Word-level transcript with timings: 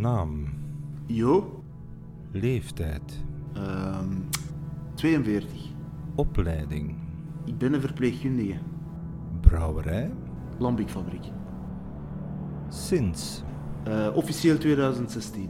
Naam, 0.00 0.44
Jo, 1.06 1.62
leeftijd, 2.30 3.24
ehm 3.54 4.08
42. 4.94 5.60
opleiding, 6.14 6.94
Ik 7.44 7.58
ben 7.58 7.72
een 7.72 7.80
verpleegkundige. 7.80 8.58
brouwerij, 9.40 10.12
Lambiekfabriek. 10.58 11.24
sinds, 12.68 13.42
Eh, 13.84 14.08
officieel 14.14 14.58
2016. 14.58 15.48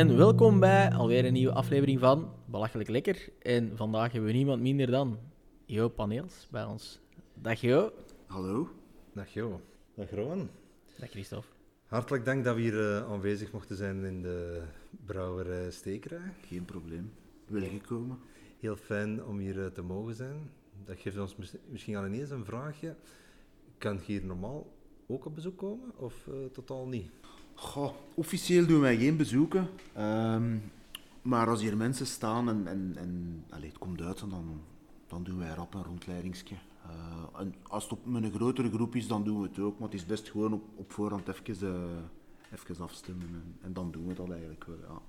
En 0.00 0.16
welkom 0.16 0.60
bij 0.60 0.92
alweer 0.92 1.24
een 1.24 1.32
nieuwe 1.32 1.52
aflevering 1.52 2.00
van 2.00 2.32
Belachelijk 2.46 2.88
Lekker. 2.88 3.28
En 3.42 3.76
vandaag 3.76 4.12
hebben 4.12 4.30
we 4.30 4.36
niemand 4.36 4.62
minder 4.62 4.90
dan 4.90 5.18
Jo 5.66 5.88
Paneels 5.88 6.48
bij 6.50 6.64
ons. 6.64 7.00
Dag 7.34 7.60
Jo. 7.60 7.92
Hallo. 8.26 8.68
Dag 9.12 9.28
Jo. 9.28 9.60
Dag 9.94 10.10
Rowan. 10.10 10.48
Dag 10.98 11.10
Christophe. 11.10 11.48
Hartelijk 11.86 12.24
dank 12.24 12.44
dat 12.44 12.54
we 12.54 12.60
hier 12.60 12.96
eh, 12.96 13.12
aanwezig 13.12 13.52
mochten 13.52 13.76
zijn 13.76 14.04
in 14.04 14.22
de 14.22 14.62
brouwerij 15.06 15.70
Stekerij. 15.70 16.32
Geen 16.46 16.64
probleem. 16.64 17.12
Welgekomen. 17.46 18.18
Heel 18.58 18.76
fijn 18.76 19.24
om 19.24 19.38
hier 19.38 19.64
eh, 19.64 19.66
te 19.70 19.82
mogen 19.82 20.14
zijn. 20.14 20.50
Dat 20.84 20.98
geeft 20.98 21.18
ons 21.18 21.36
mis- 21.36 21.56
misschien 21.68 21.96
al 21.96 22.06
ineens 22.06 22.30
een 22.30 22.44
vraagje. 22.44 22.94
Kan 23.78 23.94
je 23.94 24.02
hier 24.12 24.24
normaal 24.24 24.72
ook 25.06 25.24
op 25.24 25.34
bezoek 25.34 25.58
komen 25.58 25.92
of 25.96 26.26
eh, 26.26 26.34
totaal 26.52 26.86
niet? 26.88 27.10
Goh, 27.54 27.94
officieel 28.14 28.66
doen 28.66 28.80
wij 28.80 28.96
geen 28.96 29.16
bezoeken. 29.16 29.68
Ehm, 29.92 30.56
maar 31.22 31.48
als 31.48 31.60
hier 31.60 31.76
mensen 31.76 32.06
staan 32.06 32.48
en, 32.48 32.66
en, 32.66 32.92
en 32.96 33.44
allee, 33.50 33.68
het 33.68 33.78
komt 33.78 34.00
uit, 34.00 34.18
dan, 34.18 34.60
dan 35.06 35.24
doen 35.24 35.38
wij 35.38 35.54
rap 35.54 35.74
een 35.74 35.82
rondleidingsje. 35.82 36.54
Eh, 36.84 37.40
en 37.40 37.54
als 37.62 37.82
het 37.82 37.92
op 37.92 38.06
met 38.06 38.22
een 38.22 38.32
grotere 38.32 38.70
groep 38.70 38.94
is, 38.94 39.06
dan 39.06 39.24
doen 39.24 39.40
we 39.40 39.48
het 39.48 39.58
ook. 39.58 39.78
Maar 39.78 39.88
het 39.88 39.98
is 39.98 40.06
best 40.06 40.30
gewoon 40.30 40.52
op, 40.52 40.62
op 40.74 40.92
voorhand 40.92 41.28
even, 41.28 41.68
eh, 41.68 42.58
even 42.58 42.84
afstemmen. 42.84 43.28
En, 43.28 43.56
en 43.60 43.72
dan 43.72 43.90
doen 43.90 44.06
we 44.06 44.14
dat 44.14 44.30
eigenlijk 44.30 44.64
wel, 44.64 44.78
ja. 44.88 45.00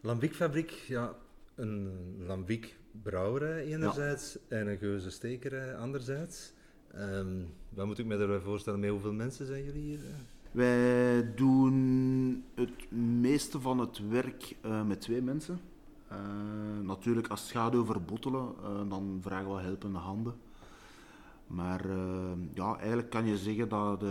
Lambiekfabriek, 0.00 0.70
ja, 0.70 1.14
een 1.54 1.92
lambiek 2.26 2.78
brouwerij 3.02 3.64
enerzijds 3.64 4.38
en 4.48 4.66
een 4.66 4.78
geuze 4.78 5.10
stekerij 5.10 5.76
anderzijds. 5.76 6.52
Ehm, 6.92 7.42
wat 7.68 7.86
moet 7.86 7.98
ik 7.98 8.06
me 8.06 8.18
daarbij 8.18 8.40
voorstellen? 8.40 8.80
Met 8.80 8.90
hoeveel 8.90 9.12
mensen 9.12 9.46
zijn 9.46 9.64
jullie 9.64 9.82
hier? 9.82 10.00
Wij 10.50 11.34
doen 11.34 12.44
het 12.54 12.90
meeste 13.20 13.60
van 13.60 13.78
het 13.78 14.08
werk 14.08 14.56
eh, 14.60 14.82
met 14.82 15.00
twee 15.00 15.22
mensen. 15.22 15.60
Eh, 16.08 16.18
natuurlijk, 16.82 17.28
als 17.28 17.40
het 17.40 17.50
gaat 17.50 17.74
over 17.74 18.02
bottelen, 18.02 18.54
eh, 18.62 18.88
dan 18.88 19.18
vragen 19.20 19.54
we 19.54 19.60
helpende 19.60 19.98
handen. 19.98 20.34
Maar 21.46 21.86
ja, 22.54 22.78
eigenlijk 22.78 23.10
kan 23.10 23.26
je 23.26 23.38
zeggen 23.38 23.68
dat 23.68 24.04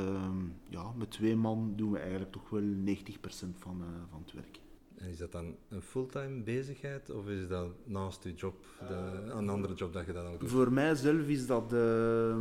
ja, 0.67 0.91
met 0.95 1.11
twee 1.11 1.35
man 1.35 1.73
doen 1.75 1.91
we 1.91 1.99
eigenlijk 1.99 2.31
toch 2.31 2.49
wel 2.49 2.61
90% 2.61 3.59
van, 3.59 3.83
van 4.09 4.21
het 4.25 4.33
werk. 4.33 4.59
En 4.99 5.09
is 5.09 5.17
dat 5.17 5.31
dan 5.31 5.55
een 5.69 5.81
fulltime 5.81 6.41
bezigheid 6.43 7.09
of 7.09 7.27
is 7.27 7.47
dat 7.47 7.67
naast 7.83 8.23
je 8.23 8.33
job 8.33 8.65
de, 8.87 8.93
een 9.31 9.49
andere 9.49 9.73
job 9.73 9.93
dat 9.93 10.05
je 10.05 10.13
dat 10.13 10.25
ook 10.25 10.39
doet? 10.39 10.49
Voor 10.49 10.71
mijzelf 10.71 11.27
is 11.27 11.47
dat 11.47 11.73
eh, 11.73 12.35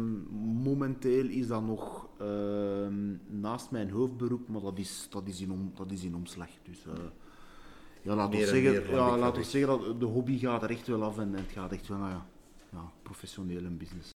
momenteel 0.62 1.26
is 1.26 1.46
dat 1.46 1.62
nog 1.62 2.08
eh, 2.18 2.28
naast 3.26 3.70
mijn 3.70 3.90
hoofdberoep, 3.90 4.48
maar 4.48 4.60
dat 4.60 4.78
is, 4.78 5.06
dat 5.10 5.28
is, 5.28 5.40
in, 5.40 5.50
om, 5.50 5.72
dat 5.74 5.90
is 5.90 6.04
in 6.04 6.14
omslag. 6.14 6.48
Dus 6.62 6.86
eh, 6.86 6.92
ja, 8.02 8.14
laten 8.14 8.30
we 8.30 8.36
Meer 8.36 8.54
en 8.54 8.62
zeggen, 8.62 8.72
meer 8.72 8.90
ja, 8.90 9.18
laten 9.18 9.40
we 9.40 9.48
zeggen 9.48 9.78
dat 9.78 10.00
de 10.00 10.06
hobby 10.06 10.38
gaat 10.38 10.62
er 10.62 10.70
echt 10.70 10.86
wel 10.86 11.04
af 11.04 11.18
en, 11.18 11.34
en 11.34 11.42
het 11.42 11.52
gaat 11.52 11.72
echt 11.72 11.88
wel 11.88 11.98
naar 11.98 12.10
ja, 12.10 12.26
ja, 12.72 12.92
professioneel 13.02 13.64
een 13.64 13.76
business. 13.76 14.16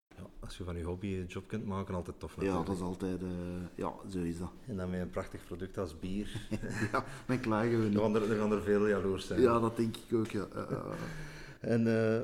Als 0.50 0.58
je 0.58 0.64
van 0.64 0.78
je 0.78 0.84
hobby 0.84 1.08
een 1.08 1.26
job 1.26 1.48
kunt 1.48 1.66
maken, 1.66 1.96
altijd 1.96 2.20
tof 2.20 2.36
Ja, 2.42 2.64
dat 2.64 2.76
is 2.76 2.82
altijd, 2.82 3.22
eh, 3.22 3.28
ja, 3.76 3.92
zo 4.12 4.20
is 4.20 4.40
dat. 4.40 4.52
En 4.68 4.76
dan 4.78 4.90
met 4.90 5.00
een 5.00 5.10
prachtig 5.10 5.46
product 5.46 5.78
als 5.78 6.00
bier. 6.00 6.48
ja, 6.92 7.04
dan 7.26 7.40
klagen 7.40 7.70
we 7.72 7.78
Dan 7.78 7.90
niet. 7.90 7.98
gaan 8.00 8.16
er, 8.16 8.28
dan 8.28 8.38
gaan 8.38 8.52
er 8.52 8.62
veel 8.62 8.88
jaloers 8.88 9.28
zijn. 9.28 9.42
Ja, 9.42 9.60
dat 9.60 9.78
denk 9.78 9.96
ik 9.98 10.18
ook, 10.18 10.28
ja. 10.28 10.48
En 11.60 12.12
eh, 12.14 12.22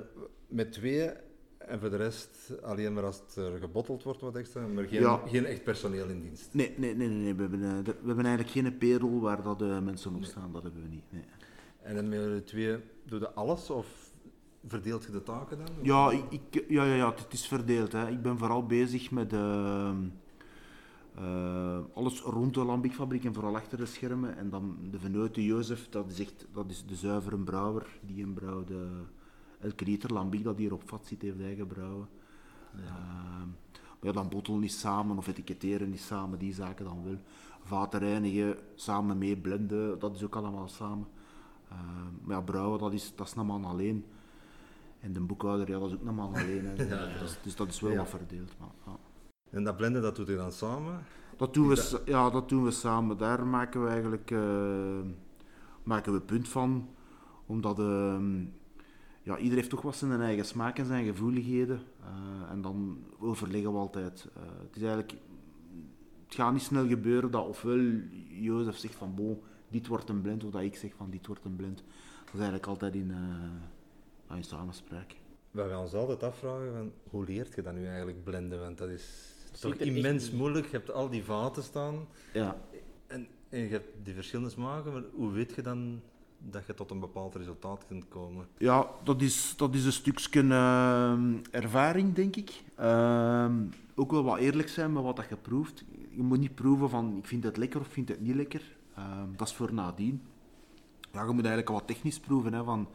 met 0.47 0.71
twee 0.71 1.09
en 1.57 1.79
voor 1.79 1.89
de 1.89 1.95
rest 1.95 2.53
alleen 2.61 2.93
maar 2.93 3.03
als 3.03 3.19
het 3.27 3.35
er 3.35 3.57
gebotteld 3.59 4.03
wordt 4.03 4.21
wat 4.21 4.35
extra, 4.35 4.67
maar 4.67 4.83
geen, 4.87 5.01
Ja. 5.01 5.21
geen 5.27 5.45
echt 5.45 5.63
personeel 5.63 6.07
in 6.07 6.21
dienst. 6.21 6.53
Nee, 6.53 6.73
nee, 6.77 6.95
nee, 6.95 7.07
nee, 7.07 7.17
nee. 7.17 7.33
We, 7.33 7.41
hebben, 7.41 7.63
eh, 7.63 7.83
de- 7.83 7.95
we 8.01 8.07
hebben 8.07 8.25
eigenlijk 8.25 8.49
geen 8.49 8.77
perel 8.77 9.19
waar 9.21 9.43
dat, 9.43 9.61
eh, 9.61 9.79
mensen 9.79 10.15
op 10.15 10.23
staan, 10.23 10.51
dat 10.51 10.63
hebben 10.63 10.81
we 10.81 10.87
niet. 10.87 11.11
Nee. 11.11 11.23
En 11.81 11.95
dan 11.95 12.09
met 12.09 12.19
de 12.23 12.41
twee, 12.45 12.77
doe 13.03 13.19
je 13.19 13.31
alles 13.31 13.69
of 13.69 14.04
verdeelt 14.67 15.03
je 15.05 15.11
de 15.11 15.23
taken 15.23 15.57
dan? 15.57 15.67
Ja, 15.81 16.11
ik, 16.11 16.23
ik- 16.29 16.65
ja, 16.69 16.83
ja, 16.83 16.93
ja, 16.95 17.09
het 17.15 17.33
is 17.33 17.47
verdeeld. 17.47 17.91
Hè. 17.91 18.09
Ik 18.09 18.21
ben 18.21 18.37
vooral 18.37 18.65
bezig 18.65 19.11
met 19.11 19.33
ehm, 19.33 19.97
eh, 21.15 21.79
alles 21.93 22.21
rond 22.21 22.53
de 22.53 22.63
lambiekfabriek 22.63 23.23
en 23.25 23.33
vooral 23.33 23.55
achter 23.55 23.77
de 23.77 23.85
schermen. 23.85 24.37
En 24.37 24.49
dan 24.49 24.77
de 24.91 24.99
vennote 24.99 25.45
Jozef, 25.45 25.89
dat 25.89 26.11
is 26.11 26.19
echt 26.19 26.45
dat 26.53 26.69
is 26.69 26.85
de 26.85 26.95
zuivere 26.95 27.37
brouwer. 27.37 27.87
Die 28.01 28.23
een 28.23 28.33
brouwde 28.33 28.87
elke 29.59 29.85
liter 29.85 30.13
lambiek 30.13 30.43
dat 30.43 30.57
hier 30.57 30.73
op 30.73 30.83
vat 30.85 31.05
zit, 31.05 31.21
heeft 31.21 31.39
hij 31.39 31.55
gebrouwen. 31.55 32.07
Ehm, 32.75 33.47
maar 33.99 33.99
ja, 33.99 34.11
dan 34.11 34.29
bottelen 34.29 34.63
is 34.63 34.79
samen 34.79 35.17
of 35.17 35.27
etiketteren 35.27 35.93
is 35.93 36.05
samen, 36.05 36.39
die 36.39 36.53
zaken 36.53 36.85
dan 36.85 37.03
wel. 37.03 37.17
Vaten 37.61 37.99
reinigen, 37.99 38.57
samen 38.75 39.17
mee 39.17 39.37
blenden, 39.37 39.99
dat 39.99 40.15
is 40.15 40.23
ook 40.23 40.35
allemaal 40.35 40.67
samen. 40.67 41.07
Ehm, 41.69 41.79
maar 42.23 42.35
ja, 42.35 42.41
brouwen, 42.41 42.79
dat 42.79 42.93
is, 42.93 43.11
dat 43.15 43.27
is 43.27 43.35
alleen. 43.37 44.05
En 45.05 45.13
de 45.13 45.19
boekhouder, 45.19 45.69
ja, 45.69 45.79
dat 45.79 45.87
is 45.89 45.93
ook 45.95 46.05
een 46.05 46.15
man 46.15 46.33
alleen. 46.33 46.65
Hè. 46.65 46.73
Is- 47.23 47.37
dus 47.43 47.55
dat 47.55 47.67
is 47.67 47.79
wel 47.79 47.91
Ja. 47.91 47.97
wat 47.97 48.09
verdeeld. 48.09 48.53
Maar, 48.59 48.69
ja. 48.85 48.97
En 49.49 49.63
dat 49.63 49.77
blenden, 49.77 50.01
dat 50.01 50.15
doe 50.15 50.25
je 50.25 50.35
dan 50.35 50.51
samen? 50.51 50.99
Dat, 51.37 51.53
doen 51.53 51.67
we, 51.67 52.01
ja, 52.05 52.29
dat 52.29 52.49
doen 52.49 52.63
we 52.63 52.71
samen. 52.71 53.17
Daar 53.17 53.47
maken 53.47 53.83
we 53.83 53.89
eigenlijk 53.89 54.31
eh, 54.31 54.99
maken 55.83 56.13
we 56.13 56.21
punt 56.21 56.47
van. 56.47 56.89
Omdat 57.45 57.79
ehm, 57.79 58.39
ja, 59.21 59.37
ieder 59.37 59.57
heeft 59.57 59.69
toch 59.69 59.81
wat 59.81 59.95
zijn 59.95 60.21
eigen 60.21 60.45
smaak 60.45 60.77
en 60.77 60.85
zijn 60.85 61.05
gevoeligheden. 61.05 61.79
Eh, 62.01 62.51
en 62.51 62.61
dan 62.61 62.97
overleggen 63.19 63.71
we 63.71 63.77
altijd. 63.77 64.27
Eh, 64.35 64.41
het 64.59 64.75
is 64.75 64.81
eigenlijk... 64.81 65.13
Het 66.25 66.35
gaat 66.35 66.53
niet 66.53 66.61
snel 66.61 66.87
gebeuren 66.87 67.31
dat 67.31 67.47
ofwel 67.47 67.79
Jozef 68.27 68.77
zegt 68.77 68.95
van 68.95 69.15
bon, 69.15 69.41
dit 69.69 69.87
wordt 69.87 70.09
een 70.09 70.21
blend, 70.21 70.43
of 70.43 70.51
dat 70.51 70.61
ik 70.61 70.75
zeg 70.75 70.93
van 70.95 71.09
dit 71.09 71.27
wordt 71.27 71.45
een 71.45 71.55
blend. 71.55 71.77
Dat 72.25 72.33
is 72.33 72.39
eigenlijk 72.39 72.67
altijd 72.67 72.95
in, 72.95 73.11
eh, 74.29 74.35
in 74.35 74.43
samenspraak. 74.43 75.15
We 75.51 75.67
gaan 75.69 75.81
ons 75.81 75.93
altijd 75.93 76.23
afvragen, 76.23 76.73
van, 76.73 76.91
hoe 77.09 77.25
leert 77.25 77.55
je 77.55 77.61
dat 77.61 77.73
nu 77.73 77.87
eigenlijk 77.87 78.23
blenden? 78.23 78.59
Want 78.59 78.77
dat 78.77 78.89
is 78.89 79.33
Ziet 79.51 79.61
toch 79.61 79.71
echt 79.71 79.81
immens 79.81 80.31
moeilijk. 80.31 80.65
Je 80.65 80.77
hebt 80.77 80.91
al 80.91 81.09
die 81.09 81.23
vaten 81.23 81.63
staan 81.63 82.07
Ja, 82.33 82.57
en, 83.07 83.27
en 83.49 83.59
je 83.59 83.67
hebt 83.67 83.87
die 84.03 84.13
verschillende 84.13 84.51
smaken, 84.51 84.93
maar 84.93 85.03
hoe 85.13 85.31
weet 85.31 85.55
je 85.55 85.61
dan 85.61 86.01
dat 86.37 86.65
je 86.65 86.73
tot 86.73 86.91
een 86.91 86.99
bepaald 86.99 87.35
resultaat 87.35 87.85
kunt 87.87 88.07
komen? 88.07 88.47
Ja, 88.57 88.89
dat 89.03 89.21
is, 89.21 89.53
dat 89.57 89.75
is 89.75 89.85
een 89.85 89.91
stukje 89.91 90.41
ehm, 90.41 91.33
ervaring, 91.51 92.13
denk 92.13 92.35
ik. 92.35 92.63
Ehm, 92.75 93.53
ook 93.95 94.11
wel 94.11 94.23
wat 94.23 94.37
eerlijk 94.37 94.69
zijn 94.69 94.93
met 94.93 95.03
wat 95.03 95.15
dat 95.15 95.29
je 95.29 95.35
proeft. 95.35 95.83
Je 96.09 96.23
moet 96.23 96.39
niet 96.39 96.55
proeven 96.55 96.89
van 96.89 97.17
ik 97.17 97.25
vind 97.25 97.43
het 97.43 97.57
lekker 97.57 97.79
of 97.79 97.87
vind 97.87 98.09
het 98.09 98.21
niet 98.21 98.35
lekker. 98.35 98.61
Ehm, 98.95 99.27
dat 99.35 99.47
is 99.47 99.53
voor 99.53 99.73
nadien. 99.73 100.21
Ja, 101.11 101.21
je 101.21 101.31
moet 101.31 101.45
eigenlijk 101.45 101.69
wat 101.69 101.87
technisch 101.87 102.19
proeven. 102.19 102.53
Hè, 102.53 102.63
van, 102.63 102.87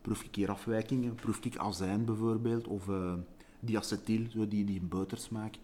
proef 0.00 0.22
ik 0.22 0.34
hier 0.34 0.50
afwijkingen? 0.50 1.14
Proef 1.14 1.44
ik 1.44 1.56
azijn 1.56 2.04
bijvoorbeeld? 2.04 2.66
Of 2.66 2.88
eh 2.88 3.14
diacetyl, 3.60 4.26
zo 4.30 4.48
die, 4.48 4.64
die 4.64 4.80
een 4.80 4.88
botersmaak. 4.88 5.54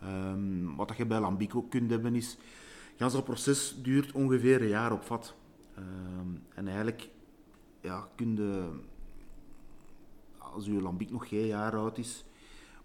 Ehm, 0.00 0.74
wat 0.76 0.88
dat 0.88 0.96
je 0.96 1.06
bij 1.06 1.20
lambic 1.20 1.54
ook 1.54 1.70
kunt 1.70 1.90
hebben 1.90 2.14
is... 2.14 2.36
Zo'n 2.96 3.22
proces 3.22 3.76
duurt 3.82 4.12
ongeveer 4.12 4.62
een 4.62 4.68
jaar 4.68 4.92
op 4.92 5.02
vat. 5.02 5.34
Ehm, 5.74 6.28
en 6.54 6.66
eigenlijk 6.66 7.08
ja, 7.80 8.08
kun 8.14 8.36
je, 8.36 8.70
als 10.38 10.64
je 10.64 10.82
lambiek 10.82 11.10
nog 11.10 11.28
geen 11.28 11.46
jaar 11.46 11.76
oud 11.76 11.98
is, 11.98 12.24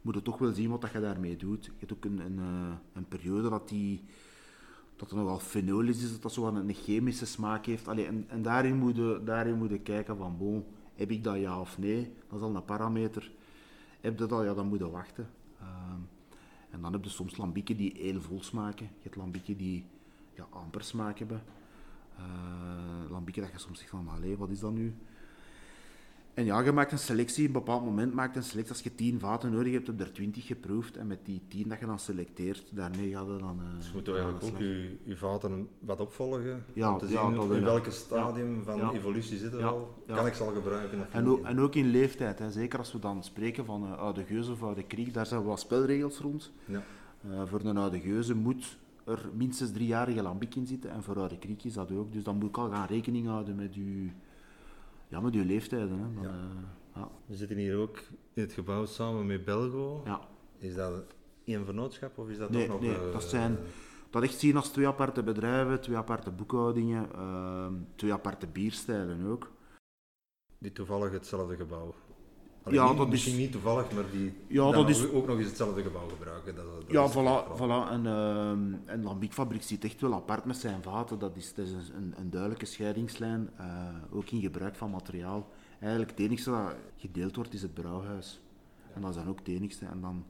moet 0.02 0.16
je 0.16 0.22
toch 0.22 0.38
wel 0.38 0.54
zien 0.54 0.70
wat 0.70 0.82
dat 0.82 0.92
je 0.92 1.00
daarmee 1.00 1.36
doet. 1.36 1.66
Je 1.66 1.72
hebt 1.80 1.94
ook 1.94 2.06
een, 2.06 2.20
een, 2.20 2.40
eh, 2.40 2.76
een 2.94 3.08
periode 3.08 3.50
dat, 3.50 3.70
die, 3.70 4.04
dat 5.02 5.12
er 5.12 5.18
nogal 5.18 5.40
fenol 5.40 5.88
is, 5.88 6.12
dat 6.12 6.22
dat 6.22 6.34
zo 6.34 6.48
een, 6.48 6.74
chemische 6.74 7.26
smaak 7.26 7.66
heeft. 7.66 7.88
Allee, 7.88 8.06
en 8.06 8.26
en 8.28 8.42
daarin, 8.42 8.76
moet 8.78 8.96
je, 8.96 9.22
daarin 9.26 9.58
moet 9.58 9.84
kijken 9.84 10.18
van, 10.18 10.66
heb 10.96 11.12
ik 11.12 11.24
dat 11.24 11.38
ja 11.40 11.60
of 11.60 11.78
nee? 11.78 12.14
Dat 12.28 12.40
is 12.40 12.46
al 12.46 12.56
een 12.56 12.66
parameter. 12.66 13.32
Heb 14.02 14.20
je 14.20 14.26
dat, 14.26 14.44
ja, 14.44 14.54
dan 14.54 14.68
moet 14.68 14.80
je 14.80 14.90
wachten. 14.90 15.30
Ehm, 15.60 16.00
en 16.70 16.82
dan 16.82 16.94
heb 16.94 17.04
je 17.04 17.10
soms 17.10 17.38
lambieken 17.38 17.78
die 17.78 17.94
heel 17.98 18.22
vol 18.22 18.44
smaken. 18.44 18.86
Je 18.86 19.04
hebt 19.04 19.16
lambieken 19.16 19.58
die 19.58 19.86
ja, 20.34 20.48
amper 20.50 20.84
smaak 20.84 21.20
hebben. 21.20 21.44
Eh 22.18 23.10
lambieken 23.10 23.42
dat 23.42 23.52
je 23.52 23.60
soms 23.60 23.80
zegt 23.80 23.90
van, 23.90 24.08
allee, 24.08 24.38
wat 24.38 24.50
is 24.50 24.60
dat 24.60 24.72
nu? 24.72 24.96
En 26.34 26.46
ja, 26.46 26.60
je 26.62 26.72
maakt 26.72 26.92
een 26.92 26.98
selectie, 27.00 27.42
op 27.48 27.48
een 27.56 27.60
bepaald 27.64 27.84
moment 27.86 28.14
maakt 28.14 28.36
een 28.36 28.44
selectie. 28.44 28.74
Als 28.74 28.84
je 28.84 28.96
tien 28.96 29.20
vaten 29.20 29.52
nodig 29.52 29.74
hebt, 29.74 29.88
heb 29.88 29.98
je 30.00 30.04
er 30.06 30.12
twintig 30.14 30.46
geproefd. 30.48 30.98
En 30.98 31.08
met 31.08 31.20
die 31.24 31.42
tien 31.48 31.68
dat 31.70 31.80
je 31.80 31.86
dan 31.86 32.00
selecteert, 32.00 32.64
daarmee 32.76 33.10
ga 33.12 33.20
je 33.22 33.38
dan... 33.40 33.60
eh, 33.60 33.76
Dus 33.78 33.88
je 33.88 33.92
moet 33.94 34.08
eigenlijk 34.08 34.44
ook 34.44 34.58
je, 34.58 34.98
je 35.04 35.18
vaten 35.18 35.68
wat 35.80 36.00
opvolgen. 36.00 36.64
Ja, 36.74 36.92
om 36.94 36.98
te 37.00 37.08
ja, 37.10 37.26
zien 37.26 37.36
dat 37.36 37.52
in 37.52 37.64
welke 37.64 37.92
stadium 37.92 38.64
van 38.64 38.78
Ja. 38.78 38.92
evolutie 38.92 39.38
zitten 39.38 39.58
we 39.60 39.66
Ja, 39.66 39.70
al. 39.72 40.04
ja. 40.08 40.16
Kan 40.16 40.26
ik 40.28 40.34
ze 40.34 40.44
al 40.44 40.52
gebruiken 40.54 41.08
En 41.12 41.28
en 41.44 41.60
ook 41.60 41.76
in 41.76 41.88
leeftijd, 41.88 42.40
hè. 42.40 42.52
zeker 42.52 42.80
als 42.80 42.92
we 42.92 43.00
dan 43.00 43.24
spreken 43.24 43.66
van 43.66 43.84
eh, 43.86 43.98
oude 43.98 44.24
geuze 44.24 44.52
of 44.52 44.64
oude 44.64 44.84
kriek, 44.84 45.14
daar 45.14 45.26
zijn 45.26 45.44
wat 45.44 45.60
spelregels 45.60 46.18
rond. 46.20 46.52
Ja. 46.66 46.84
Eh, 47.30 47.42
voor 47.46 47.60
een 47.64 47.78
oude 47.78 48.00
geuze 48.00 48.36
moet 48.36 48.78
er 49.06 49.30
minstens 49.34 49.72
driejarige 49.72 50.22
lambiek 50.22 50.56
in 50.56 50.66
zitten 50.68 50.92
en 50.92 51.04
voor 51.04 51.18
oude 51.20 51.38
kriek 51.38 51.64
is 51.64 51.74
dat 51.74 51.92
ook. 51.92 52.14
Dus 52.14 52.24
dan 52.24 52.38
moet 52.38 52.50
ik 52.50 52.58
al 52.58 52.70
gaan 52.70 52.88
rekening 52.88 53.28
houden 53.28 53.56
met 53.56 53.74
uw, 53.74 54.10
ja, 55.12 55.20
met 55.20 55.34
uw 55.34 55.44
leeftijden. 55.46 56.00
Hè. 56.00 56.14
Dan, 56.14 56.24
Ja. 56.24 56.30
eh, 56.30 56.62
ja. 56.96 57.10
We 57.26 57.36
zitten 57.36 57.58
hier 57.58 57.78
ook 57.78 57.98
in 58.34 58.42
het 58.42 58.54
gebouw 58.54 58.86
samen 58.86 59.26
met 59.26 59.46
Belgo. 59.46 60.02
Ja. 60.06 60.20
Is 60.58 60.76
dat 60.76 61.04
één 61.46 61.66
vernootschap 61.66 62.18
of 62.18 62.30
is 62.30 62.38
dat 62.38 62.50
Nee, 62.50 62.66
toch 62.68 62.82
nog... 62.82 62.82
nee, 62.90 62.96
eh, 63.08 63.12
dat 63.12 63.24
zijn- 63.24 63.58
Dat 64.10 64.24
echt 64.24 64.40
zien 64.40 64.56
als 64.56 64.70
twee 64.70 64.88
aparte 64.88 65.24
bedrijven, 65.24 65.82
twee 65.82 65.98
aparte 65.98 66.32
boekhoudingen, 66.32 67.12
ehm, 67.14 67.74
twee 67.96 68.14
aparte 68.14 68.48
bierstijlen 68.48 69.26
ook. 69.26 69.52
Die 70.58 70.72
toevallig 70.72 71.12
hetzelfde 71.12 71.56
gebouw. 71.56 71.94
Allee, 72.64 72.80
Ja, 72.80 72.88
niet- 72.88 72.98
dat 72.98 73.06
is- 73.06 73.12
misschien 73.12 73.38
niet 73.38 73.52
toevallig, 73.52 73.92
maar 73.92 74.04
die 74.12 74.34
Ja, 74.48 74.72
dat 74.72 74.90
is- 74.90 75.10
ook 75.12 75.28
nog 75.28 75.38
eens 75.38 75.48
hetzelfde 75.48 75.82
gebouw 75.82 76.08
gebruiken. 76.08 76.56
Dat, 76.56 76.66
dat 76.66 76.84
Ja, 76.92 77.04
is 77.04 77.12
voilà, 77.12 77.58
voilà. 77.60 77.92
En, 77.92 78.06
en 78.86 79.04
Lambiekfabriek 79.04 79.64
zit 79.64 79.84
echt 79.84 80.02
wel 80.02 80.14
apart 80.14 80.46
met 80.46 80.58
zijn 80.58 80.82
vaten. 80.84 81.20
Dat 81.20 81.36
is, 81.36 81.54
dat 81.54 81.66
is 81.66 81.72
een, 81.72 82.14
een 82.18 82.30
duidelijke 82.30 82.66
scheidingslijn, 82.66 83.50
eh, 83.58 83.66
ook 84.12 84.30
in 84.30 84.42
gebruik 84.42 84.76
van 84.76 84.90
materiaal. 84.90 85.50
Eigenlijk 85.80 86.12
het 86.12 86.20
enige 86.20 86.50
dat 86.50 86.76
gedeeld 86.98 87.36
wordt 87.36 87.54
is 87.54 87.62
het 87.62 87.74
brouwhuis. 87.74 88.42
En 88.94 89.02
dat 89.02 89.10
is 89.10 89.16
dan 89.16 89.28
ook 89.28 89.40
het 89.40 89.48
enigste. 89.48 89.86
En 89.86 90.02
dan, 90.02 90.26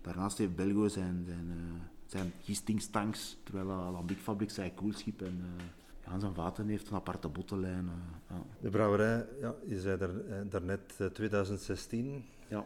daarnaast 0.00 0.38
heeft 0.38 0.56
Belgo 0.56 0.88
zijn, 0.88 1.24
zijn, 1.26 1.46
eh, 1.50 1.80
zijn 2.06 2.32
gistingstanks, 2.40 3.36
terwijl 3.42 3.66
uh, 3.68 3.88
Lambiekfabriek 3.92 4.50
zijn 4.50 4.74
koelschip 4.74 5.22
en 5.22 5.40
eh, 5.58 5.64
ja, 6.06 6.18
zijn 6.18 6.34
vaten 6.34 6.68
heeft 6.68 6.88
een 6.88 6.94
aparte 6.96 7.28
bottenlijn. 7.28 7.88
eh, 7.88 8.36
ja. 8.36 8.42
De 8.60 8.70
brouwerij, 8.70 9.26
ja, 9.40 9.54
je 9.66 9.80
zei 9.80 9.98
daar, 9.98 10.16
eh, 10.20 10.36
daarnet 10.48 10.94
eh, 10.98 11.06
2016 11.06 12.24
Ja. 12.48 12.64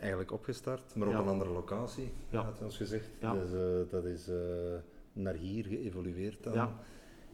eigenlijk 0.00 0.32
opgestart, 0.32 0.94
maar 0.94 1.06
op 1.08 1.12
Ja. 1.14 1.20
een 1.20 1.26
andere 1.28 1.50
locatie, 1.50 2.12
Ja. 2.28 2.42
had 2.42 2.58
je 2.58 2.64
ons 2.64 2.76
gezegd. 2.76 3.08
Ja. 3.20 3.32
Dus 3.34 3.52
eh, 3.52 3.90
dat 3.90 4.04
is 4.04 4.28
eh, 4.28 4.36
naar 5.12 5.34
hier 5.34 5.64
geëvolueerd 5.64 6.42
dan. 6.42 6.52
Ja. 6.52 6.74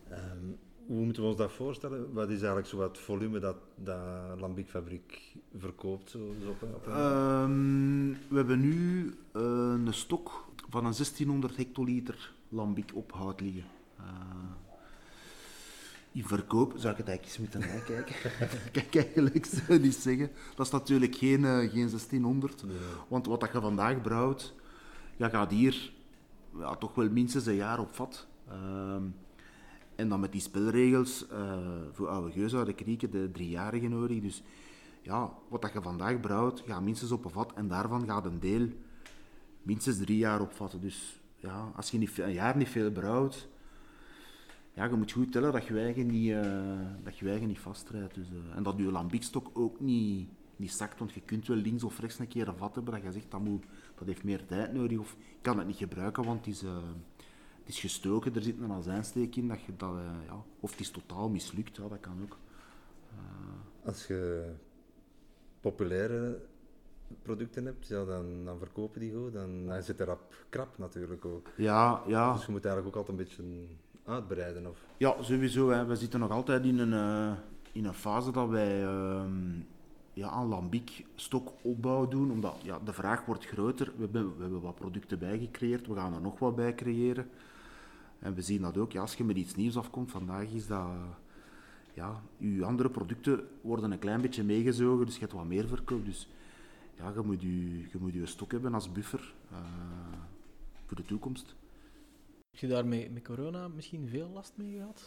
Ehm, 0.08 0.44
hoe 0.86 1.04
moeten 1.04 1.22
we 1.22 1.28
ons 1.28 1.36
dat 1.38 1.52
voorstellen? 1.52 2.12
Wat 2.12 2.28
is 2.28 2.36
eigenlijk 2.38 2.66
zo 2.66 2.80
het 2.82 2.98
volume 2.98 3.38
dat, 3.38 3.56
dat 3.74 3.98
Lambiekfabriek 4.40 5.34
verkoopt? 5.58 6.10
Zo, 6.10 6.18
zo 6.42 6.50
op, 6.50 6.62
een- 6.62 6.74
op 6.74 6.86
een- 6.86 6.92
Ehm, 6.92 8.10
we 8.30 8.36
hebben 8.36 8.60
nu 8.60 9.06
eh, 9.32 9.42
een 9.86 9.94
stok 9.94 10.44
van 10.68 10.84
een 10.86 10.94
1600 10.94 11.56
hectoliter 11.56 12.32
lambiek 12.48 12.90
op 12.94 13.12
hout 13.12 13.40
liggen. 13.40 13.64
Eh, 13.96 14.04
in 16.16 16.24
verkoop 16.24 16.72
zou 16.76 16.92
ik 16.92 16.98
het 16.98 17.08
eigenlijk 17.08 17.24
eens 17.24 17.38
moeten 17.38 17.60
nakijken. 17.60 18.14
Kijk, 18.72 18.94
eigenlijk 18.94 19.46
zou 19.46 19.72
ik 19.72 19.82
niet 19.82 19.94
zeggen. 19.94 20.30
Dat 20.54 20.66
is 20.66 20.72
natuurlijk 20.72 21.14
geen, 21.14 21.44
eh, 21.44 21.58
geen 21.58 21.88
1600. 21.88 22.62
Nee. 22.64 22.76
Want 23.08 23.26
wat 23.26 23.40
dat 23.40 23.52
je 23.52 23.60
vandaag 23.60 24.00
brouwt, 24.00 24.54
ja, 25.16 25.28
gaat 25.28 25.50
hier 25.50 25.92
ja, 26.58 26.76
toch 26.76 26.94
wel 26.94 27.10
minstens 27.10 27.46
een 27.46 27.54
jaar 27.54 27.78
op 27.78 27.94
vat. 27.94 28.26
Ehm, 28.48 29.02
en 29.94 30.08
dan 30.08 30.20
met 30.20 30.32
die 30.32 30.40
spelregels, 30.40 31.28
eh, 31.28 31.58
voor 31.92 32.08
oude 32.08 32.32
geus, 32.32 32.54
oude 32.54 32.74
krieken, 32.74 33.10
de 33.10 33.30
driejarige 33.32 33.88
nodig. 33.88 34.20
Dus 34.20 34.42
ja, 35.02 35.32
wat 35.48 35.62
dat 35.62 35.72
je 35.72 35.82
vandaag 35.82 36.20
brouwt, 36.20 36.62
gaat 36.66 36.82
minstens 36.82 37.12
op 37.12 37.24
een 37.24 37.30
vat. 37.30 37.52
En 37.54 37.68
daarvan 37.68 38.06
gaat 38.06 38.24
een 38.24 38.40
deel 38.40 38.68
minstens 39.62 39.96
drie 39.96 40.18
jaar 40.18 40.40
opvatten. 40.40 40.80
Dus 40.80 41.20
ja, 41.36 41.72
als 41.74 41.90
je 41.90 41.98
niet, 41.98 42.18
een 42.18 42.32
jaar 42.32 42.56
niet 42.56 42.68
veel 42.68 42.90
brouwt, 42.90 43.48
ja, 44.76 44.84
je 44.84 44.96
moet 44.96 45.12
goed 45.12 45.32
tellen 45.32 45.52
dat 45.52 45.66
je 45.66 45.80
eigen 45.80 46.06
niet, 46.06 46.30
eh, 46.30 46.80
dat 47.02 47.18
je 47.18 47.28
eigen 47.28 47.48
niet 47.48 47.58
vastrijdt. 47.58 48.14
Dus, 48.14 48.28
eh, 48.30 48.56
en 48.56 48.62
dat 48.62 48.76
je 48.76 48.92
lambikstok 48.92 49.50
ook 49.52 49.80
niet, 49.80 50.28
niet 50.56 50.72
zakt, 50.72 50.98
want 50.98 51.12
je 51.12 51.20
kunt 51.20 51.46
wel 51.46 51.56
links 51.56 51.84
of 51.84 51.98
rechts 51.98 52.18
een 52.18 52.28
keer 52.28 52.48
een 52.48 52.56
vat 52.56 52.74
hebben 52.74 52.94
dat 52.94 53.02
je 53.02 53.12
zegt 53.12 53.30
dat, 53.30 53.40
moet, 53.40 53.64
dat 53.94 54.06
heeft 54.06 54.24
meer 54.24 54.46
tijd 54.46 54.72
nodig 54.72 54.98
of 54.98 55.12
ik 55.12 55.42
kan 55.42 55.58
het 55.58 55.66
niet 55.66 55.76
gebruiken, 55.76 56.24
want 56.24 56.46
het 56.46 56.54
is, 56.54 56.62
eh, 56.62 56.76
het 57.58 57.68
is 57.68 57.80
gestoken, 57.80 58.34
er 58.34 58.42
zit 58.42 58.60
een 58.60 58.72
azijnsteek 58.72 59.36
in, 59.36 59.48
dat 59.48 59.62
je 59.62 59.76
dat, 59.76 59.94
ja, 60.26 60.44
of 60.60 60.70
het 60.70 60.80
is 60.80 60.90
totaal 60.90 61.28
mislukt, 61.28 61.76
ja, 61.76 61.88
dat 61.88 62.00
kan 62.00 62.22
ook. 62.22 62.38
Als 63.84 64.06
je 64.06 64.52
populaire 65.60 66.40
producten 67.22 67.64
hebt, 67.64 67.86
ja, 67.86 68.04
dan, 68.04 68.44
dan 68.44 68.58
verkopen 68.58 69.00
die 69.00 69.12
goed. 69.14 69.32
Dan, 69.32 69.66
dan 69.66 69.82
zit 69.82 70.00
er 70.00 70.06
rap 70.06 70.34
krap 70.48 70.78
natuurlijk 70.78 71.24
ook. 71.24 71.50
Ja, 71.56 72.02
ja. 72.06 72.32
Dus 72.32 72.46
je 72.46 72.52
moet 72.52 72.64
eigenlijk 72.64 72.96
ook 72.96 73.06
altijd 73.06 73.18
een 73.18 73.24
beetje 73.24 73.42
uitbreiden. 74.06 74.66
Of... 74.66 74.78
Ja, 74.96 75.14
sowieso. 75.20 75.70
Hè. 75.70 75.84
We 75.84 75.96
zitten 75.96 76.20
nog 76.20 76.30
altijd 76.30 76.64
in 76.64 76.78
een, 76.78 76.92
eh, 76.92 77.32
in 77.72 77.84
een 77.84 77.94
fase 77.94 78.30
dat 78.32 78.48
wij 78.48 78.84
ehm 78.84 79.60
ja, 80.16 80.28
aan 80.28 80.48
lambiek 80.48 81.06
stokopbouw 81.14 82.08
doen, 82.08 82.30
omdat 82.30 82.56
ja, 82.62 82.78
de 82.84 82.92
vraag 82.92 83.24
wordt 83.24 83.46
groter. 83.46 83.92
We 83.96 84.02
hebben, 84.02 84.36
we 84.36 84.42
hebben 84.42 84.60
wat 84.60 84.74
producten 84.74 85.18
bijgecreëerd, 85.18 85.86
we 85.86 85.94
gaan 85.94 86.14
er 86.14 86.20
nog 86.20 86.38
wat 86.38 86.56
bij 86.56 86.74
creëren. 86.74 87.28
En 88.18 88.34
we 88.34 88.42
zien 88.42 88.62
dat 88.62 88.76
ook, 88.76 88.92
ja, 88.92 89.00
als 89.00 89.14
je 89.14 89.24
met 89.24 89.36
iets 89.36 89.54
nieuws 89.54 89.76
afkomt, 89.76 90.10
vandaag 90.10 90.50
is 90.52 90.66
dat... 90.66 90.88
Ja, 91.94 92.22
je 92.36 92.64
andere 92.64 92.90
producten 92.90 93.48
worden 93.60 93.90
een 93.90 93.98
klein 93.98 94.20
beetje 94.20 94.44
meegezogen, 94.44 95.06
dus 95.06 95.14
je 95.14 95.20
hebt 95.20 95.32
wat 95.32 95.44
meer 95.44 95.68
verkoop. 95.68 96.04
Dus 96.04 96.28
ja, 96.94 97.12
je 97.14 97.20
moet 97.20 97.42
je, 97.42 97.78
je, 97.78 97.98
moet 97.98 98.12
je 98.12 98.26
stok 98.26 98.52
hebben 98.52 98.74
als 98.74 98.92
buffer 98.92 99.34
eh, 99.50 99.58
voor 100.86 100.96
de 100.96 101.04
toekomst. 101.04 101.54
Heb 102.56 102.68
je 102.68 102.74
daar 102.74 102.86
met, 102.86 103.12
met 103.12 103.22
corona 103.24 103.68
misschien 103.68 104.08
veel 104.10 104.30
last 104.34 104.52
mee 104.54 104.72
gehad? 104.76 105.02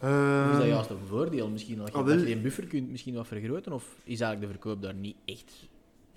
Of 0.00 0.08
Ehm, 0.08 0.50
is 0.50 0.56
dat 0.56 0.66
juist 0.66 0.90
een 0.90 1.06
voordeel 1.08 1.48
misschien? 1.48 1.76
Dat 1.78 1.86
je, 1.88 1.92
ah, 1.94 2.04
wel- 2.04 2.16
dat 2.16 2.26
je 2.28 2.34
die 2.34 2.42
buffer 2.42 2.66
kunt 2.66 2.90
misschien 2.90 3.14
wat 3.14 3.26
vergroten? 3.26 3.72
Of 3.72 3.84
is 4.04 4.20
eigenlijk 4.20 4.40
de 4.40 4.58
verkoop 4.58 4.82
daar 4.82 4.94
niet 4.94 5.16
echt 5.24 5.68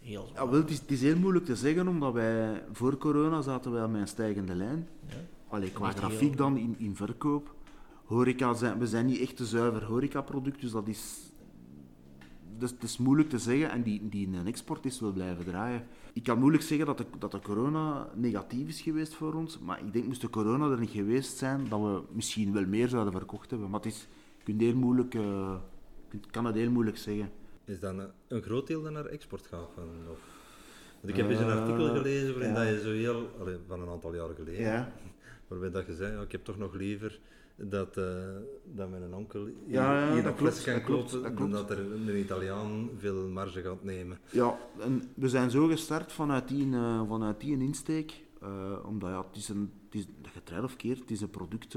heel 0.01 0.25
zwaar? 0.27 0.43
Ja, 0.43 0.49
wel, 0.49 0.59
het, 0.59 0.69
is, 0.69 0.79
het 0.79 0.91
is 0.91 1.01
heel 1.01 1.17
moeilijk 1.17 1.45
te 1.45 1.55
zeggen, 1.55 1.87
omdat 1.87 2.13
wij 2.13 2.63
voor 2.71 2.97
corona 2.97 3.41
zaten 3.41 3.71
wij 3.71 3.87
met 3.87 4.01
een 4.01 4.07
stijgende 4.07 4.55
lijn. 4.55 4.87
Ja. 5.07 5.15
Allee, 5.47 5.71
qua 5.71 5.91
grafiek 5.91 6.19
heel- 6.19 6.35
dan 6.35 6.57
in, 6.57 6.75
in 6.77 6.95
verkoop. 6.95 7.55
Horeca 8.05 8.53
zijn, 8.53 8.79
we 8.79 8.87
zijn 8.87 9.05
niet 9.05 9.19
echt 9.19 9.39
een 9.39 9.45
zuiver 9.45 9.83
horecaproduct, 9.83 10.61
dus 10.61 10.71
dat 10.71 10.87
is, 10.87 11.31
dus 12.59 12.71
het 12.71 12.83
is 12.83 12.97
moeilijk 12.97 13.29
te 13.29 13.37
zeggen. 13.39 13.69
En 13.71 13.81
die, 13.83 14.09
die 14.09 14.27
in 14.27 14.33
een 14.33 14.47
export 14.47 14.85
is 14.85 14.99
wil 14.99 15.11
blijven 15.11 15.45
draaien. 15.45 15.83
Ik 16.13 16.23
kan 16.23 16.39
moeilijk 16.39 16.63
zeggen 16.63 16.85
dat 16.85 16.97
de, 16.97 17.05
dat 17.19 17.31
de 17.31 17.39
corona 17.39 18.07
negatief 18.15 18.67
is 18.67 18.81
geweest 18.81 19.13
voor 19.13 19.33
ons, 19.33 19.59
maar 19.59 19.79
ik 19.79 19.93
denk 19.93 20.05
moest 20.05 20.21
de 20.21 20.29
corona 20.29 20.69
er 20.69 20.79
niet 20.79 20.89
geweest 20.89 21.37
zijn, 21.37 21.65
dat 21.69 21.79
we 21.81 22.01
misschien 22.11 22.53
wel 22.53 22.65
meer 22.65 22.87
zouden 22.87 23.13
verkocht 23.13 23.49
hebben. 23.49 23.69
Maar 23.69 23.79
het 23.79 23.89
is, 23.93 24.07
je 24.37 24.43
kunt 24.43 24.61
heel 24.61 24.75
moeilijk, 24.75 25.13
eh, 25.15 25.55
kunt- 26.07 26.31
kan 26.31 26.45
het 26.45 26.55
heel 26.55 26.71
moeilijk 26.71 26.97
zeggen. 26.97 27.29
Is 27.65 27.79
dan 27.79 27.99
een, 28.27 28.41
groot 28.41 28.67
deel 28.67 28.81
dat 28.81 28.91
naar 28.91 29.05
export 29.05 29.47
gaat? 29.47 29.69
Van, 29.75 29.83
of... 30.11 30.19
Want 31.01 31.13
ik 31.13 31.15
heb 31.15 31.29
eens 31.29 31.39
een 31.39 31.49
Eh, 31.49 31.59
artikel 31.61 31.95
gelezen 31.95 32.33
waarin 32.33 32.53
ja. 32.53 32.63
dat 32.63 32.67
je 32.73 32.81
zo 32.81 32.91
heel, 32.91 33.29
van 33.67 33.81
een 33.81 33.89
aantal 33.89 34.15
jaren 34.15 34.35
geleden, 34.35 34.61
Ja. 34.61 34.91
waarbij 35.47 35.71
dat 35.71 35.85
je 35.85 35.95
zei, 35.95 36.13
ja, 36.15 36.21
ik 36.21 36.31
heb 36.31 36.43
toch 36.45 36.57
nog 36.57 36.73
liever 36.73 37.19
dat, 37.55 37.97
eh, 37.97 38.05
dat 38.63 38.89
mijn 38.89 39.13
onkel 39.13 39.45
hier, 39.45 39.53
Ja, 39.67 40.05
ja, 40.07 40.13
hier 40.13 40.23
dat 40.23 40.35
klopt, 40.35 40.63
kan 40.63 40.81
kopen, 40.81 41.11
dat 41.11 41.23
dan 41.23 41.35
klopt. 41.35 41.51
dat 41.51 41.69
er 41.69 41.79
een 41.91 42.17
Italiaan 42.17 42.89
veel 42.97 43.27
marge 43.27 43.61
gaat 43.61 43.83
nemen. 43.83 44.17
Ja, 44.31 44.57
en 44.79 45.03
we 45.13 45.29
zijn 45.29 45.51
zo 45.51 45.67
gestart 45.67 46.11
vanuit 46.11 46.47
die, 46.47 46.73
eh, 46.73 47.01
vanuit 47.07 47.39
die 47.39 47.57
insteek. 47.59 48.23
eh, 48.41 48.85
omdat 48.85 49.09
ja, 49.09 49.25
het 49.27 49.35
is 49.35 49.49
een, 49.49 49.71
het 49.85 49.95
is, 49.95 50.05
dat 50.21 50.33
je 50.33 50.39
het 50.53 50.63
of 50.63 50.75
keert, 50.75 50.99
het 50.99 51.11
is 51.11 51.21
een 51.21 51.29
product, 51.29 51.75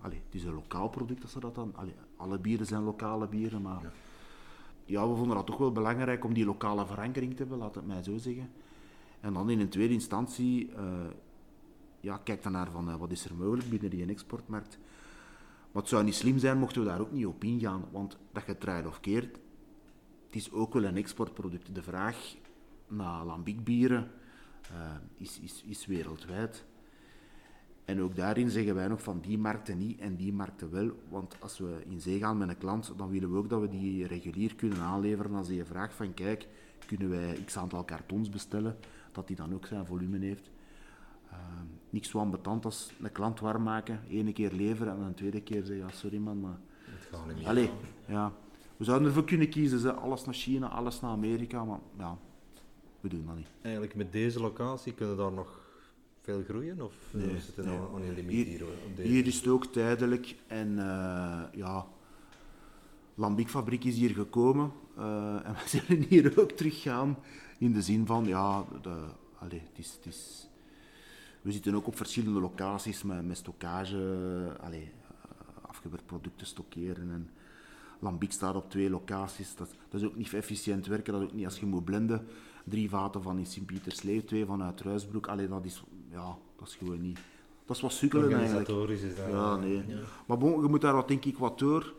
allee, 0.00 0.20
het 0.24 0.34
is 0.34 0.44
een 0.44 0.54
lokaal 0.54 0.88
product, 0.88 1.22
als 1.22 1.32
ze 1.32 1.40
dat 1.40 1.54
dan, 1.54 1.74
alle 2.16 2.38
bieren 2.38 2.66
zijn 2.66 2.82
lokale 2.82 3.28
bieren, 3.28 3.62
maar 3.62 3.82
Ja. 3.82 3.90
ja. 4.84 5.08
we 5.08 5.14
vonden 5.16 5.36
dat 5.36 5.46
toch 5.46 5.56
wel 5.58 5.72
belangrijk 5.72 6.24
om 6.24 6.34
die 6.34 6.44
lokale 6.44 6.86
verankering 6.86 7.32
te 7.32 7.38
hebben, 7.38 7.58
laat 7.58 7.74
het 7.74 7.86
mij 7.86 8.02
zo 8.02 8.16
zeggen. 8.18 8.50
En 9.20 9.32
dan 9.32 9.50
in 9.50 9.60
een 9.60 9.68
tweede 9.68 9.94
instantie, 9.94 10.70
ja, 12.00 12.16
kijk 12.24 12.42
dan 12.42 12.52
naar 12.52 12.70
van, 12.70 12.98
wat 12.98 13.10
is 13.10 13.24
er 13.24 13.34
mogelijk 13.34 13.68
binnen 13.70 13.90
die 13.90 14.06
exportmarkt. 14.06 14.78
Maar 15.72 15.82
het 15.82 15.90
zou 15.90 16.04
niet 16.04 16.14
slim 16.14 16.38
zijn 16.38 16.58
mochten 16.58 16.82
we 16.82 16.88
daar 16.88 17.00
ook 17.00 17.12
niet 17.12 17.26
op 17.26 17.44
ingaan, 17.44 17.84
want 17.90 18.18
dat 18.32 18.42
je 18.46 18.86
of 18.86 19.00
keert, 19.00 19.38
het 20.26 20.36
is 20.36 20.52
ook 20.52 20.74
wel 20.74 20.84
een 20.84 20.96
exportproduct. 20.96 21.74
De 21.74 21.82
vraag 21.82 22.34
naar 22.88 23.24
lambiekbieren 23.24 24.10
eh, 24.62 24.96
is, 25.16 25.40
is, 25.40 25.64
is 25.66 25.86
wereldwijd. 25.86 26.64
En 27.84 28.00
ook 28.00 28.16
daarin 28.16 28.50
zeggen 28.50 28.74
wij 28.74 28.88
nog 28.88 29.02
van 29.02 29.20
die 29.20 29.38
markten 29.38 29.78
niet 29.78 30.00
en 30.00 30.16
die 30.16 30.32
markten 30.32 30.70
wel. 30.70 30.90
Want 31.08 31.36
als 31.40 31.58
we 31.58 31.82
in 31.88 32.00
zee 32.00 32.18
gaan 32.18 32.38
met 32.38 32.48
een 32.48 32.58
klant, 32.58 32.92
dan 32.96 33.10
willen 33.10 33.32
we 33.32 33.38
ook 33.38 33.48
dat 33.48 33.60
we 33.60 33.68
die 33.68 34.06
regulier 34.06 34.54
kunnen 34.54 34.78
aanleveren. 34.78 35.34
Als 35.34 35.48
die 35.48 35.64
vraagt 35.64 35.94
van 35.94 36.14
kijk, 36.14 36.46
kunnen 36.86 37.08
wij 37.08 37.42
x 37.44 37.56
aantal 37.56 37.84
kartons 37.84 38.28
bestellen, 38.28 38.76
dat 39.12 39.26
die 39.26 39.36
dan 39.36 39.54
ook 39.54 39.66
zijn 39.66 39.86
volume 39.86 40.18
heeft. 40.18 40.50
Uh, 41.90 41.96
niks 41.96 42.08
zo 42.10 42.18
ambetant 42.18 42.64
als 42.64 42.90
een 43.02 43.12
klant 43.12 43.40
warm 43.40 43.62
maken, 43.62 44.00
ene 44.08 44.32
keer 44.32 44.52
leveren 44.52 44.92
en 44.92 44.98
dan 44.98 45.06
een 45.06 45.14
tweede 45.14 45.40
keer 45.42 45.64
zeggen, 45.64 45.86
ja, 45.86 45.92
sorry 45.92 46.18
man, 46.18 46.40
maar 46.40 46.58
Het 46.84 47.08
gaat 47.10 47.26
niet 47.26 47.36
meer. 47.36 47.46
Allee, 47.46 47.70
ja. 48.06 48.32
We 48.76 48.84
zouden 48.84 49.08
ervoor 49.08 49.24
kunnen 49.24 49.48
kiezen, 49.48 49.78
ze, 49.78 49.92
alles 49.92 50.24
naar 50.24 50.34
China, 50.34 50.68
alles 50.68 51.00
naar 51.00 51.10
Amerika, 51.10 51.64
maar 51.64 51.78
ja, 51.98 52.18
we 53.00 53.08
doen 53.08 53.24
dat 53.26 53.36
niet. 53.36 53.46
Eigenlijk 53.62 53.94
met 53.94 54.12
deze 54.12 54.40
locatie 54.40 54.92
kunnen 54.92 55.16
daar 55.16 55.32
nog 55.32 55.60
veel 56.22 56.42
groeien? 56.48 56.80
Of 56.80 56.94
Nee, 57.12 57.36
is 57.36 57.46
het 57.46 57.64
nee. 57.66 57.78
aan 57.78 58.14
limiet 58.14 58.46
Hier- 58.46 58.46
hier? 58.46 58.62
op 58.64 58.96
deze? 58.96 59.08
Hier 59.08 59.26
is 59.26 59.36
het 59.36 59.46
ook 59.46 59.66
tijdelijk 59.66 60.36
en 60.46 60.78
eh, 60.78 61.42
ja, 61.52 61.86
Lambiekfabriek 63.14 63.84
is 63.84 63.96
hier 63.96 64.10
gekomen 64.10 64.72
eh, 64.96 65.34
en 65.46 65.52
we 65.54 65.68
zullen 65.78 66.02
hier 66.08 66.40
ook 66.40 66.50
teruggaan 66.52 67.16
in 67.58 67.72
de 67.72 67.82
zin 67.82 68.06
van, 68.06 68.24
ja, 68.24 68.64
de, 68.82 69.04
allee, 69.38 69.60
het 69.68 69.78
is, 69.78 69.92
het 69.92 70.06
is, 70.06 70.48
we 71.42 71.52
zitten 71.52 71.74
ook 71.74 71.86
op 71.86 71.96
verschillende 71.96 72.40
locaties 72.40 73.02
met, 73.02 73.26
met 73.26 73.36
stockage, 73.36 73.96
allee, 74.60 74.82
eh, 74.82 75.68
afgewerkt 75.68 76.06
producten 76.06 76.46
stockeren 76.46 77.10
en 77.10 77.30
Lambiek 78.00 78.32
staat 78.32 78.54
op 78.54 78.70
twee 78.70 78.90
locaties. 78.90 79.56
Dat, 79.56 79.74
dat 79.88 80.00
is 80.00 80.06
ook 80.06 80.16
niet 80.16 80.34
efficiënt 80.34 80.86
werken, 80.86 81.12
dat 81.12 81.22
is 81.22 81.28
ook 81.28 81.34
niet 81.34 81.44
als 81.44 81.60
je 81.60 81.66
moet 81.66 81.84
blenden. 81.84 82.26
Drie 82.64 82.88
vaten 82.88 83.22
van 83.22 83.38
in 83.38 83.46
Sint-Pietersleeuw, 83.46 84.24
twee 84.24 84.44
vanuit 84.44 84.80
Ruisbroek. 84.80 85.26
Allee, 85.26 85.48
dat 85.48 85.64
is, 85.64 85.82
ja, 86.10 86.36
dat 86.58 86.68
is 86.68 86.74
gewoon 86.74 87.00
niet. 87.00 87.18
Dat 87.64 87.76
is 87.76 87.82
wat 87.82 87.92
sukkelen 87.92 88.32
eigenlijk. 88.32 88.90
Is 88.90 89.16
dat... 89.16 89.26
Ja, 89.30 89.56
nee. 89.56 89.84
Maar 90.26 90.38
bon, 90.38 90.62
je 90.62 90.68
moet 90.68 90.80
daar 90.80 90.94
wat, 90.94 91.08
denk 91.08 91.24
ik 91.24 91.38
wat 91.38 91.58
door. 91.58 91.94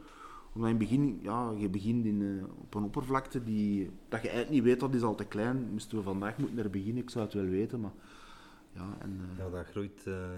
Omdat 0.53 0.69
in 0.69 0.77
het 0.77 0.89
begin, 0.89 1.19
ja, 1.21 1.51
je 1.57 1.69
begint 1.69 2.05
in, 2.05 2.21
eh, 2.21 2.61
op 2.61 2.75
een 2.75 2.83
oppervlakte 2.83 3.43
die, 3.43 3.89
dat 4.09 4.21
je 4.21 4.29
eigenlijk 4.29 4.49
niet 4.49 4.63
weet, 4.63 4.79
dat 4.79 4.93
is 4.93 5.01
al 5.01 5.15
te 5.15 5.25
klein. 5.25 5.67
Moesten 5.71 5.97
we 5.97 6.03
vandaag 6.03 6.37
moeten 6.37 6.57
er 6.57 6.69
beginnen, 6.69 7.03
ik 7.03 7.09
zou 7.09 7.25
het 7.25 7.33
wel 7.33 7.45
weten, 7.45 7.79
maar... 7.79 7.93
Ja, 8.73 8.97
en, 8.99 9.19
eh, 9.31 9.37
Ja, 9.37 9.49
dat 9.49 9.65
groeit 9.65 10.07
eh, 10.07 10.29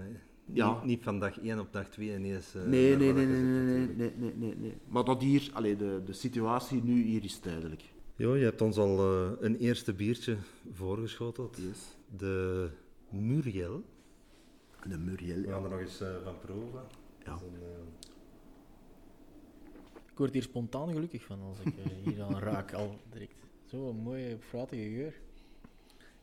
Ja. 0.52 0.74
niet, 0.74 0.84
niet 0.84 1.02
van 1.02 1.18
dag 1.18 1.40
1 1.40 1.58
op 1.60 1.72
dag 1.72 1.88
2 1.88 2.14
ineens. 2.16 2.54
eh, 2.54 2.62
nee, 2.64 2.96
nee, 2.96 3.12
nee, 3.12 3.26
nee, 3.26 3.42
nee, 3.42 3.86
nee, 3.96 4.12
nee, 4.16 4.34
nee, 4.36 4.54
nee. 4.56 4.76
Maar 4.88 5.04
dat 5.04 5.22
hier, 5.22 5.50
allee, 5.52 5.76
de, 5.76 6.02
de 6.04 6.12
situatie 6.12 6.82
nu 6.82 7.02
hier 7.02 7.24
is 7.24 7.38
tijdelijk. 7.38 7.82
Jo, 8.16 8.36
je 8.36 8.44
hebt 8.44 8.60
ons 8.60 8.76
al 8.78 8.98
eh, 8.98 9.30
een 9.40 9.56
eerste 9.56 9.92
biertje 9.94 10.36
voorgeschoteld. 10.72 11.56
Yes. 11.56 11.96
De 12.16 12.68
Muriel. 13.10 13.82
De 14.88 14.98
Muriel, 14.98 15.36
We 15.40 15.46
ja. 15.46 15.52
gaan 15.52 15.64
er 15.64 15.70
nog 15.70 15.80
eens 15.80 16.00
eh, 16.00 16.08
van 16.24 16.38
proeven. 16.38 16.82
Ja. 17.24 17.32
Een, 17.32 17.58
Ik 20.12 20.20
word 20.20 20.32
hier 20.32 20.42
spontaan 20.42 20.92
gelukkig 20.92 21.22
van 21.24 21.40
als 21.40 21.58
ik 21.64 21.72
hier 22.04 22.22
aan 22.22 22.38
raak 22.38 22.72
al 22.72 22.98
direct. 23.12 23.34
Zo'n 23.64 23.96
mooie, 23.96 24.36
fruitige 24.40 24.82
geur. 24.90 25.14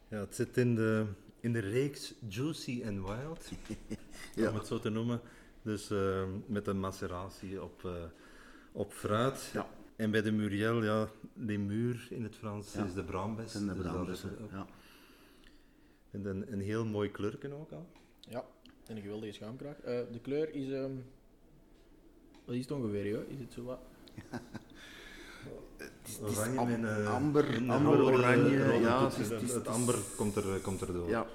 ja, 0.07 0.19
het 0.19 0.35
zit 0.35 0.57
in 0.57 0.75
de, 0.75 1.05
in 1.41 1.53
de 1.53 1.59
reeks 1.59 2.13
Juicy 2.27 2.83
and 2.85 3.07
Wild, 3.07 3.49
Ja. 4.35 4.49
om 4.49 4.55
het 4.55 4.67
zo 4.67 4.79
te 4.79 4.89
noemen. 4.89 5.21
Dus 5.61 5.89
eh, 5.91 6.23
met 6.45 6.67
een 6.67 6.79
maceratie 6.79 7.63
op, 7.63 7.85
eh, 7.85 8.03
op 8.71 8.93
fruit. 8.93 9.49
Ja. 9.53 9.67
En 9.95 10.11
bij 10.11 10.21
de 10.21 10.31
Muriel, 10.31 10.83
ja, 10.83 11.09
Lemur 11.33 12.07
in 12.09 12.23
het 12.23 12.35
Frans 12.35 12.73
Ja. 12.73 12.85
is 12.85 12.93
de 12.93 13.03
braambes. 13.03 13.55
En 13.55 13.67
de 13.67 13.73
Dus 14.05 14.23
is 14.23 14.29
ook- 14.39 14.51
ja. 14.51 14.67
En 16.11 16.25
een, 16.25 16.51
een 16.51 16.61
heel 16.61 16.85
mooi 16.85 17.11
kleurken 17.11 17.53
ook 17.53 17.71
al. 17.71 17.87
Ja, 18.19 18.45
en 18.87 18.95
een 18.95 19.01
geweldige 19.01 19.31
schuimkraag. 19.33 19.79
Eh, 19.79 19.99
de 20.11 20.19
kleur 20.21 20.53
is... 20.53 20.69
ehm, 20.71 20.91
wat 22.45 22.55
is 22.55 22.61
het 22.61 22.71
ongeveer, 22.71 23.07
joh? 23.07 23.29
Is 23.29 23.39
het 23.39 23.53
zo 23.53 23.63
wat... 23.63 23.79
Het 25.81 26.31
is 26.31 26.37
Oranje 26.37 26.59
am- 26.59 26.85
eh, 26.85 27.13
amber, 27.13 27.45
amber, 27.67 28.03
oranje. 28.03 28.63
rode 28.65 28.79
ja, 28.79 29.03
het, 29.03 29.17
is, 29.17 29.29
het, 29.29 29.41
is- 29.41 29.53
is- 29.55 29.65
amber 29.65 29.95
komt 30.17 30.35
er, 30.35 30.59
komt 30.61 30.81
er 30.81 30.93
door. 30.93 31.09
Ja, 31.09 31.25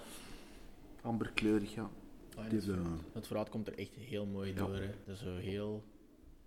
amberkleurig, 1.03 1.75
ja. 1.75 1.91
Ah, 2.37 2.45
Het 2.45 2.53
is, 2.53 2.67
het, 2.67 2.77
eh, 2.77 2.83
het 3.13 3.27
fruit 3.27 3.49
komt 3.49 3.67
er 3.67 3.79
echt 3.79 3.95
heel 3.95 4.27
mooi 4.27 4.49
Ja. 4.55 4.57
door. 4.57 4.75
Hè. 4.75 4.91
Dus 5.07 5.19
zo 5.23 5.35
heel... 5.37 5.85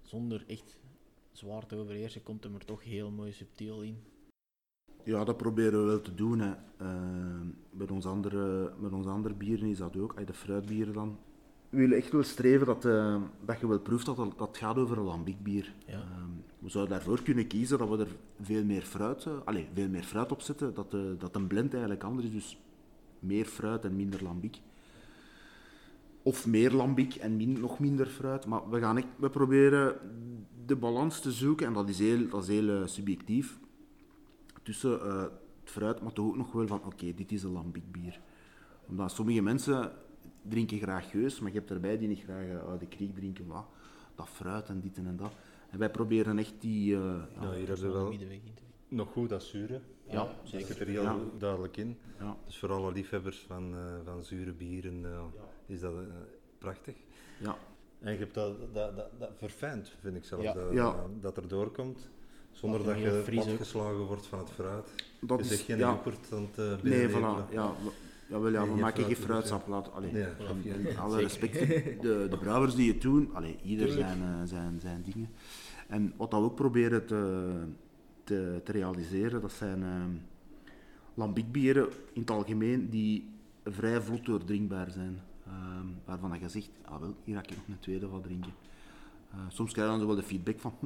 Zonder 0.01 0.43
echt 0.47 0.77
zwaar 1.31 1.65
te 1.65 1.75
overheersen, 1.75 2.23
komt 2.23 2.43
hem 2.43 2.55
er 2.55 2.65
toch 2.65 2.83
heel 2.83 3.11
mooi 3.11 3.31
subtiel 3.31 3.81
in. 3.81 3.97
Ja, 5.03 5.23
dat 5.23 5.37
proberen 5.37 5.79
we 5.81 5.85
wel 5.87 6.01
te 6.01 6.15
doen. 6.15 6.39
Hè. 6.39 6.51
Eh, 6.77 7.41
met, 7.71 7.91
ons 7.91 8.05
andere, 8.05 8.73
met 8.79 8.91
onze 8.93 9.09
andere 9.09 9.33
bieren 9.33 9.69
is 9.69 9.77
dat 9.77 9.97
ook, 9.97 10.13
eh, 10.13 10.25
de 10.25 10.33
fruitbieren 10.33 10.93
dan. 10.93 11.17
We 11.69 11.77
willen 11.77 11.97
echt 11.97 12.11
wel 12.11 12.23
streven 12.23 12.65
dat, 12.65 12.85
eh, 12.85 13.21
dat 13.45 13.59
je 13.59 13.67
wel 13.67 13.79
proeft 13.79 14.05
dat 14.05 14.17
het, 14.17 14.37
dat 14.37 14.47
het 14.47 14.57
gaat 14.57 14.77
over 14.77 14.97
een 14.97 15.03
lambiekbier. 15.03 15.73
Ja. 15.85 16.03
Eh, 16.69 16.75
we 16.75 16.87
zouden 16.87 16.97
daarvoor 16.97 17.23
kunnen 17.23 17.47
kiezen 17.47 17.77
dat 17.77 17.89
we 17.89 17.97
er 17.97 18.15
veel 18.41 18.63
meer 18.63 18.81
fruit, 18.81 19.25
eh, 19.25 19.33
allez, 19.45 19.65
veel 19.73 19.89
meer 19.89 20.03
fruit 20.03 20.31
op 20.31 20.41
zetten. 20.41 20.73
Dat, 20.73 20.91
de, 20.91 21.15
dat 21.17 21.35
een 21.35 21.47
blend 21.47 21.71
eigenlijk 21.71 22.03
anders 22.03 22.27
is, 22.27 22.33
dus 22.33 22.57
meer 23.19 23.45
fruit 23.45 23.85
en 23.85 23.95
minder 23.95 24.23
lambiek. 24.23 24.61
Of 26.23 26.47
meer 26.47 26.71
lambiek 26.71 27.15
en 27.15 27.35
min- 27.35 27.59
nog 27.59 27.79
minder 27.79 28.05
fruit. 28.07 28.45
Maar 28.45 28.69
we, 28.69 28.79
gaan 28.79 29.03
we 29.15 29.29
proberen 29.29 29.95
de 30.65 30.75
balans 30.75 31.19
te 31.19 31.31
zoeken, 31.31 31.67
en 31.67 31.73
dat 31.73 31.89
is 31.89 31.99
heel, 31.99 32.29
dat 32.29 32.41
is 32.41 32.47
heel 32.47 32.69
eh, 32.69 32.87
subjectief 32.87 33.59
tussen 34.63 35.01
eh, 35.01 35.21
het 35.61 35.71
fruit, 35.71 36.01
maar 36.01 36.13
toch 36.13 36.27
ook 36.27 36.37
nog 36.37 36.51
wel 36.51 36.67
van, 36.67 36.81
oké, 36.85 37.13
dit 37.13 37.31
is 37.31 37.43
een 37.43 37.51
lambiekbier. 37.51 38.19
Omdat 38.87 39.11
sommige 39.11 39.41
mensen 39.41 39.91
drinken 40.41 40.79
graag 40.79 41.09
geus, 41.09 41.39
maar 41.39 41.51
je 41.51 41.57
hebt 41.57 41.71
erbij 41.71 41.97
die 41.97 42.07
niet 42.07 42.23
graag 42.23 42.45
eh, 42.45 42.69
uit 42.69 42.79
de 42.79 42.87
kriek 42.87 43.15
drinken, 43.15 43.47
wat, 43.47 43.65
dat 44.15 44.29
fruit 44.29 44.69
en 44.69 44.79
dit 44.79 44.97
en 44.97 45.15
dat. 45.17 45.33
En 45.69 45.79
wij 45.79 45.89
proberen 45.89 46.39
echt 46.39 46.53
die... 46.59 46.95
eh, 46.95 47.01
ja, 47.01 47.27
Ja, 47.41 47.51
hier 47.51 47.67
hebben 47.67 47.93
wel 47.93 48.13
nog 48.87 49.11
goed 49.11 49.29
dat 49.29 49.43
zure. 49.43 49.79
Ja, 50.09 50.27
zeker. 50.43 50.67
zit 50.67 50.79
er 50.79 50.87
heel 50.87 51.01
Ja. 51.01 51.17
duidelijk 51.37 51.77
in. 51.77 51.97
ja, 52.19 52.37
Dus 52.45 52.57
voor 52.57 52.71
alle 52.71 52.91
liefhebbers 52.91 53.39
van, 53.47 53.73
eh, 53.75 53.79
van 54.05 54.23
zure 54.23 54.51
bieren 54.51 55.05
eh, 55.05 55.23
is 55.65 55.79
dat 55.79 55.93
prachtig. 56.57 56.95
ja, 57.39 57.57
En 57.99 58.11
je 58.13 58.17
hebt 58.19 58.33
dat, 58.33 58.73
dat, 58.73 58.95
dat, 58.95 59.19
dat 59.19 59.31
verfijnd, 59.37 59.93
vind 60.01 60.15
ik 60.15 60.23
zelf, 60.23 60.41
Ja. 60.41 60.53
dat, 60.53 60.73
Ja. 60.73 60.95
dat 61.21 61.37
er 61.37 61.47
doorkomt. 61.47 62.09
Zonder 62.51 62.83
Dat 62.83 62.99
je 62.99 63.23
platgeslagen 63.25 63.97
wordt 64.05 64.25
van 64.27 64.39
het 64.39 64.49
fruit. 64.51 64.89
dat 65.21 65.37
je 65.37 65.43
is... 65.43 65.49
zegt 65.49 65.61
geen 65.61 65.77
ja, 65.77 65.89
yoghurt 65.91 66.33
aan 66.33 66.47
het 66.51 66.57
uh, 66.81 66.83
nee, 66.91 67.09
voilà. 67.09 67.51
Ja, 67.51 67.73
we, 68.29 68.35
ja, 68.35 68.41
wel, 68.41 68.51
ja, 68.51 68.63
Nee, 68.63 68.73
we 68.73 68.79
maken 68.79 69.03
geen 69.03 69.15
fruit, 69.15 69.45
fruitsap. 69.45 69.67
Laat, 69.67 69.93
allee, 69.93 70.13
Ja, 70.13 70.29
alle 70.97 71.09
Zeker. 71.11 71.23
respect, 71.23 71.53
de, 72.01 72.27
de 72.29 72.37
brouwers 72.39 72.75
die 72.75 72.91
het 72.91 73.01
doen, 73.01 73.29
allee, 73.33 73.57
ieder 73.63 73.89
zijn, 73.89 74.21
eh, 74.21 74.41
zijn, 74.43 74.79
zijn 74.79 75.03
dingen. 75.03 75.29
En 75.87 76.13
wat 76.17 76.31
we 76.31 76.37
ook 76.37 76.55
proberen 76.55 77.05
te, 77.05 77.51
te, 78.23 78.61
te 78.63 78.71
realiseren, 78.71 79.41
dat 79.41 79.51
zijn 79.51 79.83
eh, 79.83 80.03
lambiekbieren 81.13 81.87
in 82.13 82.21
het 82.21 82.31
algemeen 82.31 82.89
die 82.89 83.29
vrij 83.65 84.01
vlot 84.01 84.25
doordrinkbaar 84.25 84.91
zijn. 84.91 85.21
Ehm, 85.45 85.87
waarvan 86.05 86.29
dat 86.29 86.39
je 86.39 86.49
zegt, 86.49 86.69
ah 86.85 86.99
wel, 86.99 87.15
hier 87.23 87.35
ga 87.35 87.41
ik 87.41 87.49
nog 87.49 87.67
een 87.67 87.79
tweede 87.79 88.07
van 88.07 88.21
drinken. 88.21 88.51
Eh, 89.31 89.39
soms 89.47 89.71
krijg 89.71 89.87
je 89.87 89.93
dan 89.93 90.01
zo 90.01 90.07
wel 90.07 90.21
de 90.21 90.27
feedback 90.27 90.59
van, 90.59 90.73
hm, 90.79 90.85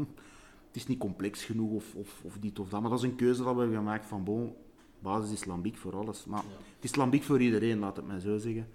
het 0.67 0.75
is 0.75 0.87
niet 0.87 0.99
complex 0.99 1.43
genoeg 1.45 1.71
of, 1.71 1.95
of, 1.95 2.21
of 2.23 2.37
dit 2.39 2.59
of 2.59 2.69
dat. 2.69 2.81
Maar 2.81 2.89
dat 2.89 2.99
is 2.99 3.09
een 3.09 3.15
keuze 3.15 3.43
dat 3.43 3.53
we 3.53 3.59
hebben 3.59 3.77
gemaakt 3.77 4.05
van, 4.05 4.23
bon, 4.23 4.55
basis 5.03 5.31
is 5.31 5.45
lambiek 5.45 5.77
voor 5.77 5.95
alles. 5.95 6.25
Maar 6.25 6.43
Ja. 6.43 6.49
het 6.75 6.83
is 6.83 6.95
lambiek 6.95 7.23
voor 7.23 7.41
iedereen, 7.41 7.79
laat 7.79 7.95
het 7.95 8.07
mij 8.07 8.19
zo 8.19 8.37
zeggen. 8.37 8.67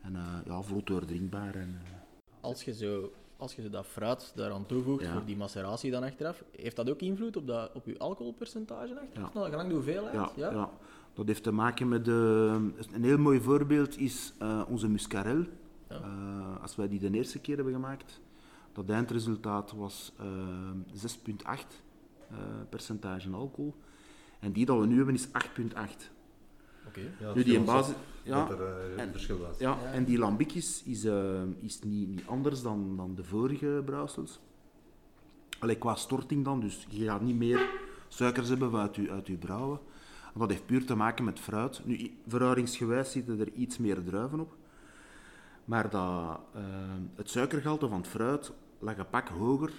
En 0.00 0.16
eh, 0.16 0.22
ja, 0.46 0.62
vlot 0.62 0.86
doordrinkbaar. 0.86 1.54
En, 1.54 1.80
eh, 1.84 1.90
Als 2.40 2.64
je, 2.64 2.74
zo, 2.74 3.12
als 3.36 3.54
je 3.54 3.62
zo 3.62 3.68
dat 3.70 3.86
fruit 3.86 4.32
daaraan 4.34 4.66
toevoegt 4.66 5.02
Ja. 5.04 5.12
voor 5.12 5.24
die 5.24 5.36
maceratie 5.36 5.90
dan 5.90 6.02
achteraf, 6.02 6.44
heeft 6.56 6.76
dat 6.76 6.90
ook 6.90 7.00
invloed 7.00 7.36
op, 7.36 7.46
dat, 7.46 7.70
op 7.74 7.86
je 7.86 7.98
alcoholpercentage 7.98 9.00
achteraf? 9.00 9.32
Ja. 9.32 9.38
Nou, 9.38 9.50
gelang 9.50 9.68
de 9.68 9.74
hoeveelheid? 9.74 10.14
ja, 10.14 10.30
Ja? 10.36 10.50
ja? 10.50 10.70
dat 11.14 11.26
heeft 11.26 11.42
te 11.42 11.52
maken 11.52 11.88
met... 11.88 12.08
eh, 12.08 12.14
een 12.92 13.04
heel 13.04 13.18
mooi 13.18 13.40
voorbeeld 13.40 13.98
is 13.98 14.32
eh, 14.38 14.62
onze 14.68 14.88
muscarel. 14.88 15.44
Als 16.62 16.76
wij 16.76 16.88
die 16.88 16.98
de 17.00 17.10
eerste 17.10 17.38
keer 17.40 17.56
hebben 17.56 17.74
gemaakt, 17.74 18.20
dat 18.72 18.88
eindresultaat 18.90 19.72
was 19.72 20.12
eh 20.18 20.26
6,8 20.92 21.82
eh, 22.30 22.36
percentage 22.68 23.30
alcohol. 23.30 23.74
En 24.38 24.52
die 24.52 24.66
dat 24.66 24.78
we 24.80 24.86
nu 24.86 24.96
hebben 24.96 25.14
is 25.14 25.28
8,8. 25.28 26.10
Oké. 26.86 27.00
Ja, 27.20 27.34
Nu 27.34 27.42
die 27.42 27.54
in 27.56 27.64
basis... 27.64 27.94
Ja, 28.22 28.48
er 28.50 28.62
eh, 28.62 29.02
en- 29.02 29.10
verschil 29.10 29.38
was. 29.38 29.58
Ja, 29.58 29.78
Ja. 29.82 29.92
en 29.92 30.04
die 30.04 30.18
lambic 30.18 30.52
is, 30.52 30.82
is, 30.84 31.04
eh, 31.04 31.42
is 31.60 31.80
niet, 31.82 32.08
niet 32.08 32.26
anders 32.26 32.62
dan, 32.62 32.96
dan 32.96 33.14
de 33.14 33.24
vorige 33.24 33.82
brouwsels. 33.84 34.40
Allee, 35.58 35.76
qua 35.78 35.94
storting 35.94 36.44
dan, 36.44 36.60
dus 36.60 36.86
je 36.88 37.04
gaat 37.04 37.20
niet 37.20 37.36
meer 37.36 37.70
suikers 38.08 38.48
hebben 38.48 38.74
uit 38.80 38.96
je, 38.96 39.10
uit 39.10 39.26
je 39.26 39.36
brouwen. 39.36 39.78
En 40.34 40.40
dat 40.40 40.50
heeft 40.50 40.66
puur 40.66 40.84
te 40.86 40.94
maken 40.94 41.24
met 41.24 41.40
fruit. 41.40 41.80
Nu, 41.84 42.10
verhoudingsgewijs 42.26 43.10
zitten 43.12 43.40
er 43.40 43.52
iets 43.52 43.78
meer 43.78 44.04
druiven 44.04 44.40
op. 44.40 44.56
Maar 45.64 45.90
dat, 45.90 46.40
eh, 46.54 46.62
het 47.14 47.30
suikergehalte 47.30 47.88
van 47.88 47.98
het 47.98 48.08
fruit 48.08 48.52
lag 48.78 48.96
een 48.98 49.08
pak 49.08 49.28
hoger 49.28 49.72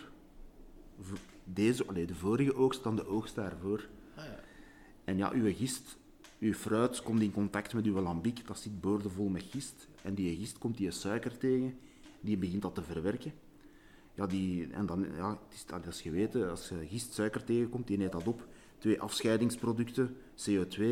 deze, 1.43 1.85
allee, 1.87 2.05
de 2.05 2.15
vorige 2.15 2.55
oogst 2.55 2.83
dan 2.83 2.95
de 2.95 3.07
oogst 3.07 3.35
daarvoor. 3.35 3.87
En 5.09 5.17
ja, 5.17 5.31
uw 5.33 5.53
gist, 5.55 5.97
uw 6.39 6.53
fruit 6.53 7.01
komt 7.01 7.21
in 7.21 7.31
contact 7.31 7.73
met 7.73 7.85
uw 7.85 7.99
lambiek, 7.99 8.47
dat 8.47 8.59
zit 8.59 8.81
boordevol 8.81 9.27
met 9.27 9.43
gist. 9.43 9.87
En 10.01 10.13
die 10.13 10.35
gist 10.37 10.57
komt 10.57 10.77
die 10.77 10.91
suiker 10.91 11.37
tegen, 11.37 11.77
die 12.21 12.37
begint 12.37 12.61
dat 12.61 12.75
te 12.75 12.81
verwerken. 12.81 13.33
Ja, 14.13 14.27
die, 14.27 14.67
en 14.71 14.85
dan, 14.85 15.07
ja, 15.15 15.29
het 15.29 15.53
is, 15.53 15.65
dat 15.65 15.85
is 15.85 16.01
geweten, 16.01 16.49
als 16.49 16.69
je 16.69 16.87
gist 16.87 17.13
suiker 17.13 17.43
tegenkomt, 17.43 17.87
die 17.87 17.97
neemt 17.97 18.11
dat 18.11 18.27
op. 18.27 18.47
Twee 18.77 19.01
afscheidingsproducten, 19.01 20.15
CO2, 20.49 20.83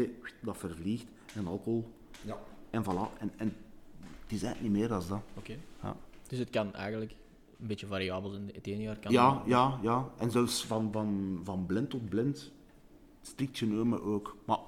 dat 0.41 0.57
vervliegt, 0.57 1.07
en 1.36 1.47
alcohol. 1.47 1.91
Ja. 2.21 2.39
En 2.69 2.83
voilà. 2.83 3.19
En, 3.19 3.31
en 3.36 3.55
het 4.21 4.31
is 4.31 4.43
eigenlijk 4.43 4.62
niet 4.62 4.71
meer 4.71 4.88
dan 4.88 5.03
dat. 5.09 5.21
Oké. 5.33 5.55
Ja. 5.81 5.95
Dus 6.27 6.39
het 6.39 6.50
kan 6.50 6.74
eigenlijk 6.74 7.12
een 7.59 7.67
beetje 7.67 7.88
variabel 7.88 8.29
zijn. 8.29 8.50
Het 8.53 8.67
ene 8.67 8.81
jaar 8.81 9.00
kan 9.00 9.12
Ja, 9.12 9.43
ja, 9.45 9.79
ja. 9.81 10.09
En 10.17 10.31
zelfs 10.31 10.65
van, 10.65 10.91
van, 10.91 11.39
van 11.43 11.65
blend 11.65 11.89
tot 11.89 12.09
blend, 12.09 12.51
strikt 13.27 13.57
genomen 13.57 14.03
ook. 14.03 14.38
Maar 14.46 14.60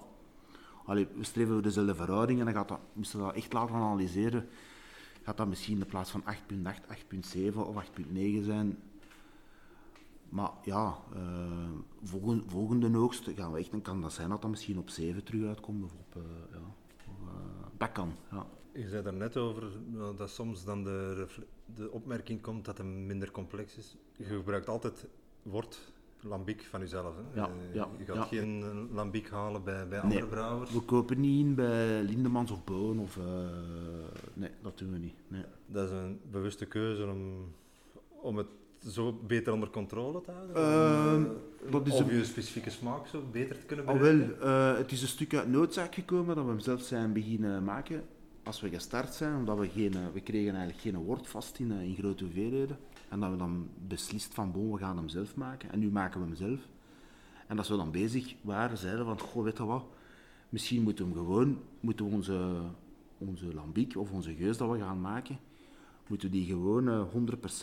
allee, 0.86 1.08
we 1.16 1.24
streven 1.24 1.54
voor 1.54 1.62
dezelfde 1.62 1.96
verhouding 1.96 2.40
en 2.40 2.46
dan 2.46 2.54
gaat 2.54 2.68
dat, 2.68 2.80
moesten 2.94 3.20
we 3.20 3.26
dat 3.26 3.36
echt 3.36 3.54
laten 3.54 3.76
analyseren, 3.76 4.48
gaat 5.24 5.38
dat 5.38 5.48
misschien 5.48 5.80
in 5.80 5.86
plaats 5.86 6.12
van 6.12 6.24
8.8, 6.24 6.34
8.7 7.52 7.56
of 7.56 7.84
8.9 7.84 8.44
zijn. 8.44 8.78
Maar 10.30 10.52
ja, 10.64 10.98
eh 11.14 11.70
volgende, 12.04 12.44
volgende 12.48 13.10
gaan 13.36 13.52
we 13.52 13.60
echt, 13.60 13.72
dan 13.72 13.82
kan 13.82 14.02
dat 14.02 14.14
zijn 14.14 14.30
dat 14.30 14.42
dat 14.42 14.50
misschien 14.50 14.78
op 14.78 14.90
7 14.90 15.24
terug 15.24 15.48
uitkomt. 15.48 15.84
Of 15.84 15.92
op, 15.94 16.16
eh, 16.16 16.22
ja, 16.52 16.58
eh, 17.08 17.68
dat 17.78 17.92
kan, 17.92 18.14
ja. 18.32 18.48
Je 18.72 18.88
zei 18.88 19.04
daar 19.04 19.14
net 19.14 19.38
over 19.38 19.64
dat 20.18 20.30
soms 20.30 20.64
dan 20.64 20.84
de, 20.84 21.28
de 21.76 21.92
opmerking 21.92 22.42
komt 22.42 22.66
dat 22.66 22.78
het 22.78 22.88
minder 22.88 23.32
complex 23.32 23.78
is. 23.78 23.96
Je 24.18 24.24
gebruikt 24.24 24.70
altijd 24.70 25.08
wort 25.42 25.92
lambiek 26.22 26.62
van 26.70 26.80
jezelf. 26.80 27.14
Hè? 27.16 27.40
Ja, 27.42 27.48
Eh, 27.48 27.76
ja, 27.76 27.88
je 27.98 28.06
gaat 28.06 28.16
ja. 28.16 28.24
geen 28.24 28.62
eh, 28.64 28.96
lambiek 28.96 29.30
halen 29.30 29.64
bij, 29.64 29.88
bij 29.88 30.00
andere 30.00 30.20
Nee. 30.22 30.30
brouwers. 30.30 30.72
We 30.74 30.80
kopen 30.82 31.20
niet 31.20 31.46
in 31.46 31.56
bij 31.56 32.02
Lindemans 32.04 32.52
of 32.52 32.64
Boon 32.64 33.00
of... 33.00 33.18
eh, 33.18 33.24
nee, 34.34 34.50
dat 34.62 34.78
doen 34.78 34.92
we 34.92 34.98
niet. 34.98 35.16
Nee. 35.28 35.44
Dat 35.66 35.90
is 35.90 35.96
een 35.96 36.20
bewuste 36.32 36.66
keuze 36.66 37.04
om, 37.06 37.54
om 38.22 38.38
het 38.38 38.48
zo 38.88 39.20
beter 39.28 39.54
onder 39.54 39.70
controle 39.70 40.22
te 40.22 40.32
houden? 40.32 40.56
Om, 40.56 41.36
eh, 41.66 41.72
dat 41.72 41.88
is 41.88 41.94
of 41.94 42.00
een- 42.10 42.16
je 42.18 42.26
specifieke 42.26 42.70
smaak 42.70 43.08
zo 43.08 43.24
beter 43.32 43.60
te 43.60 43.66
kunnen 43.66 43.88
Al 43.88 43.98
bereiken? 43.98 44.40
wel, 44.40 44.48
eh, 44.72 44.78
het 44.78 44.92
is 44.92 45.02
een 45.02 45.08
stuk 45.08 45.34
uit 45.36 45.48
noodzaak 45.52 45.96
gekomen 45.96 46.36
dat 46.36 46.44
we 46.46 46.50
hem 46.52 46.60
zelf 46.60 46.82
zijn 46.82 47.14
beginnen 47.14 47.64
maken 47.64 48.04
als 48.44 48.62
we 48.62 48.70
gestart 48.70 49.14
zijn, 49.14 49.36
omdat 49.36 49.58
we 49.60 49.70
geen, 49.70 49.96
we 50.14 50.20
kregen 50.22 50.50
eigenlijk 50.56 50.80
geen 50.82 50.98
wort 50.98 51.28
vast 51.28 51.60
in, 51.60 51.72
in 51.72 51.96
grote 51.96 52.24
hoeveelheden. 52.24 52.78
En 53.10 53.20
dat 53.20 53.32
we 53.32 53.38
dan 53.38 53.68
beslist 53.88 54.34
van, 54.34 54.52
bon, 54.52 54.72
we 54.72 54.78
gaan 54.78 54.98
hem 54.98 55.10
zelf 55.10 55.36
maken. 55.36 55.72
En 55.72 55.80
nu 55.80 55.92
maken 55.92 56.20
we 56.20 56.26
hem 56.26 56.36
zelf. 56.36 56.60
En 57.48 57.58
als 57.58 57.70
we 57.70 57.76
dan 57.76 57.92
bezig 57.92 58.36
waren, 58.42 58.78
zeiden 58.78 59.06
van, 59.06 59.20
goh, 59.20 59.44
weet 59.44 59.58
je 59.58 59.66
wat, 59.66 59.86
misschien 60.50 60.84
moeten 60.84 61.06
we 61.06 61.14
hem 61.14 61.26
gewoon, 61.26 61.58
moeten 61.80 62.06
we 62.06 62.16
onze, 62.16 62.62
onze 63.18 63.54
lambiek 63.54 63.98
of 63.98 64.12
onze 64.12 64.36
geus 64.36 64.58
dat 64.58 64.72
we 64.72 64.78
gaan 64.78 65.02
maken, 65.02 65.38
moeten 66.08 66.30
we 66.30 66.36
die 66.36 66.46
gewoon 66.46 66.90
eh, 66.90 67.04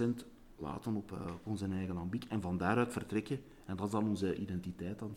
100% 0.03 0.26
laten 0.59 0.95
op, 0.95 1.12
eh, 1.12 1.19
op 1.19 1.41
onze 1.47 1.67
eigen 1.67 1.95
lambiek. 1.95 2.25
En 2.25 2.41
van 2.41 2.59
daaruit 2.59 2.93
vertrekken. 2.93 3.41
En 3.65 3.76
dat 3.76 3.87
is 3.87 3.93
dan 3.93 4.09
onze 4.09 4.37
identiteit 4.37 4.99
dan. 4.99 5.17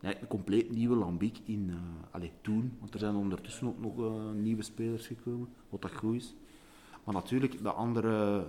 Ja, 0.00 0.20
een 0.20 0.26
compleet 0.26 0.70
nieuwe 0.70 0.96
lambiek 0.96 1.38
in, 1.44 1.70
allee, 2.10 2.32
toen, 2.40 2.76
want 2.78 2.94
er 2.94 3.00
zijn 3.00 3.14
ondertussen 3.14 3.66
ook 3.66 3.80
nog 3.80 3.94
nieuwe 4.34 4.62
spelers 4.62 5.06
gekomen, 5.06 5.48
wat 5.68 5.82
dat 5.82 5.92
goed 5.92 6.14
is. 6.14 6.34
Maar 7.04 7.14
natuurlijk, 7.14 7.62
de 7.62 7.72
andere, 7.72 8.46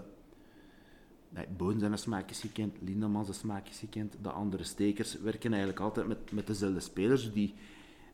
nee, 1.33 1.47
Boon 1.57 1.79
zijn 1.79 1.97
smaakjes 1.97 2.39
gekend, 2.39 2.77
Lindemans 2.81 3.25
zijn 3.25 3.37
smaakjes 3.37 3.79
gekend, 3.79 4.15
de 4.21 4.29
andere 4.29 4.63
stekers 4.63 5.19
werken 5.19 5.51
eigenlijk 5.51 5.81
altijd 5.81 6.07
met, 6.07 6.31
met 6.31 6.47
dezelfde 6.47 6.79
spelers. 6.79 7.33
Die, 7.33 7.53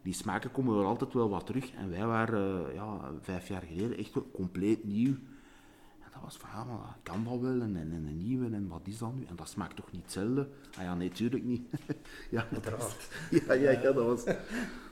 die 0.01 0.13
smaken 0.13 0.51
komen 0.51 0.75
wel 0.75 0.85
altijd 0.85 1.13
wel 1.13 1.29
wat 1.29 1.45
terug. 1.45 1.73
En 1.73 1.89
wij 1.89 2.05
waren 2.05 2.67
eh, 2.67 2.73
ja, 2.73 3.11
vijf 3.21 3.47
jaar 3.47 3.61
geleden 3.61 3.97
echt 3.97 4.13
compleet 4.33 4.83
nieuw. 4.83 5.13
En 5.99 6.09
dat 6.13 6.21
was 6.21 6.37
van, 6.37 6.49
ja, 6.49 6.63
maar 6.63 6.77
dat 6.77 7.13
kan 7.13 7.23
wel 7.23 7.41
wel, 7.41 7.61
en, 7.61 7.75
en, 7.75 7.91
en 7.91 8.05
een 8.07 8.17
nieuwe, 8.17 8.55
en 8.55 8.67
wat 8.67 8.87
is 8.87 8.97
dat 8.97 9.15
nu? 9.15 9.25
En 9.25 9.35
dat 9.35 9.49
smaakt 9.49 9.75
toch 9.75 9.91
niet 9.91 10.01
hetzelfde? 10.01 10.49
Ah 10.77 10.83
ja, 10.83 10.95
nee, 10.95 11.09
tuurlijk 11.09 11.43
niet. 11.43 11.61
ja, 12.31 12.47
Uiteraard. 12.51 13.09
ja, 13.47 13.53
ja, 13.53 13.71
ja, 13.71 13.91
dat, 13.91 14.05
was, 14.05 14.23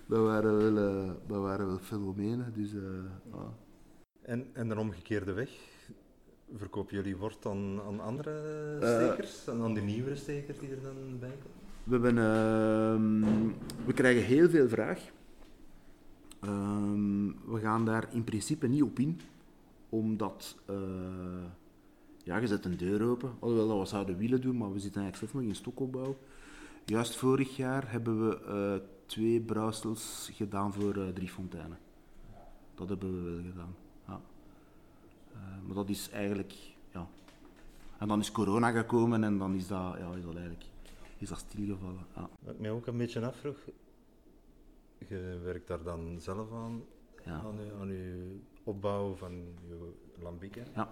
dat, 0.06 0.24
waren 0.24 0.58
wel, 0.58 0.78
eh, 0.78 1.12
dat 1.28 1.42
waren 1.42 1.68
wel 1.68 1.80
fenomenen. 1.80 2.54
Dus, 2.56 2.74
eh. 2.74 2.82
En, 4.22 4.48
en 4.54 4.68
de 4.68 4.80
omgekeerde 4.80 5.34
weg? 5.34 5.75
Verkopen 6.54 6.96
jullie 6.96 7.16
wort 7.18 7.46
aan, 7.46 7.82
aan 7.88 8.00
andere 8.00 8.32
Eh. 8.82 8.96
stekers? 8.96 9.48
en 9.48 9.62
aan 9.62 9.74
die 9.74 9.84
nieuwere 9.84 10.16
stekers 10.16 10.60
die 10.60 10.70
er 10.70 10.82
dan 10.82 11.20
bij 11.20 11.30
komen? 11.30 11.64
We, 11.84 11.92
hebben, 11.94 12.18
ehm, 12.18 13.52
we 13.86 13.94
krijgen 13.94 14.24
heel 14.24 14.50
veel 14.50 14.68
vraag. 14.70 15.00
Ehm, 16.40 17.26
we 17.28 17.60
gaan 17.60 17.86
daar 17.86 18.08
in 18.14 18.24
principe 18.24 18.68
niet 18.68 18.84
op 18.84 19.00
in, 19.00 19.20
omdat 19.90 20.56
eh, 20.66 20.76
ja, 22.24 22.38
je 22.38 22.48
zet 22.48 22.66
een 22.66 22.78
deur 22.78 23.04
open. 23.04 23.32
Alhoewel 23.40 23.68
dat 23.68 23.80
we 23.80 23.86
zouden 23.86 24.18
willen 24.18 24.42
doen, 24.42 24.58
maar 24.58 24.74
we 24.74 24.80
zitten 24.80 25.02
eigenlijk 25.02 25.32
zelf 25.32 25.44
nog 25.44 25.52
in 25.52 25.58
stokopbouw. 25.60 26.18
Juist 26.86 27.16
vorig 27.16 27.56
jaar 27.56 27.92
hebben 27.92 28.30
we 28.30 28.42
eh, 28.46 28.88
twee 29.06 29.42
brouwsels 29.42 30.30
gedaan 30.34 30.74
voor 30.74 31.14
drie 31.14 31.30
fonteinen. 31.30 31.78
Dat 32.76 32.90
hebben 32.90 33.24
we 33.24 33.32
wel 33.32 33.44
gedaan. 33.52 33.76
Eh, 35.36 35.42
maar 35.66 35.76
dat 35.76 35.90
is 35.90 36.10
eigenlijk, 36.10 36.54
ja. 36.94 37.08
En 37.98 38.08
dan 38.08 38.20
is 38.20 38.32
corona 38.32 38.72
gekomen 38.72 39.24
en 39.24 39.38
dan 39.38 39.56
is 39.56 39.68
dat, 39.68 39.96
ja, 39.98 40.14
is 40.16 40.24
dat 40.24 40.36
eigenlijk 40.36 40.66
is 41.18 41.30
dat 41.30 41.38
stilgevallen. 41.38 42.06
Ja. 42.16 42.30
Wat 42.40 42.54
ik 42.54 42.60
mij 42.60 42.72
ook 42.72 42.88
een 42.88 42.98
beetje 42.98 43.26
afvroeg, 43.26 43.58
je 45.08 45.40
werkt 45.44 45.68
daar 45.68 45.84
dan 45.84 46.16
zelf 46.20 46.52
aan, 46.52 46.84
Ja. 47.26 47.32
aan, 47.32 47.56
je, 47.66 47.72
aan 47.80 47.88
je 47.88 48.38
opbouw 48.64 49.16
van 49.16 49.34
je 49.68 49.94
lambiek. 50.22 50.56
Ja. 50.76 50.90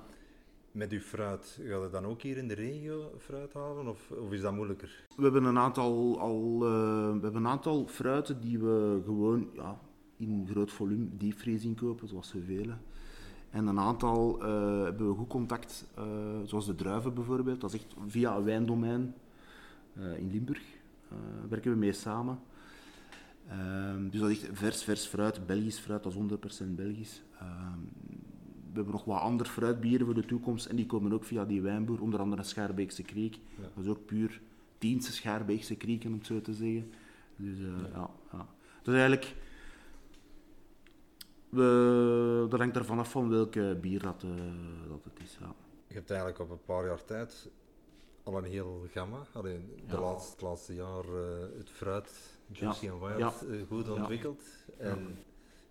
Met 0.71 0.91
uw 0.91 0.99
fruit, 0.99 1.59
ga 1.67 1.83
je 1.83 1.89
dan 1.91 2.05
ook 2.05 2.21
hier 2.21 2.37
in 2.37 2.47
de 2.47 2.53
regio 2.53 3.11
fruit 3.19 3.53
halen 3.53 3.87
of, 3.87 4.11
of 4.11 4.31
is 4.31 4.41
dat 4.41 4.53
moeilijker? 4.53 5.05
We 5.15 5.23
hebben 5.23 5.43
een 5.43 5.57
aantal, 5.57 6.19
al, 6.19 6.53
eh, 6.53 7.07
we 7.13 7.19
hebben 7.21 7.35
een 7.35 7.47
aantal 7.47 7.87
fruiten 7.87 8.41
die 8.41 8.59
we 8.59 9.01
gewoon 9.05 9.49
ja, 9.53 9.79
in 10.17 10.47
groot 10.49 10.71
volume 10.71 11.07
diepvries 11.17 11.67
kopen, 11.75 12.07
zoals 12.07 12.29
zoveel. 12.29 12.73
En 13.53 13.67
een 13.67 13.79
aantal 13.79 14.41
eh, 14.41 14.83
hebben 14.83 15.07
we 15.09 15.15
goed 15.15 15.27
contact, 15.27 15.85
eh, 15.95 16.03
zoals 16.45 16.65
de 16.65 16.75
druiven 16.75 17.13
bijvoorbeeld. 17.13 17.61
Dat 17.61 17.73
is 17.73 17.79
echt 17.79 17.95
via 18.07 18.35
een 18.35 18.43
wijndomein 18.43 19.13
eh, 19.95 20.17
in 20.17 20.31
Limburg. 20.31 20.63
werken 21.49 21.71
we 21.71 21.77
mee 21.77 21.93
samen. 21.93 22.39
Ehm, 23.49 24.09
dus 24.09 24.19
dat 24.19 24.29
is 24.29 24.41
echt 24.41 24.57
vers, 24.57 24.83
vers 24.83 25.05
fruit, 25.05 25.45
Belgisch 25.45 25.79
fruit, 25.79 26.03
dat 26.03 26.11
is 26.11 26.17
100% 26.17 26.75
Belgisch. 26.75 27.21
Ehm, 27.39 27.79
we 28.71 28.79
hebben 28.79 28.93
nog 28.93 29.05
wat 29.05 29.19
andere 29.19 29.49
fruitbieren 29.49 30.05
voor 30.05 30.15
de 30.15 30.25
toekomst 30.25 30.65
en 30.65 30.75
die 30.75 30.85
komen 30.85 31.13
ook 31.13 31.23
via 31.23 31.45
die 31.45 31.61
wijnboer, 31.61 32.01
onder 32.01 32.19
andere 32.19 32.43
Schaarbeekse 32.43 33.03
Kriek. 33.03 33.39
Ja. 33.55 33.63
Dat 33.75 33.83
is 33.83 33.89
ook 33.89 34.05
puur 34.05 34.41
Tiense 34.77 35.11
Schaarbeekse 35.11 35.75
Krieken, 35.75 36.11
om 36.11 36.17
het 36.17 36.25
zo 36.25 36.41
te 36.41 36.53
zeggen. 36.53 36.91
Dus 37.35 37.57
ja. 37.93 38.09
Ja, 38.31 38.47
Dus 38.83 38.93
eigenlijk, 38.93 39.35
we, 41.53 42.45
dat 42.49 42.59
hangt 42.59 42.75
ervan 42.75 42.99
af 42.99 43.11
van 43.11 43.29
welke 43.29 43.77
bier 43.81 44.01
dat, 44.01 44.23
eh, 44.23 44.29
dat 44.89 45.03
het 45.03 45.19
is. 45.23 45.37
Ja. 45.39 45.53
Je 45.87 45.93
hebt 45.93 46.09
eigenlijk 46.09 46.39
op 46.39 46.49
een 46.49 46.63
paar 46.65 46.85
jaar 46.85 47.03
tijd 47.05 47.49
al 48.23 48.37
een 48.37 48.43
heel 48.43 48.85
gamma, 48.91 49.17
alleen 49.33 49.73
de 49.87 49.95
Ja. 49.95 50.01
laatste, 50.01 50.31
het 50.31 50.41
laatste 50.41 50.73
jaar 50.73 51.03
eh, 51.03 51.57
het 51.57 51.69
fruit, 51.69 52.37
Juicy 52.51 52.89
and 52.89 53.01
Wild, 53.01 53.45
eh, 53.49 53.67
goed 53.67 53.89
ontwikkeld. 53.89 54.43
En 54.77 55.17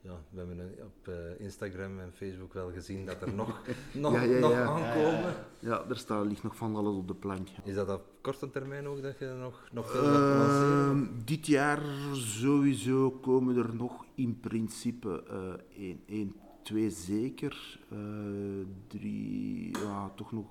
ja, 0.03 0.21
we 0.31 0.39
hebben 0.39 0.71
op 0.85 1.09
eh, 1.09 1.41
Instagram 1.41 1.99
en 1.99 2.13
Facebook 2.13 2.53
wel 2.53 2.71
gezien 2.73 3.07
dat 3.07 3.23
er 3.23 3.35
nog, 3.43 3.61
nog, 3.93 4.13
Ja, 4.13 4.23
ja, 4.23 4.39
nog 4.39 4.51
ja. 4.51 4.65
aankomen. 4.65 5.35
ja, 5.59 5.85
er 5.89 5.97
staat, 5.97 6.27
ligt 6.27 6.43
nog 6.43 6.57
van 6.57 6.77
alles 6.77 6.97
op 6.97 7.09
de 7.09 7.15
plank. 7.15 7.49
Is 7.65 7.75
dat 7.75 7.89
op 7.91 8.05
korte 8.21 8.51
termijn 8.51 8.87
ook 8.87 9.03
dat 9.03 9.19
je 9.19 9.37
nog, 9.41 9.69
nog 9.73 9.91
veel 9.91 10.03
lanceren? 10.03 10.89
Ehm, 10.91 11.25
dit 11.25 11.47
jaar 11.47 11.83
sowieso 12.13 13.11
komen 13.11 13.57
er 13.57 13.75
nog 13.75 14.05
in 14.15 14.41
principe 14.41 15.23
eh 15.29 15.89
1, 15.89 16.01
1, 16.07 16.35
2 16.63 16.91
zeker. 16.91 17.81
Eh, 17.91 17.99
drie, 18.87 19.79
ja, 19.79 20.09
toch 20.17 20.33
nog. 20.33 20.47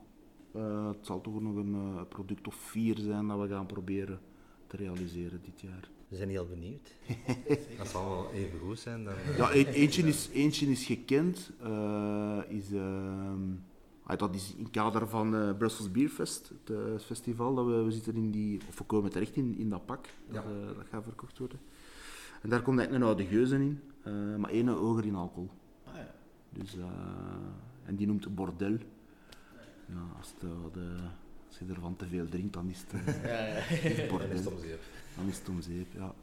het 0.87 1.05
zal 1.05 1.21
toch 1.21 1.41
nog 1.41 1.55
een 1.55 2.05
product 2.07 2.47
of 2.47 2.55
vier 2.55 2.97
zijn 2.97 3.27
dat 3.27 3.39
we 3.39 3.47
gaan 3.47 3.65
proberen 3.65 4.19
te 4.67 4.77
realiseren 4.77 5.41
dit 5.41 5.61
jaar. 5.61 5.89
We 6.11 6.17
zijn 6.17 6.29
heel 6.29 6.47
benieuwd. 6.47 6.91
dat 7.77 7.87
zal 7.87 8.09
wel 8.09 8.31
even 8.33 8.59
goed 8.59 8.79
zijn. 8.79 9.03
Dan, 9.03 9.13
Ja, 9.37 9.53
e- 9.53 9.63
eentje 9.65 10.03
is, 10.07 10.29
eentje 10.33 10.65
is 10.67 10.85
gekend. 10.85 11.51
eh, 11.63 12.39
is, 12.47 12.71
ehm, 12.71 13.39
ah, 14.03 14.17
dat 14.17 14.35
is 14.35 14.53
in 14.57 14.63
het 14.63 14.71
kader 14.71 15.07
van 15.07 15.35
eh 15.35 15.57
Brussels 15.57 15.91
Beer 15.91 16.09
Fest, 16.09 16.49
het 16.65 16.77
eh, 16.77 16.99
festival. 17.05 17.55
Dat 17.55 17.65
we, 17.65 17.71
we 17.83 17.91
zitten 17.91 18.15
in 18.15 18.31
die, 18.31 18.59
of 18.69 18.77
we 18.77 18.83
komen 18.83 19.11
terecht 19.11 19.35
in, 19.35 19.55
in 19.57 19.69
dat 19.69 19.85
pak 19.85 20.09
dat, 20.29 20.43
Ja. 20.43 20.49
eh, 20.49 20.75
dat 20.77 20.85
gaat 20.89 21.03
verkocht 21.03 21.37
worden. 21.37 21.59
En 22.41 22.49
daar 22.49 22.61
komt 22.61 22.79
eigenlijk 22.79 23.05
een 23.09 23.15
oude 23.17 23.25
geuzen 23.35 23.61
in, 23.61 23.79
eh, 24.03 24.35
maar 24.35 24.49
één 24.49 24.67
hoger 24.67 25.05
in 25.05 25.15
alcohol. 25.15 25.49
Ah, 25.85 25.95
ja. 25.95 26.13
Dus, 26.49 26.77
eh, 26.77 26.85
en 27.85 27.95
die 27.95 28.07
noemt 28.07 28.35
Bordel. 28.35 28.77
Ja, 29.87 30.07
als, 30.17 30.33
het, 30.33 30.43
eh, 30.43 30.49
de, 30.73 30.95
als 31.47 31.57
je 31.59 31.65
ervan 31.73 31.95
te 31.95 32.05
veel 32.05 32.25
drinkt, 32.29 32.53
dan 32.53 32.69
is 32.69 32.83
het, 32.87 32.93
eh, 33.05 33.23
Ja, 33.23 33.45
ja. 33.45 33.55
is 33.89 33.97
het 33.97 34.07
Bordel. 34.11 34.53
Dan 35.15 35.27
is 35.27 35.37
het 35.37 35.49
om 35.49 35.61
zeep, 35.61 35.93
ja. 35.93 36.13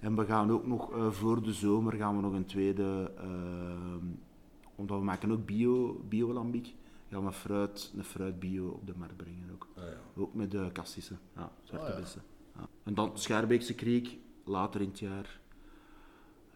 En 0.00 0.16
we 0.16 0.24
gaan 0.24 0.50
ook 0.50 0.66
nog 0.66 0.92
eh, 0.92 1.10
voor 1.10 1.42
de 1.42 1.52
zomer 1.52 1.92
gaan 1.92 2.16
we 2.16 2.22
nog 2.22 2.32
een 2.32 2.46
tweede, 2.46 3.12
ehm, 3.16 4.06
omdat 4.74 4.98
we 4.98 5.04
maken 5.04 5.30
ook 5.30 5.46
bio, 5.46 6.04
bio-lambiek, 6.08 6.74
gaan 7.10 7.24
we 7.24 7.32
fruit, 7.32 7.92
een 7.96 8.04
fruit 8.04 8.38
bio 8.40 8.68
op 8.68 8.86
de 8.86 8.94
markt 8.96 9.16
brengen 9.16 9.50
ook. 9.52 9.66
Ah, 9.76 9.84
ja. 9.84 10.22
Ook 10.22 10.34
met 10.34 10.50
de 10.50 10.70
kassissen, 10.72 11.18
ja, 11.36 11.52
zwarte 11.62 11.90
ja. 11.90 11.98
bessen. 11.98 12.22
Ja. 12.56 12.68
En 12.82 12.94
dan 12.94 13.18
Schaarbeekse 13.18 13.74
Kriek, 13.74 14.18
later 14.44 14.80
in 14.80 14.88
het 14.88 14.98
jaar. 14.98 15.40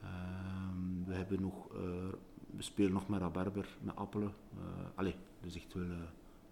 Ehm, 0.02 1.04
we 1.06 1.14
hebben 1.14 1.40
nog, 1.40 1.68
eh, 1.68 1.80
we 2.56 2.62
spelen 2.62 2.92
nog 2.92 3.08
met 3.08 3.20
rabarber, 3.20 3.76
met 3.80 3.96
appelen. 3.96 4.34
Eh 4.54 4.62
allee, 4.94 5.14
dus 5.40 5.56
echt 5.56 5.74
wel 5.74 5.84
eh, 5.84 5.90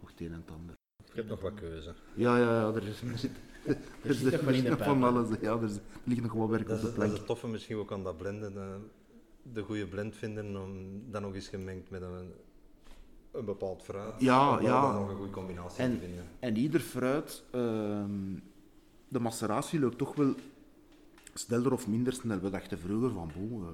nog 0.00 0.10
het 0.10 0.20
een 0.20 0.32
en 0.32 0.40
het 0.46 0.50
ander. 0.50 0.79
Je 1.12 1.16
hebt 1.16 1.28
nog 1.28 1.40
wat 1.40 1.54
keuze. 1.54 1.94
Ja, 2.14 2.36
ja, 2.38 2.60
ja, 2.60 2.74
er 2.74 2.86
is, 2.86 3.02
er 3.02 3.18
zit, 3.18 3.30
er 4.02 4.14
zit 4.14 4.32
nog 4.32 4.40
wat 4.40 4.54
in 4.54 4.62
de 4.64 4.70
nog 4.70 4.82
van 4.84 5.02
alles. 5.04 5.28
Ja, 5.40 5.52
er, 5.52 5.62
er 5.62 5.70
ligt 6.04 6.22
nog 6.22 6.32
wat 6.32 6.48
werk 6.48 6.68
Dat 6.68 6.78
op 6.78 6.84
is, 6.84 6.90
de 6.90 6.94
dat 6.94 6.96
is 6.98 7.04
plank. 7.04 7.12
het 7.16 7.26
toffe 7.26 7.48
misschien 7.48 7.76
ook 7.76 7.92
aan 7.92 8.02
dat 8.04 8.16
blenden. 8.16 8.56
eh, 8.56 8.74
de 9.52 9.62
goede 9.62 9.86
blend 9.86 10.16
vinden 10.16 10.56
om 10.62 11.02
dan 11.10 11.22
nog 11.22 11.34
eens 11.34 11.48
gemengd 11.48 11.90
met 11.90 12.02
een, 12.02 12.30
een 13.32 13.44
bepaald 13.44 13.82
fruit. 13.82 14.14
Ja, 14.18 14.58
om 14.58 14.64
ja. 14.64 14.92
nog 14.98 15.08
een 15.10 15.16
goede 15.16 15.30
combinatie 15.32 15.82
En- 15.82 15.92
te 15.92 15.98
vinden. 16.06 16.24
En 16.38 16.56
ieder 16.56 16.80
fruit, 16.80 17.42
ehm, 17.50 18.10
de 19.08 19.18
maceratie 19.20 19.80
loopt 19.80 19.98
toch 19.98 20.14
wel 20.14 20.34
sneller 21.34 21.72
of 21.72 21.88
minder 21.88 22.12
snel. 22.12 22.40
We 22.40 22.50
dachten 22.50 22.78
vroeger 22.78 23.10
van, 23.10 23.30
boe, 23.36 23.62
eh, 23.62 23.68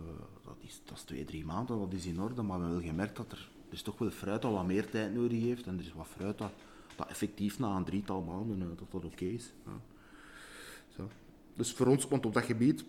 dat, 0.45 0.57
is, 0.61 0.81
dat 0.85 0.97
is 0.97 1.03
twee, 1.03 1.25
drie 1.25 1.45
maanden, 1.45 1.79
dat 1.79 1.93
is 1.93 2.07
in 2.07 2.21
orde. 2.21 2.43
Maar 2.43 2.57
we 2.59 2.63
hebben 2.65 2.81
wel 2.83 2.91
gemerkt 2.91 3.17
dat 3.17 3.33
er, 3.33 3.49
er 3.69 3.73
is 3.75 3.83
toch 3.83 3.99
wel 3.99 4.11
fruit 4.11 4.43
dat 4.43 4.53
wat 4.53 4.67
meer 4.67 4.91
tijd 4.91 5.15
nodig 5.15 5.41
heeft. 5.43 5.67
En 5.67 5.75
er 5.79 5.85
is 5.85 5.93
wat 5.93 6.07
fruit 6.07 6.39
dat, 6.39 6.51
dat 6.97 7.09
effectief 7.09 7.59
na 7.59 7.77
een 7.77 7.85
drietal 7.85 8.23
maanden 8.23 8.63
eh, 8.63 8.69
dat 8.79 8.91
dat 8.91 9.05
oké 9.05 9.25
is. 9.25 9.53
Zo. 10.89 11.09
Dus 11.55 11.73
voor 11.73 11.87
ons, 11.87 12.09
want 12.09 12.27
op 12.27 12.35
dat 12.35 12.45
gebied, 12.45 12.85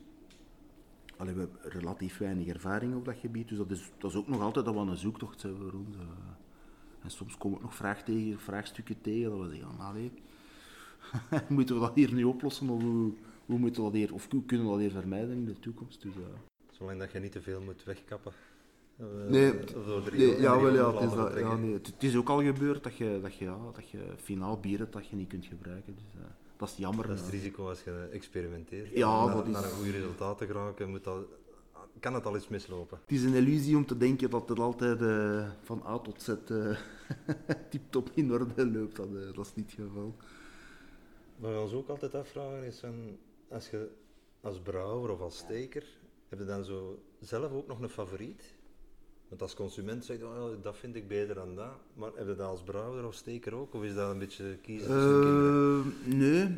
we 1.18 1.26
hebben 1.26 1.50
relatief 1.62 2.18
weinig 2.18 2.48
ervaring 2.48 2.96
op 2.96 3.06
dat 3.06 3.16
gebied. 3.18 3.48
Dus 3.48 3.58
dat 3.58 3.72
is, 3.72 3.90
dat 3.98 4.12
is 4.12 4.18
ook 4.18 4.28
nog 4.28 4.42
altijd 4.42 4.66
dat 4.66 4.74
we 4.74 4.80
een 4.80 4.98
zoektocht 4.98 5.40
zijn 5.40 5.56
voor 5.56 5.72
ons. 5.72 5.96
eh. 5.96 6.02
En 7.04 7.10
soms 7.12 7.38
komen 7.38 7.58
ook 7.58 7.64
nog 7.64 7.76
vraagtegen, 7.76 8.40
vraagstukken 8.40 9.02
tegen 9.02 9.30
dat 9.30 9.40
we 9.40 9.50
zeggen, 9.50 9.68
van, 9.76 9.86
allee, 9.86 10.12
moeten 11.50 11.76
we 11.76 11.82
dat 11.82 11.96
hier 11.96 12.14
nu 12.14 12.24
oplossen 12.24 12.70
of 12.70 12.82
hoe, 12.82 13.14
hoe 13.46 13.60
moeten 13.60 13.84
we 13.84 13.90
dat 13.90 13.98
hier, 13.98 14.14
of 14.14 14.28
kunnen 14.28 14.66
we 14.66 14.72
dat 14.72 14.80
hier 14.82 14.92
vermijden 14.92 15.32
in 15.36 15.46
de 15.46 15.60
toekomst? 15.60 16.02
Dus, 16.02 16.14
ja. 16.14 16.56
Zolang 16.72 17.00
dat 17.00 17.12
je 17.12 17.20
niet 17.20 17.32
te 17.32 17.42
veel 17.42 17.62
moet 17.62 17.84
wegkappen. 17.84 18.32
Eh, 19.00 19.06
Nee, 19.30 19.52
riool- 20.06 20.40
ja, 20.42 20.62
wel, 20.62 20.74
ja, 20.74 20.94
het, 20.94 21.10
is 21.10 21.16
dat, 21.16 21.38
ja, 21.40 21.56
nee, 21.56 21.74
het, 21.74 21.94
is 22.04 22.16
ook 22.16 22.30
al 22.30 22.42
gebeurd 22.44 22.84
dat 22.84 22.96
je, 22.98 23.20
dat 23.22 23.36
je, 23.36 23.46
ja, 23.46 23.58
dat 23.74 23.90
je 23.90 24.00
finaal 24.18 24.60
bier 24.60 24.78
hebt 24.80 24.94
dat 24.94 25.08
je 25.08 25.16
niet 25.16 25.28
kunt 25.28 25.46
gebruiken. 25.46 25.96
Dus, 25.96 26.22
eh, 26.22 26.28
dat 26.58 26.70
is 26.70 26.76
jammer. 26.78 27.08
Dat 27.08 27.16
is 27.16 27.22
het 27.22 27.32
risico 27.32 27.68
als 27.68 27.84
je 27.84 28.08
experimenteert. 28.12 28.92
Ja, 28.94 29.24
Om 29.26 29.32
dat 29.32 29.36
naar, 29.36 29.46
is- 29.48 29.52
naar 29.54 29.64
een 29.64 29.78
goed 29.86 29.94
resultaat 29.94 30.38
te 30.38 30.46
geraken, 30.46 30.90
moet 30.90 31.04
dat, 31.04 31.26
kan 32.00 32.14
het 32.14 32.26
al 32.26 32.36
eens 32.36 32.48
mislopen. 32.48 32.98
Het 33.02 33.12
is 33.12 33.24
een 33.24 33.34
illusie 33.34 33.76
om 33.78 33.86
te 33.86 33.98
denken 33.98 34.30
dat 34.30 34.50
het 34.50 34.60
altijd 34.60 35.02
eh, 35.02 35.50
van 35.64 35.84
A 35.86 36.00
tot 36.00 36.22
Z 36.22 36.28
eh 36.30 36.78
tip-top 37.70 38.10
in 38.14 38.32
orde 38.32 38.68
loopt. 38.72 38.96
Dat, 38.96 39.08
eh, 39.08 39.34
dat 39.36 39.46
is 39.46 39.56
niet 39.56 39.72
het 39.76 39.86
geval. 39.88 40.16
Wat 41.36 41.52
we 41.52 41.60
ons 41.60 41.74
ook 41.74 41.90
altijd 41.90 42.16
afvragen 42.16 42.64
is, 42.64 42.80
van, 42.80 43.18
als 43.50 43.70
je 43.70 43.90
als 44.42 44.60
brouwer 44.60 45.12
of 45.12 45.20
als 45.20 45.38
steker, 45.38 45.84
heb 46.30 46.40
je 46.40 46.46
dan 46.46 46.64
zo 46.64 47.04
zelf 47.20 47.52
ook 47.52 47.68
nog 47.68 47.82
een 47.82 47.90
favoriet? 47.90 48.56
Want 49.30 49.42
als 49.42 49.54
consument 49.54 50.06
zeg 50.06 50.18
je, 50.18 50.26
oh, 50.26 50.50
dat 50.62 50.78
vind 50.78 50.96
ik 50.96 51.08
beter 51.08 51.36
dan 51.36 51.56
dat. 51.56 51.72
Maar 51.94 52.10
heb 52.16 52.28
je 52.28 52.36
dat 52.36 52.48
als 52.48 52.64
brouwer 52.64 53.06
of 53.06 53.14
steker 53.14 53.54
ook? 53.54 53.74
Of 53.74 53.84
is 53.84 53.94
dat 53.96 54.12
een 54.12 54.20
beetje 54.20 54.58
kiezen? 54.62 54.90
Eh, 56.06 56.14
nee, 56.16 56.58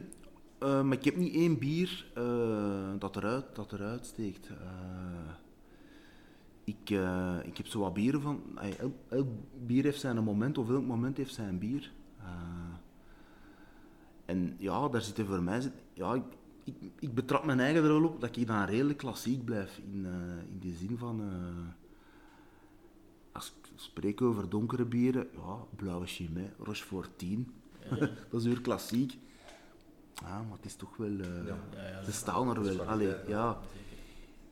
Eh, 0.60 0.82
maar 0.84 0.97
ik 0.97 1.03
heb 1.03 1.15
niet 1.15 1.34
één 1.34 1.58
bier 1.58 2.05
eh, 2.13 2.89
dat, 2.99 3.15
eruit, 3.15 3.45
dat 3.55 3.73
eruit 3.73 4.05
steekt. 4.05 4.49
Ik, 6.63 6.89
ik 7.43 7.58
heb 7.58 7.67
zo 7.67 7.79
wat 7.79 7.93
bieren 7.93 8.21
van. 8.21 8.41
elk, 8.79 8.93
elk 9.10 9.27
bier 9.65 9.84
heeft 9.84 9.99
zijn 9.99 10.23
moment, 10.23 10.58
of 10.58 10.69
elk 10.69 10.86
moment 10.86 11.17
heeft 11.17 11.34
zijn 11.34 11.60
bier. 11.60 11.91
En 14.25 14.55
ja, 14.58 14.88
daar 14.89 15.01
zitten 15.01 15.25
voor 15.25 15.43
mij. 15.43 15.62
zit- 15.62 15.73
Ja, 15.93 16.13
ik, 16.13 16.23
ik, 16.63 16.75
ik 16.99 17.13
betrap 17.13 17.45
mijn 17.45 17.60
eigen 17.60 17.84
er 17.84 17.88
wel 17.89 18.03
op 18.10 18.21
dat 18.21 18.36
ik 18.38 18.47
dan 18.47 18.65
redelijk 18.65 18.97
klassiek 18.97 19.45
blijf. 19.45 19.77
In, 19.91 20.05
in 20.49 20.60
de 20.60 20.71
zin 20.73 20.97
van. 20.97 21.21
Spreek 23.81 24.21
over 24.21 24.49
donkere 24.49 24.85
bieren, 24.85 25.27
ja, 25.35 25.57
blauwe 25.75 26.05
chimay, 26.05 26.51
Rochefort 26.57 27.09
10. 27.15 27.51
dat 28.29 28.41
is 28.41 28.43
weer 28.43 28.61
klassiek. 28.61 29.17
Ja, 30.13 30.41
maar 30.41 30.57
het 30.57 30.65
is 30.65 30.75
toch 30.75 30.97
wel... 30.97 31.09
Ja. 31.11 31.57
Ja, 31.75 31.87
ja, 31.89 32.03
ze 32.03 32.11
staan 32.11 32.49
er 32.49 32.63
wel. 32.63 32.81
Allee, 32.81 33.15
ja. 33.27 33.57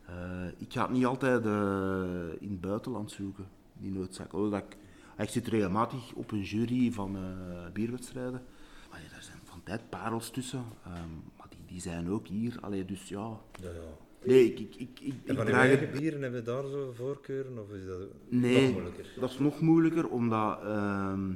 Eh, 0.06 0.46
ik 0.58 0.72
ga 0.72 0.82
het 0.82 0.90
niet 0.90 1.06
altijd 1.06 1.46
eh, 1.46 2.42
in 2.42 2.50
het 2.50 2.60
buitenland 2.60 3.10
zoeken, 3.10 3.48
die 3.72 3.92
noodzaak. 3.92 4.30
Hoewel 4.30 4.50
dat 4.50 4.62
ik, 4.62 4.76
ik 5.18 5.28
zit 5.28 5.46
regelmatig 5.46 6.12
op 6.12 6.30
een 6.30 6.42
jury 6.42 6.92
van 6.92 7.16
eh, 7.16 7.72
bierwedstrijden. 7.72 8.42
Allee, 8.90 9.08
daar 9.10 9.22
zijn 9.22 9.38
van 9.44 9.62
tijd 9.62 9.90
parels 9.90 10.30
tussen, 10.30 10.64
ehm, 10.84 11.14
maar 11.36 11.46
die, 11.48 11.64
die 11.66 11.80
zijn 11.80 12.10
ook 12.10 12.26
hier. 12.26 12.56
Allee, 12.60 12.84
dus 12.84 13.08
ja... 13.08 13.40
Ja, 13.60 13.70
ja. 13.70 14.06
Nee, 14.24 14.52
ik, 14.52 14.58
ik, 14.58 14.74
ik, 14.76 15.00
ik, 15.00 15.36
draag 15.36 15.80
het... 15.80 15.92
bieren, 15.92 16.22
hebben 16.22 16.44
daar 16.44 16.66
zo 16.66 16.92
voorkeuren? 16.92 17.58
Of 17.58 17.72
is 17.72 17.86
dat 17.86 17.98
Nee, 18.28 18.62
nog 18.62 18.72
moeilijker? 18.72 19.12
dat 19.20 19.30
is 19.30 19.38
nog 19.38 19.60
moeilijker, 19.60 20.08
omdat 20.08 20.62
ehm, 20.62 21.30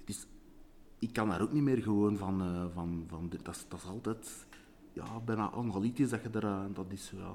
het 0.00 0.08
is, 0.08 0.26
ik 0.98 1.12
kan 1.12 1.28
daar 1.28 1.42
ook 1.42 1.52
niet 1.52 1.62
meer 1.62 1.82
gewoon 1.82 2.16
van, 2.16 2.40
eh, 2.40 2.64
van, 2.74 3.04
van 3.08 3.28
dat, 3.42 3.54
is, 3.56 3.64
dat 3.68 3.78
is 3.78 3.86
altijd 3.88 4.46
ja, 4.92 5.20
bijna 5.20 5.50
analytisch 5.52 6.10
dat 6.10 6.22
je 6.22 6.28
er, 6.38 6.44
eh, 6.44 6.64
dat 6.74 6.86
is, 6.88 7.12
ja. 7.16 7.34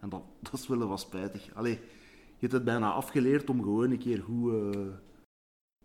En 0.00 0.08
dat, 0.08 0.22
dat 0.50 0.52
is 0.52 0.66
wel 0.68 0.88
wat 0.88 1.00
spijtig. 1.00 1.54
Allee, 1.54 1.72
je 1.72 2.46
hebt 2.46 2.52
het 2.52 2.64
bijna 2.64 2.92
afgeleerd 2.92 3.50
om 3.50 3.62
gewoon 3.62 3.90
een 3.90 3.98
keer 3.98 4.22
goed, 4.22 4.74
eh, 4.74 4.80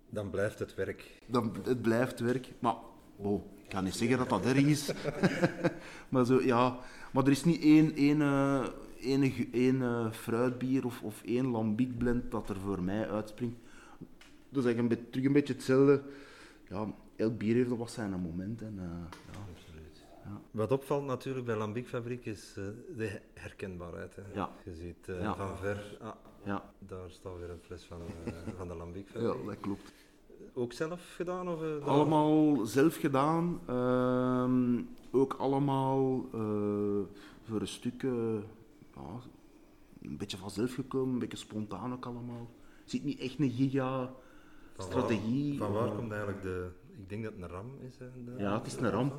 Dan 0.09 0.29
blijft 0.29 0.59
het 0.59 0.75
werk. 0.75 1.21
dan, 1.27 1.55
het 1.63 1.81
blijft 1.81 2.19
werk. 2.19 2.53
Maar, 2.59 2.75
oh, 3.17 3.43
ik 3.65 3.71
ga 3.71 3.81
niet 3.81 3.95
zeggen 3.95 4.17
dat 4.17 4.29
dat 4.29 4.45
erg 4.45 4.65
is. 4.65 4.91
maar, 6.09 6.25
zo, 6.25 6.41
ja, 6.41 6.77
maar 7.13 7.23
er 7.23 7.31
is 7.31 7.43
niet 7.43 7.61
één, 7.61 7.95
één, 7.95 8.21
eh, 8.21 8.67
één, 9.01 9.33
één 9.51 9.81
eh, 9.81 10.11
fruitbier 10.11 10.85
of, 10.85 11.01
of 11.01 11.21
één 11.23 11.47
lambic 11.47 11.97
blend 11.97 12.31
dat 12.31 12.49
er 12.49 12.59
voor 12.59 12.83
mij 12.83 13.09
uitspringt. 13.09 13.55
Dat 14.49 14.63
is 14.63 14.69
eigenlijk 14.69 14.77
een, 14.79 14.87
beetje- 14.87 15.09
terug 15.09 15.25
een 15.25 15.33
beetje 15.33 15.53
hetzelfde. 15.53 16.01
Ja, 16.69 16.93
elk 17.15 17.37
bier 17.37 17.55
heeft 17.55 17.69
wat 17.69 17.91
zijn 17.91 18.11
moment. 18.21 18.61
En, 18.61 18.75
eh, 18.79 18.83
ja. 19.33 19.39
Absoluut. 19.53 20.03
Ja. 20.23 20.41
Wat 20.51 20.71
opvalt 20.71 21.05
natuurlijk 21.05 21.45
bij 21.45 21.55
Lambic 21.55 21.87
Fabriek 21.87 22.25
is 22.25 22.53
eh, 22.57 22.63
de 22.97 23.19
herkenbaarheid. 23.33 24.15
Hè. 24.15 24.21
Ja. 24.33 24.49
Je 24.63 24.73
ziet 24.75 25.07
eh, 25.09 25.37
van 25.37 25.57
ver, 25.57 25.97
ah, 26.01 26.15
Ja, 26.43 26.63
daar 26.79 27.09
staat 27.11 27.37
weer 27.39 27.49
een 27.49 27.61
fles 27.61 27.83
van, 27.83 28.01
eh, 28.25 28.33
van 28.57 28.67
de 28.67 28.75
Lambic 28.75 29.07
ja, 29.13 29.19
dat 29.21 29.59
klopt. 29.61 29.93
Ook 30.57 30.73
zelf 30.73 31.13
gedaan? 31.15 31.49
Of, 31.49 31.61
eh, 31.61 31.87
Allemaal 31.87 32.65
zelf 32.65 32.95
gedaan. 32.95 33.59
ehm, 33.65 34.81
ook 35.11 35.33
allemaal 35.33 36.25
eh, 36.33 36.39
voor 37.43 37.61
een 37.61 37.67
stuk 37.67 38.03
eh, 38.03 38.11
ja, 38.95 39.01
een 40.01 40.17
beetje 40.17 40.37
vanzelf 40.37 40.73
gekomen, 40.73 41.13
een 41.13 41.19
beetje 41.19 41.37
spontaan 41.37 41.93
ook 41.93 42.05
allemaal. 42.05 42.49
Er 42.83 42.89
zit 42.91 43.03
niet 43.03 43.19
echt 43.19 43.39
een 43.39 43.49
giga 43.51 44.13
Van 44.75 44.85
strategie. 44.85 45.59
Waar, 45.59 45.67
van 45.71 45.77
waar 45.77 45.95
komt 45.95 46.09
eigenlijk 46.11 46.41
de... 46.41 46.69
Ik 46.97 47.09
denk 47.09 47.23
dat 47.23 47.33
het 47.33 47.41
een 47.41 47.47
ram 47.49 47.71
is. 47.87 47.97
De- 47.97 48.33
Ja, 48.37 48.57
het 48.57 48.67
is 48.67 48.75
een 48.75 48.89
ram. 48.91 49.11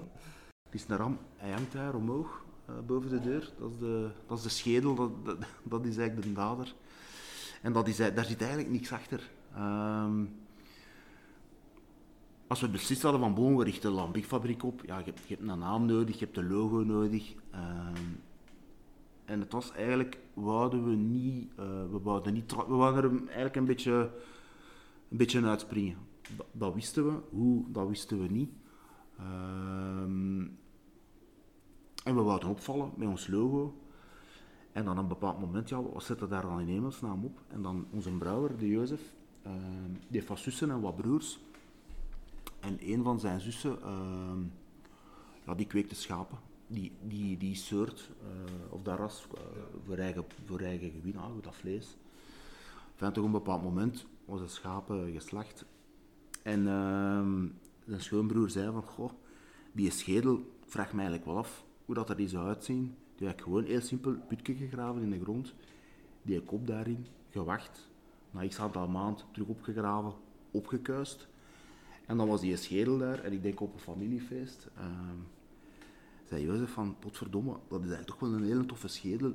Het 0.64 0.75
is 0.75 0.88
een 0.88 0.96
ram. 0.96 1.18
Hij 1.37 1.51
hangt 1.51 1.72
daar 1.72 1.94
omhoog, 1.94 2.44
boven 2.87 3.11
de 3.11 3.20
deur. 3.20 3.53
Dat 3.59 3.70
is 3.70 3.79
de, 3.79 4.09
dat 4.27 4.37
is 4.38 4.42
de 4.42 4.49
schedel, 4.49 4.94
dat, 4.94 5.11
dat, 5.25 5.37
dat 5.62 5.85
is 5.87 5.96
eigenlijk 5.96 6.29
de 6.29 6.35
dader. 6.35 6.75
En 7.62 7.72
dat 7.72 7.88
is, 7.88 7.96
daar 7.96 8.25
zit 8.25 8.40
eigenlijk 8.40 8.70
niks 8.70 8.92
achter. 8.92 9.31
Ehm, 9.55 10.25
als 12.46 12.61
we 12.61 12.68
beslist 12.68 13.02
hadden 13.02 13.20
van, 13.20 13.35
bon, 13.35 13.56
we 13.56 13.64
richten 13.64 13.90
een 13.90 13.96
lambiekfabriek 13.96 14.64
op, 14.64 14.82
ja, 14.85 14.98
je, 14.98 15.12
hebt, 15.26 15.40
een 15.40 15.59
naam 15.59 15.87
nodig, 15.87 16.18
je 16.18 16.24
hebt 16.24 16.37
een 16.37 16.50
logo 16.50 16.76
nodig. 16.76 17.35
Ehm, 17.50 18.02
en 19.24 19.40
het 19.40 19.52
was 19.52 19.72
eigenlijk, 19.72 20.18
wouden 20.35 20.85
we 20.88 20.94
niet, 20.94 21.50
eh, 21.56 21.64
we 21.90 22.00
wouden 22.02 22.32
niet, 22.32 22.54
we 22.54 22.74
wouden 22.74 23.04
er 23.04 23.26
eigenlijk 23.26 23.56
een 23.56 23.64
beetje, 23.64 24.11
een 25.09 25.16
beetje 25.16 25.44
uitspringen. 25.44 25.96
Dat, 26.52 26.74
wisten 26.74 27.06
we, 27.06 27.18
hoe, 27.30 27.64
dat 27.68 27.88
wisten 27.88 28.22
we 28.22 28.28
niet. 28.28 28.50
Ehm, 29.18 30.40
en 32.04 32.14
we 32.14 32.22
wouden 32.22 32.48
opvallen 32.48 32.92
met 32.96 33.09
ons 33.09 33.26
logo. 33.26 33.74
En 34.72 34.85
dan 34.85 34.96
op 34.96 35.02
een 35.02 35.09
bepaald 35.09 35.40
moment, 35.40 35.68
ja, 35.68 35.82
we 35.82 36.00
zetten 36.00 36.28
daar 36.28 36.42
dan 36.42 36.61
in 36.61 36.68
hemelsnaam 36.68 37.24
op. 37.24 37.40
En 37.48 37.62
dan 37.62 37.87
onze 37.90 38.11
brouwer, 38.11 38.56
de 38.59 38.68
Jozef, 38.68 39.14
ehm, 39.42 39.92
die 39.92 40.06
heeft 40.11 40.28
wat 40.28 40.38
zussen 40.38 40.70
en 40.70 40.80
wat 40.80 40.96
broers. 40.96 41.38
En 42.66 42.79
een 42.81 43.02
van 43.02 43.20
zijn 43.20 43.40
zussen, 43.40 43.83
ehm, 43.83 44.40
ja, 45.46 45.55
die 45.55 45.66
kweekte 45.66 45.94
schapen. 45.94 46.38
Die, 46.66 46.92
die, 47.02 47.37
die 47.37 47.55
soort, 47.55 48.11
eh, 48.22 48.72
of 48.72 48.83
dat 48.83 48.98
ras, 48.98 49.26
eh, 49.35 49.40
voor, 49.87 49.96
eigen, 49.96 50.24
voor 50.46 50.61
eigen 50.61 50.90
gewin, 50.90 51.16
ah, 51.16 51.31
dat 51.42 51.55
vlees. 51.55 51.96
Enfin, 52.92 53.12
toch 53.12 53.24
op 53.24 53.24
een 53.24 53.31
bepaald 53.31 53.62
moment 53.62 54.07
was 54.24 54.40
de 54.40 54.48
schapen 54.48 55.12
geslacht. 55.12 55.64
En 56.42 56.68
ehm, 56.68 57.46
zijn 57.87 58.00
schoonbroer 58.00 58.50
zei 58.50 58.72
van, 58.72 58.83
goh, 58.83 59.11
die 59.72 59.90
schedel, 59.90 60.35
ik 60.35 60.66
vraag 60.66 60.92
me 60.92 60.98
eigenlijk 60.98 61.24
wel 61.24 61.37
af 61.37 61.64
hoe 61.85 61.94
dat 61.94 62.11
er 62.11 62.16
die 62.16 62.29
zou 62.29 62.46
uitzien. 62.46 62.94
Die 63.16 63.26
heb 63.26 63.37
ik 63.37 63.42
gewoon 63.44 63.64
heel 63.64 63.81
simpel 63.81 64.16
putje 64.29 64.55
gegraven 64.55 65.02
in 65.02 65.11
de 65.11 65.20
grond. 65.20 65.55
Die 66.22 66.42
kop 66.42 66.66
daarin, 66.66 67.07
gewacht. 67.31 67.88
Na 68.31 68.48
x 68.48 68.59
aantal 68.59 68.88
maand 68.88 69.24
terug 69.33 69.48
opgegraven, 69.48 70.12
opgekuist. 70.50 71.29
En 72.07 72.16
dan 72.16 72.29
was 72.29 72.40
die 72.40 72.57
schedel 72.57 72.99
daar, 72.99 73.25
en 73.25 73.33
ik 73.33 73.42
denk 73.42 73.61
op 73.61 73.75
een 73.75 73.81
familiefeest. 73.81 74.69
ehm, 74.77 75.19
zei 76.25 76.45
Jozef 76.45 76.71
van, 76.71 76.97
potverdomme, 76.99 77.51
dat 77.51 77.83
is 77.83 77.90
eigenlijk 77.90 78.07
toch 78.07 78.19
wel 78.19 78.33
een 78.33 78.45
hele 78.45 78.66
toffe 78.66 78.88
schedel. 78.88 79.33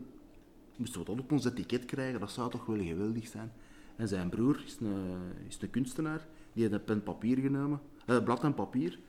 Moesten 0.76 1.00
we 1.00 1.06
dat 1.06 1.20
op 1.20 1.32
ons 1.32 1.46
etiket 1.46 1.86
krijgen, 1.86 2.20
dat 2.20 2.32
zou 2.32 2.52
toch 2.52 2.66
wel 2.66 2.84
geweldig 2.84 3.28
zijn. 3.28 3.52
En 3.96 4.08
zijn 4.08 4.30
broer 4.30 4.64
is 4.66 4.78
een, 4.80 5.20
is 5.48 5.60
kunstenaar, 5.70 6.28
Die 6.54 6.64
heeft 6.64 6.76
een 6.76 6.84
pen 6.84 7.04
papier 7.04 7.38
genomen, 7.38 7.82
eh, 8.06 8.24
blad 8.24 8.44
en 8.44 8.54
papier, 8.54 9.00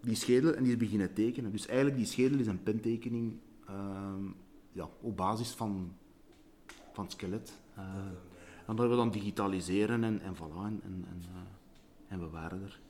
die 0.00 0.14
schedel 0.14 0.54
en 0.54 0.62
die 0.62 0.72
is 0.72 0.78
beginnen 0.78 1.14
tekenen. 1.14 1.52
Dus 1.52 1.66
eigenlijk 1.66 1.96
die 1.96 2.06
schedel 2.06 2.38
is 2.38 2.46
een 2.46 2.62
pentekening 2.62 3.38
ehm, 3.66 4.24
ja, 4.72 4.88
op 5.00 5.16
basis 5.16 5.50
van, 5.50 5.92
van 6.92 7.04
het 7.04 7.12
skelet. 7.12 7.52
Uh, 7.78 7.84
en 8.66 8.76
dat 8.76 8.88
we 8.88 8.96
dan 8.96 9.10
digitaliseren 9.10 10.04
en, 10.04 10.20
en 10.20 10.34
voilà, 10.34 10.64
en, 10.64 10.82
en, 10.84 11.22
uh, 11.22 11.55
en 12.08 12.20
we 12.20 12.28
waren 12.28 12.62
er. 12.62 12.80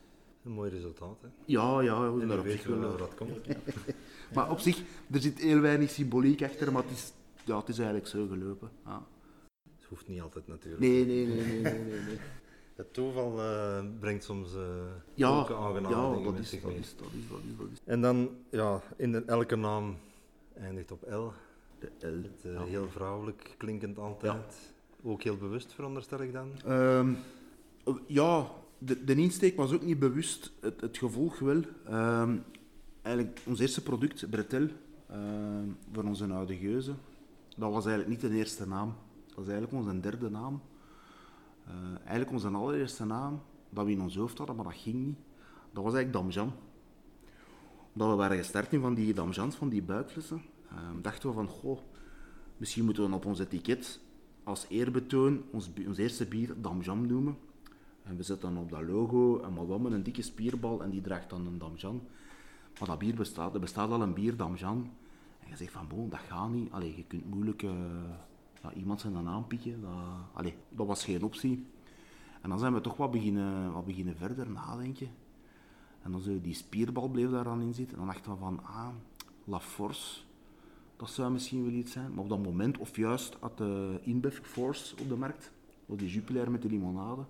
Een 0.45 0.53
mooi 0.53 0.71
resultaat, 0.71 1.21
hè? 1.21 1.29
Ja, 1.45 1.81
ja. 1.81 2.05
En 2.21 2.29
daar 2.29 2.39
op 2.39 2.47
zich 2.47 2.67
wel 2.67 2.79
waar 2.79 2.97
dat 2.97 3.15
komt. 3.15 3.47
maar 4.35 4.51
op 4.51 4.59
zich, 4.59 4.83
er 5.11 5.21
zit 5.21 5.39
heel 5.39 5.61
weinig 5.61 5.91
symboliek 5.91 6.43
achter, 6.43 6.73
maar 6.73 6.83
het 6.83 6.93
is, 6.93 7.13
ja, 7.45 7.59
het 7.59 7.69
is 7.69 7.79
eigenlijk 7.79 8.09
zo 8.09 8.27
gelopen. 8.27 8.71
Ja. 8.85 9.07
Het 9.77 9.85
hoeft 9.89 10.09
niet 10.09 10.21
altijd 10.21 10.47
natuurlijk. 10.47 10.83
Nee, 10.83 11.07
nee, 11.07 11.27
nee, 11.27 11.37
nee, 11.37 11.61
nee, 11.61 11.73
nee, 11.73 12.01
nee. 12.01 12.19
Het 12.77 12.95
toeval 12.95 13.39
uh, 13.39 13.85
brengt 14.01 14.25
soms 14.25 14.55
uh, 14.55 14.61
ja, 15.15 15.29
aangename 15.29 15.89
ja, 15.89 16.11
dingen 16.11 16.33
dat 16.33 16.39
is, 16.39 16.49
zich 16.49 16.61
dat 16.61 16.71
mee. 16.71 16.81
is, 16.81 16.95
dat 16.97 17.07
is, 17.07 17.29
dat 17.29 17.39
is, 17.39 17.57
dat 17.59 17.67
is. 17.73 17.79
En 17.85 18.01
dan, 18.01 18.31
ja, 18.51 18.81
in 18.97 19.13
de, 19.13 19.23
elke 19.27 19.57
naam 19.57 19.97
eindigt 20.55 20.91
op 20.91 21.03
L. 21.03 21.33
De 21.79 21.91
L. 22.01 22.23
Het, 22.23 22.45
uh, 22.45 22.53
ja. 22.53 22.65
Heel 22.65 22.89
vrouwelijk 22.89 23.55
klinkend 23.57 23.99
altijd. 23.99 24.75
Ook 25.03 25.23
heel 25.23 25.37
bewust, 25.37 25.73
veronderstel 25.73 26.21
ik 26.21 26.33
dan? 26.33 26.73
Um, 26.73 27.17
ja, 28.07 28.51
de, 28.79 29.05
de 29.05 29.15
insteek 29.15 29.57
was 29.57 29.73
ook 29.73 29.83
niet 29.83 29.99
bewust, 29.99 30.53
het, 30.61 30.81
het 30.81 30.99
gevolg 30.99 31.39
wel. 31.39 31.63
Um, 31.91 32.43
eigenlijk, 33.03 33.41
ons 33.47 33.59
eerste 33.59 33.83
product, 33.83 34.31
Bretel, 34.31 34.69
um, 35.13 35.77
voor 35.93 36.05
onze 36.05 36.27
oude 36.27 36.57
geuze, 36.57 36.95
dat 37.57 37.73
was 37.73 37.87
eigenlijk 37.87 38.23
niet 38.23 38.31
de 38.31 38.37
eerste 38.39 38.67
naam. 38.67 38.95
Dat 39.27 39.37
was 39.37 39.49
eigenlijk 39.49 39.73
onze 39.73 40.01
derde 40.01 40.31
naam. 40.31 40.61
Uh, 41.69 41.73
eigenlijk 41.99 42.31
onze 42.31 42.49
allereerste 42.49 43.05
naam, 43.05 43.41
dat 43.71 43.85
we 43.85 43.91
in 43.91 44.01
ons 44.01 44.17
hoofd 44.17 44.39
hadden, 44.39 44.57
maar 44.57 44.65
dat 44.65 44.75
ging 44.75 45.07
niet. 45.07 45.19
Dat 45.73 45.85
was 45.85 45.95
eigenlijk 45.95 46.13
Damjan. 46.13 46.53
Omdat 47.93 48.09
we 48.09 48.15
waren 48.15 48.37
gestart 48.37 48.73
in 48.73 48.81
van 48.81 48.95
die 48.95 49.15
Damjans, 49.15 49.57
van 49.57 49.69
die 49.69 49.83
buikflessen, 49.83 50.43
um, 50.73 51.03
dachten 51.03 51.29
we 51.29 51.35
van, 51.35 51.49
goh, 51.49 51.79
misschien 52.57 52.85
moeten 52.85 53.09
we 53.09 53.15
op 53.15 53.25
ons 53.25 53.39
etiket 53.39 54.01
als 54.45 54.67
eerbetoon 54.69 55.43
ons, 55.51 55.71
ons 55.87 55.99
eerste 55.99 56.27
bier 56.27 56.55
Damjam 56.61 57.07
noemen. 57.07 57.37
En 58.07 58.17
we 58.17 58.23
zetten 58.23 58.55
dan 58.55 58.63
op 58.63 58.71
dat 58.71 58.83
logo 58.83 59.43
een 59.43 59.53
madame, 59.53 59.91
een 59.91 60.03
dikke 60.03 60.23
spierbal, 60.23 60.83
en 60.83 60.91
die 60.91 61.01
draagt 61.01 61.31
dan 61.31 61.47
een 61.47 61.59
Damjan. 61.59 62.03
Maar 62.79 62.89
dat 62.89 62.99
bier 62.99 63.15
bestaat, 63.15 63.55
er 63.55 63.61
bestaat 63.61 63.91
al 63.91 64.03
een 64.03 64.15
bier 64.15 64.37
Damjan. 64.37 64.91
En 65.41 65.49
je 65.49 65.57
zegt 65.57 65.73
van, 65.73 65.89
bon, 65.89 66.09
dat 66.09 66.19
gaat 66.19 66.51
niet. 66.51 66.73
Allee, 66.73 66.97
je 66.97 67.05
kunt 67.05 67.31
moeilijk 67.31 67.63
ja, 68.63 68.73
iemand 68.75 69.01
zijn 69.01 69.13
dan 69.13 69.29
aanpikken. 69.29 69.81
Dat, 70.35 70.53
dat 70.69 70.87
was 70.87 71.05
geen 71.05 71.23
optie. 71.23 71.67
En 72.43 72.49
dan 72.49 72.59
zijn 72.59 72.75
we 72.75 72.81
toch 72.81 72.97
wat 72.97 73.11
beginnen, 73.11 73.73
wat 73.73 73.85
beginnen 73.85 74.17
verder 74.17 74.51
nadenken. 74.51 75.09
En 76.03 76.13
dan 76.13 76.21
zo, 76.21 76.41
die 76.41 76.55
spierbal 76.55 77.09
bleef 77.09 77.31
daar 77.31 77.45
dan 77.45 77.61
in 77.61 77.75
zitten. 77.75 77.99
En 77.99 78.05
dan 78.05 78.15
dachten 78.15 78.33
we 78.33 78.39
van, 78.39 78.65
ah, 78.65 78.89
La 79.45 79.61
Force, 79.61 80.21
dat 80.97 81.11
zou 81.11 81.33
misschien 81.33 81.65
wel 81.65 81.73
iets 81.73 81.93
zijn. 81.93 82.15
Maar 82.15 82.23
op 82.23 82.29
dat 82.29 82.43
moment, 82.43 82.79
of 82.79 82.97
juist, 82.97 83.37
had 83.41 83.59
de 83.59 84.01
InBev 84.03 84.39
Force 84.43 84.97
op 85.01 85.09
de 85.09 85.17
markt. 85.17 85.53
Dat 85.87 85.99
die 85.99 86.09
Jupiler 86.09 86.51
met 86.51 86.63
de 86.63 86.69
limonade. 86.69 87.25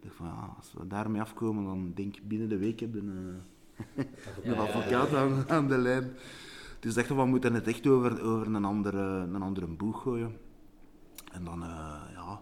Ik 0.00 0.06
dacht 0.06 0.16
van, 0.16 0.26
ja, 0.26 0.54
als 0.56 0.72
we 0.72 0.86
daarmee 0.86 1.20
afkomen, 1.20 1.64
dan 1.64 1.92
denk 1.94 2.16
ik 2.16 2.28
binnen 2.28 2.48
de 2.48 2.58
week 2.58 2.80
heb 2.80 2.94
je 2.94 3.00
een, 3.00 3.40
een 4.42 4.58
advocaat 4.58 5.14
aan, 5.14 5.48
aan, 5.48 5.68
de 5.68 5.78
lijn. 5.78 6.10
Dus 6.78 6.94
dachten 6.94 7.16
we, 7.16 7.22
we 7.22 7.28
moeten 7.28 7.54
het 7.54 7.66
echt 7.66 7.86
over, 7.86 8.22
over 8.22 8.46
een, 8.46 8.64
andere, 8.64 9.02
een 9.02 9.42
andere 9.42 9.66
boeg 9.66 10.02
gooien. 10.02 10.36
En 11.32 11.44
dan, 11.44 11.62
uh, 11.62 12.02
ja, 12.12 12.40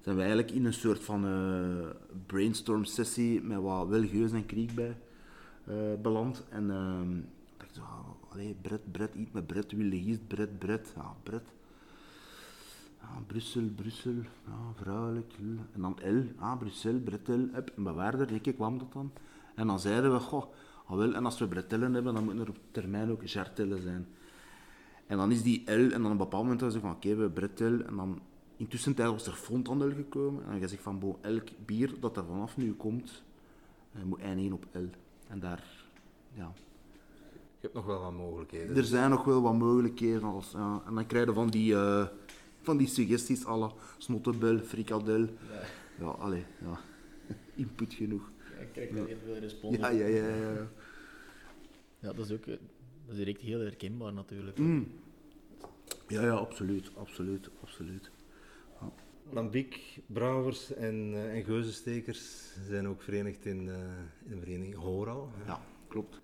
zijn 0.00 0.16
we 0.16 0.22
eigenlijk 0.22 0.50
in 0.50 0.64
een 0.64 0.72
soort 0.72 1.04
van 1.04 1.26
uh, 1.26 1.86
brainstorm 2.26 2.84
sessie 2.84 3.42
met 3.42 3.60
wat 3.60 3.88
Wilgeus 3.88 4.32
en 4.32 4.46
Kriek 4.46 4.74
bij 4.74 4.96
uh, 5.68 5.74
beland. 6.02 6.44
En 6.48 6.64
uh, 6.64 7.22
dacht 7.56 7.78
oh, 7.78 8.32
allee, 8.32 8.56
Brett, 8.62 8.92
Brett, 8.92 9.14
iets 9.14 9.30
met 9.32 9.46
Brett, 9.46 9.72
Wilde 9.72 10.02
Giest, 10.02 10.26
Brett, 10.26 10.58
Brett, 10.58 10.92
ja, 10.96 11.14
Brett. 11.22 11.55
Brussel, 13.26 13.62
Brussel, 13.76 14.14
ja, 14.46 14.72
vrouwelijk. 14.74 15.32
En 15.72 15.80
dan 15.80 15.98
L, 16.02 16.42
ah, 16.42 16.58
Brussel, 16.58 16.98
Brettel, 16.98 17.40
up, 17.54 17.72
een 17.76 17.82
bewaarder, 17.82 18.32
ik 18.32 18.54
kwam 18.54 18.78
dat 18.78 18.92
dan. 18.92 19.12
En 19.54 19.66
dan 19.66 19.80
zeiden 19.80 20.12
we, 20.12 20.18
goh, 20.18 20.44
ah, 20.86 20.96
wel, 20.96 21.14
en 21.14 21.24
als 21.24 21.38
we 21.38 21.48
Brettellen 21.48 21.94
hebben, 21.94 22.14
dan 22.14 22.24
moet 22.24 22.38
er 22.38 22.48
op 22.48 22.58
termijn 22.70 23.10
ook 23.10 23.24
Jartellen 23.24 23.82
zijn. 23.82 24.06
En 25.06 25.16
dan 25.16 25.32
is 25.32 25.42
die 25.42 25.62
L, 25.64 25.70
en 25.70 25.90
dan 25.90 26.04
op 26.04 26.10
een 26.10 26.16
bepaald 26.16 26.42
moment 26.42 26.60
was 26.60 26.74
ik 26.74 26.80
van, 26.80 26.90
oké, 26.90 26.98
okay, 26.98 27.16
we 27.16 27.22
hebben 27.22 27.42
Brettel, 27.42 27.80
en 27.80 27.96
dan 27.96 28.20
intussen 28.56 28.94
tijd 28.94 29.10
was 29.10 29.26
er 29.26 29.32
Fontandel 29.32 29.90
gekomen, 29.90 30.44
en 30.44 30.50
dan 30.50 30.60
gezegd 30.60 30.82
van, 30.82 30.98
bo, 30.98 31.18
elk 31.20 31.48
bier 31.66 31.94
dat 32.00 32.16
er 32.16 32.24
vanaf 32.24 32.56
nu 32.56 32.72
komt, 32.72 33.22
uh, 33.96 34.02
moet 34.02 34.20
eindigen 34.20 34.52
op 34.52 34.66
L. 34.72 34.88
En 35.28 35.40
daar, 35.40 35.64
ja, 36.34 36.52
je 37.60 37.72
hebt 37.72 37.74
nog 37.74 37.86
wel 37.86 38.00
wat 38.00 38.12
mogelijkheden. 38.12 38.76
Er 38.76 38.84
zijn 38.84 39.10
nog 39.10 39.24
wel 39.24 39.42
wat 39.42 39.54
mogelijkheden. 39.54 40.22
Als, 40.22 40.50
ja. 40.52 40.82
En 40.86 40.94
dan 40.94 41.06
krijg 41.06 41.26
je 41.26 41.32
van 41.32 41.48
die, 41.48 41.72
uh, 41.72 42.06
van 42.66 42.80
die 42.82 42.88
suggesties 42.90 43.44
alle 43.44 43.70
snottebel, 43.98 44.58
frikadel. 44.58 45.28
Ja, 45.50 45.62
ja 45.98 46.14
allee, 46.26 46.44
ja. 46.60 46.80
Input 47.62 47.94
genoeg. 47.94 48.30
Ja, 48.54 48.60
ik 48.62 48.72
krijg 48.72 48.90
wel 48.90 49.06
heel 49.06 49.22
veel 49.24 49.38
respons. 49.38 49.76
Ja, 49.76 49.88
ja, 49.88 50.06
ja, 50.06 50.28
ja. 50.28 50.68
Ja, 51.98 52.12
dat 52.12 52.24
is 52.24 52.32
ook 52.32 52.46
dat 52.46 52.58
is 53.10 53.16
direct 53.16 53.40
heel 53.40 53.60
herkenbaar 53.60 54.12
natuurlijk. 54.12 54.58
Mm. 54.58 54.86
Ja, 56.08 56.22
ja, 56.22 56.32
absoluut, 56.32 56.90
absoluut, 56.96 57.50
absoluut. 57.62 58.10
Ja. 58.80 58.92
Lambiek, 59.30 59.98
brouwers 60.06 60.74
en, 60.74 61.12
uh, 61.12 61.34
en 61.34 61.44
geuzenstekers 61.44 62.54
zijn 62.68 62.88
ook 62.88 63.02
verenigd 63.02 63.44
in, 63.44 63.66
uh, 63.66 63.74
in 64.24 64.30
de 64.30 64.38
vereniging 64.38 64.74
Horal. 64.74 65.30
Ja, 65.46 65.60
klopt. 65.88 66.20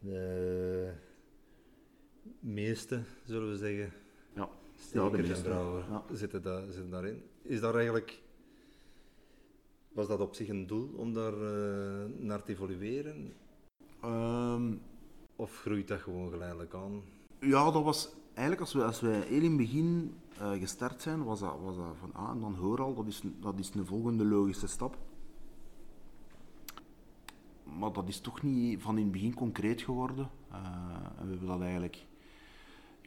De 0.00 0.92
meeste, 2.40 3.02
zullen 3.24 3.50
we 3.50 3.56
zeggen, 3.56 3.92
ja. 4.34 4.50
Ja, 4.92 5.10
en 5.10 5.42
brouwer 5.42 5.84
ja. 5.90 6.04
zitten, 6.12 6.42
da 6.42 6.64
zitten 6.70 6.90
daarin. 6.90 7.22
Is 7.42 7.60
daar 7.60 7.74
eigenlijk, 7.74 8.22
was 9.88 10.06
dat 10.06 10.20
op 10.20 10.34
zich 10.34 10.48
een 10.48 10.66
doel 10.66 10.90
om 10.96 11.12
daar 11.12 11.32
uh, 11.32 12.04
naar 12.18 12.42
te 12.42 12.52
evolueren? 12.52 13.32
Um, 14.04 14.80
of 15.36 15.60
groeit 15.60 15.88
dat 15.88 16.00
gewoon 16.00 16.30
geleidelijk 16.30 16.74
aan? 16.74 17.02
Ja, 17.40 17.70
dat 17.70 17.82
was 17.82 18.08
eigenlijk 18.34 18.60
als 18.60 18.72
we, 18.72 18.84
als 18.84 19.00
we 19.00 19.08
heel 19.08 19.42
in 19.42 19.48
het 19.48 19.56
begin 19.56 20.14
uh, 20.40 20.50
gestart 20.50 21.02
zijn, 21.02 21.24
was 21.24 21.40
dat, 21.40 21.56
was 21.62 21.76
dat 21.76 21.96
van 22.00 22.14
ah, 22.14 22.30
en 22.30 22.40
dan 22.40 22.54
hoor 22.54 22.82
al, 22.82 22.94
dat 22.94 23.06
is, 23.06 23.22
dat 23.40 23.58
is 23.58 23.70
een 23.74 23.86
volgende 23.86 24.24
logische 24.24 24.66
stap 24.66 24.96
maar 27.78 27.92
dat 27.92 28.08
is 28.08 28.20
toch 28.20 28.42
niet 28.42 28.82
van 28.82 28.96
in 28.96 29.02
het 29.02 29.12
begin 29.12 29.34
concreet 29.34 29.82
geworden. 29.82 30.30
Uh, 30.52 30.56
en 31.18 31.24
we 31.24 31.30
hebben 31.30 31.48
dat 31.48 31.60
eigenlijk, 31.60 32.06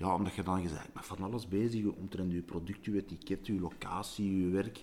ja, 0.02 0.16
omdat 0.16 0.34
je 0.34 0.44
dan 0.44 0.62
gezegd 0.62 0.94
met 0.94 1.06
van 1.06 1.24
alles 1.24 1.48
bezig 1.48 1.86
omtrent 1.86 2.32
je 2.32 2.42
product, 2.42 2.86
je 2.86 2.96
etiket, 2.96 3.48
je 3.48 3.60
locatie, 3.60 4.44
je 4.44 4.50
werk. 4.50 4.78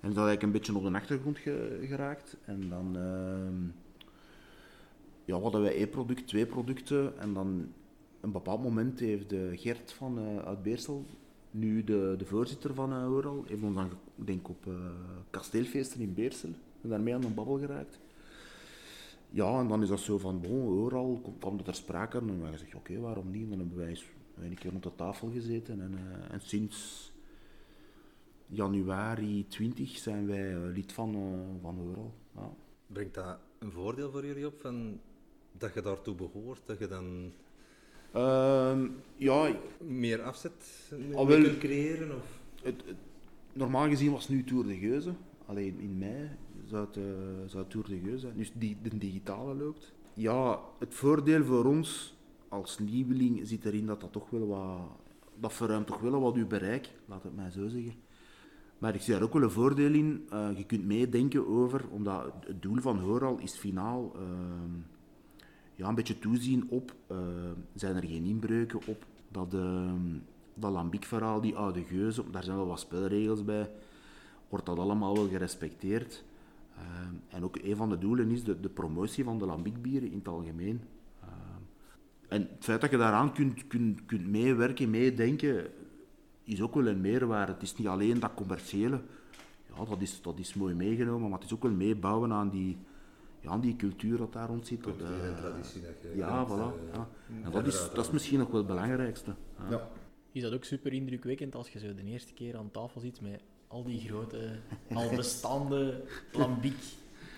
En 0.00 0.08
dat 0.08 0.26
eigenlijk 0.26 0.42
een 0.42 0.52
beetje 0.52 0.76
op 0.76 0.82
de 0.82 0.98
achtergrond 0.98 1.38
ge 1.38 1.78
geraakt. 1.82 2.36
En 2.44 2.68
dan 2.68 2.96
uh, 2.96 3.68
ja, 5.24 5.40
hadden 5.40 5.60
wij 5.60 5.74
één 5.74 5.88
product, 5.88 6.26
twee 6.26 6.46
producten. 6.46 7.18
En 7.18 7.32
dan 7.32 7.72
een 8.20 8.32
bepaald 8.32 8.62
moment 8.62 9.00
heeft 9.00 9.28
de 9.28 9.52
Gert 9.54 9.92
van 9.92 10.18
uh, 10.18 10.38
uit 10.38 10.62
Beersel, 10.62 11.04
nu 11.50 11.84
de, 11.84 12.14
de 12.18 12.24
voorzitter 12.24 12.74
van 12.74 12.92
uh, 12.92 13.12
Oral, 13.12 13.44
heeft 13.46 13.62
ons 13.62 13.74
dan, 13.74 13.90
denk 14.14 14.48
op 14.48 14.66
uh, 14.66 14.74
kasteelfeesten 15.30 16.00
in 16.00 16.14
Beersel, 16.14 16.50
daarmee 16.80 17.14
aan 17.14 17.20
de 17.20 17.28
babbel 17.28 17.58
geraakt. 17.58 17.98
Ja, 19.30 19.60
en 19.60 19.68
dan 19.68 19.82
is 19.82 19.88
dat 19.88 20.00
zo 20.00 20.18
van, 20.18 20.40
bon, 20.40 20.68
overal 20.68 21.34
kwam 21.38 21.56
dat 21.56 21.64
ter 21.64 21.74
sprake. 21.74 22.18
En 22.18 22.26
dan 22.26 22.34
hebben 22.34 22.52
gezegd, 22.52 22.74
oké, 22.74 23.00
waarom 23.00 23.30
niet? 23.30 23.42
En 23.42 23.48
dan 23.48 23.58
hebben 23.58 23.78
wij 23.78 23.98
een 24.42 24.58
keer 24.58 24.70
rond 24.70 24.82
de 24.82 24.94
tafel 24.96 25.30
gezeten. 25.30 25.80
En, 25.80 25.92
uh, 25.92 26.32
en 26.32 26.40
sinds 26.40 27.10
januari 28.46 29.46
20 29.48 29.96
zijn 29.96 30.26
wij 30.26 30.52
uh, 30.52 30.74
lid 30.74 30.92
van, 30.92 31.14
uh, 31.14 31.62
van 31.62 31.80
Overal. 31.80 32.14
Ja. 32.34 32.50
Brengt 32.86 33.14
dat 33.14 33.38
een 33.58 33.72
voordeel 33.72 34.10
voor 34.10 34.26
jullie 34.26 34.46
op, 34.46 34.60
van 34.60 35.00
dat 35.52 35.74
je 35.74 35.82
daartoe 35.82 36.14
behoort? 36.14 36.60
Dat 36.64 36.78
je 36.78 36.88
dan 36.88 37.32
uh, 38.16 38.78
ja, 39.16 39.56
meer 39.78 40.22
afzet 40.22 40.90
al 41.14 41.26
wel, 41.26 41.42
kunt 41.42 41.58
creëren? 41.58 42.16
Of? 42.16 42.40
Het, 42.62 42.82
het, 42.86 42.96
normaal 43.52 43.88
gezien 43.88 44.12
was 44.12 44.28
nu 44.28 44.44
Tour 44.44 44.66
de 44.66 44.76
Geuze. 44.76 45.12
Alleen 45.46 45.78
in 45.80 45.98
mei 45.98 46.28
zou 46.66 46.86
het, 46.86 46.96
uh, 46.96 47.04
zou 47.46 47.64
Tour 47.68 47.88
de 47.88 47.98
Geuze 48.04 48.18
zijn. 48.18 48.36
Dus 48.36 48.52
die, 48.54 48.76
de 48.82 48.98
digitale 48.98 49.54
loopt. 49.54 49.92
Ja, 50.14 50.60
het 50.78 50.94
voordeel 50.94 51.44
voor 51.44 51.64
ons 51.64 52.14
als 52.50 52.78
nieuweling 52.78 53.40
zit 53.42 53.64
erin 53.64 53.86
dat 53.86 54.00
dat 54.00 54.12
toch 54.12 54.30
wel 54.30 54.46
wat... 54.46 54.78
Dat 55.40 55.52
verruimt 55.52 55.86
toch 55.86 56.00
wel 56.00 56.20
wat 56.20 56.34
uw 56.34 56.46
bereik, 56.46 56.90
laat 57.06 57.22
het 57.22 57.36
mij 57.36 57.50
zo 57.50 57.68
zeggen. 57.68 57.94
Maar 58.78 58.94
ik 58.94 59.00
zie 59.00 59.12
daar 59.12 59.22
ook 59.22 59.32
wel 59.32 59.42
een 59.42 59.50
voordeel 59.50 59.92
in. 59.92 60.28
Uh, 60.32 60.48
je 60.56 60.64
kunt 60.64 60.86
meedenken 60.86 61.48
over, 61.48 61.88
omdat 61.90 62.32
het 62.46 62.62
doel 62.62 62.80
van 62.80 62.98
Horal 62.98 63.38
is 63.38 63.56
finaal 63.56 64.12
uh, 64.16 64.22
ja, 65.74 65.88
een 65.88 65.94
beetje 65.94 66.18
toezien 66.18 66.66
op, 66.70 66.94
uh, 67.12 67.18
zijn 67.74 67.96
er 67.96 68.04
geen 68.04 68.24
inbreuken 68.24 68.80
op, 68.86 69.06
dat, 69.28 69.50
dat 70.54 70.72
lambiekverhaal, 70.72 71.40
die 71.40 71.56
oude 71.56 71.84
geuze, 71.84 72.30
daar 72.30 72.44
zijn 72.44 72.56
wel 72.56 72.66
wat 72.66 72.80
spelregels 72.80 73.44
bij, 73.44 73.70
wordt 74.48 74.66
dat 74.66 74.78
allemaal 74.78 75.14
wel 75.14 75.28
gerespecteerd. 75.28 76.24
Ehm, 76.76 77.14
en 77.28 77.44
ook 77.44 77.56
een 77.62 77.76
van 77.76 77.88
de 77.88 77.98
doelen 77.98 78.30
is 78.30 78.44
de, 78.44 78.60
de 78.60 78.68
promotie 78.68 79.24
van 79.24 79.38
de 79.38 79.46
lambiekbieren 79.46 80.10
in 80.10 80.18
het 80.18 80.28
algemeen. 80.28 80.80
En 82.30 82.48
het 82.54 82.64
feit 82.64 82.80
dat 82.80 82.90
je 82.90 82.96
daaraan 82.96 83.32
kunt, 83.32 83.66
kunt, 83.66 84.06
kunt 84.06 84.26
meewerken, 84.26 84.90
meedenken, 84.90 85.66
is 86.44 86.60
ook 86.60 86.74
wel 86.74 86.86
een 86.86 87.00
meerwaarde. 87.00 87.52
Het 87.52 87.62
is 87.62 87.76
niet 87.76 87.86
alleen 87.86 88.20
dat 88.20 88.34
commerciële, 88.34 89.00
ja, 89.76 89.84
dat 89.84 90.00
is, 90.00 90.22
dat 90.22 90.38
is 90.38 90.54
mooi 90.54 90.74
meegenomen, 90.74 91.28
maar 91.28 91.38
het 91.38 91.48
is 91.48 91.54
ook 91.54 91.62
wel 91.62 91.72
meebouwen 91.72 92.32
aan 92.32 92.50
die, 92.50 92.78
ja, 93.40 93.50
aan 93.50 93.60
die 93.60 93.76
cultuur 93.76 94.16
dat 94.18 94.32
daar 94.32 94.48
rond 94.48 94.66
zit. 94.66 94.84
Dat, 94.84 94.96
Cultuur 94.96 95.24
en 95.24 95.34
eh, 95.34 95.40
traditie 95.40 95.82
dat 95.82 96.00
je 96.02 96.16
ja, 96.16 96.44
kent, 96.44 96.48
voilà. 96.48 96.88
eh, 96.88 96.94
ja. 96.94 97.08
En 97.42 97.50
dat, 97.50 97.66
is, 97.66 97.88
dat 97.94 98.04
is 98.04 98.10
misschien 98.10 98.38
nog 98.38 98.48
wel 98.48 98.58
het 98.58 98.66
belangrijkste. 98.66 99.34
Ja. 99.58 99.70
Ja. 99.70 99.88
Is 100.32 100.42
dat 100.42 100.52
ook 100.52 100.64
super 100.64 100.92
indrukwekkend 100.92 101.54
als 101.54 101.68
je 101.68 101.78
zo 101.78 101.94
de 101.94 102.04
eerste 102.04 102.32
keer 102.32 102.56
aan 102.56 102.70
tafel 102.70 103.00
zit 103.00 103.20
met 103.20 103.42
al 103.68 103.84
die 103.84 104.00
grote, 104.00 104.58
al 104.94 105.10
bestaande 105.16 106.04
lambiek 106.32 106.82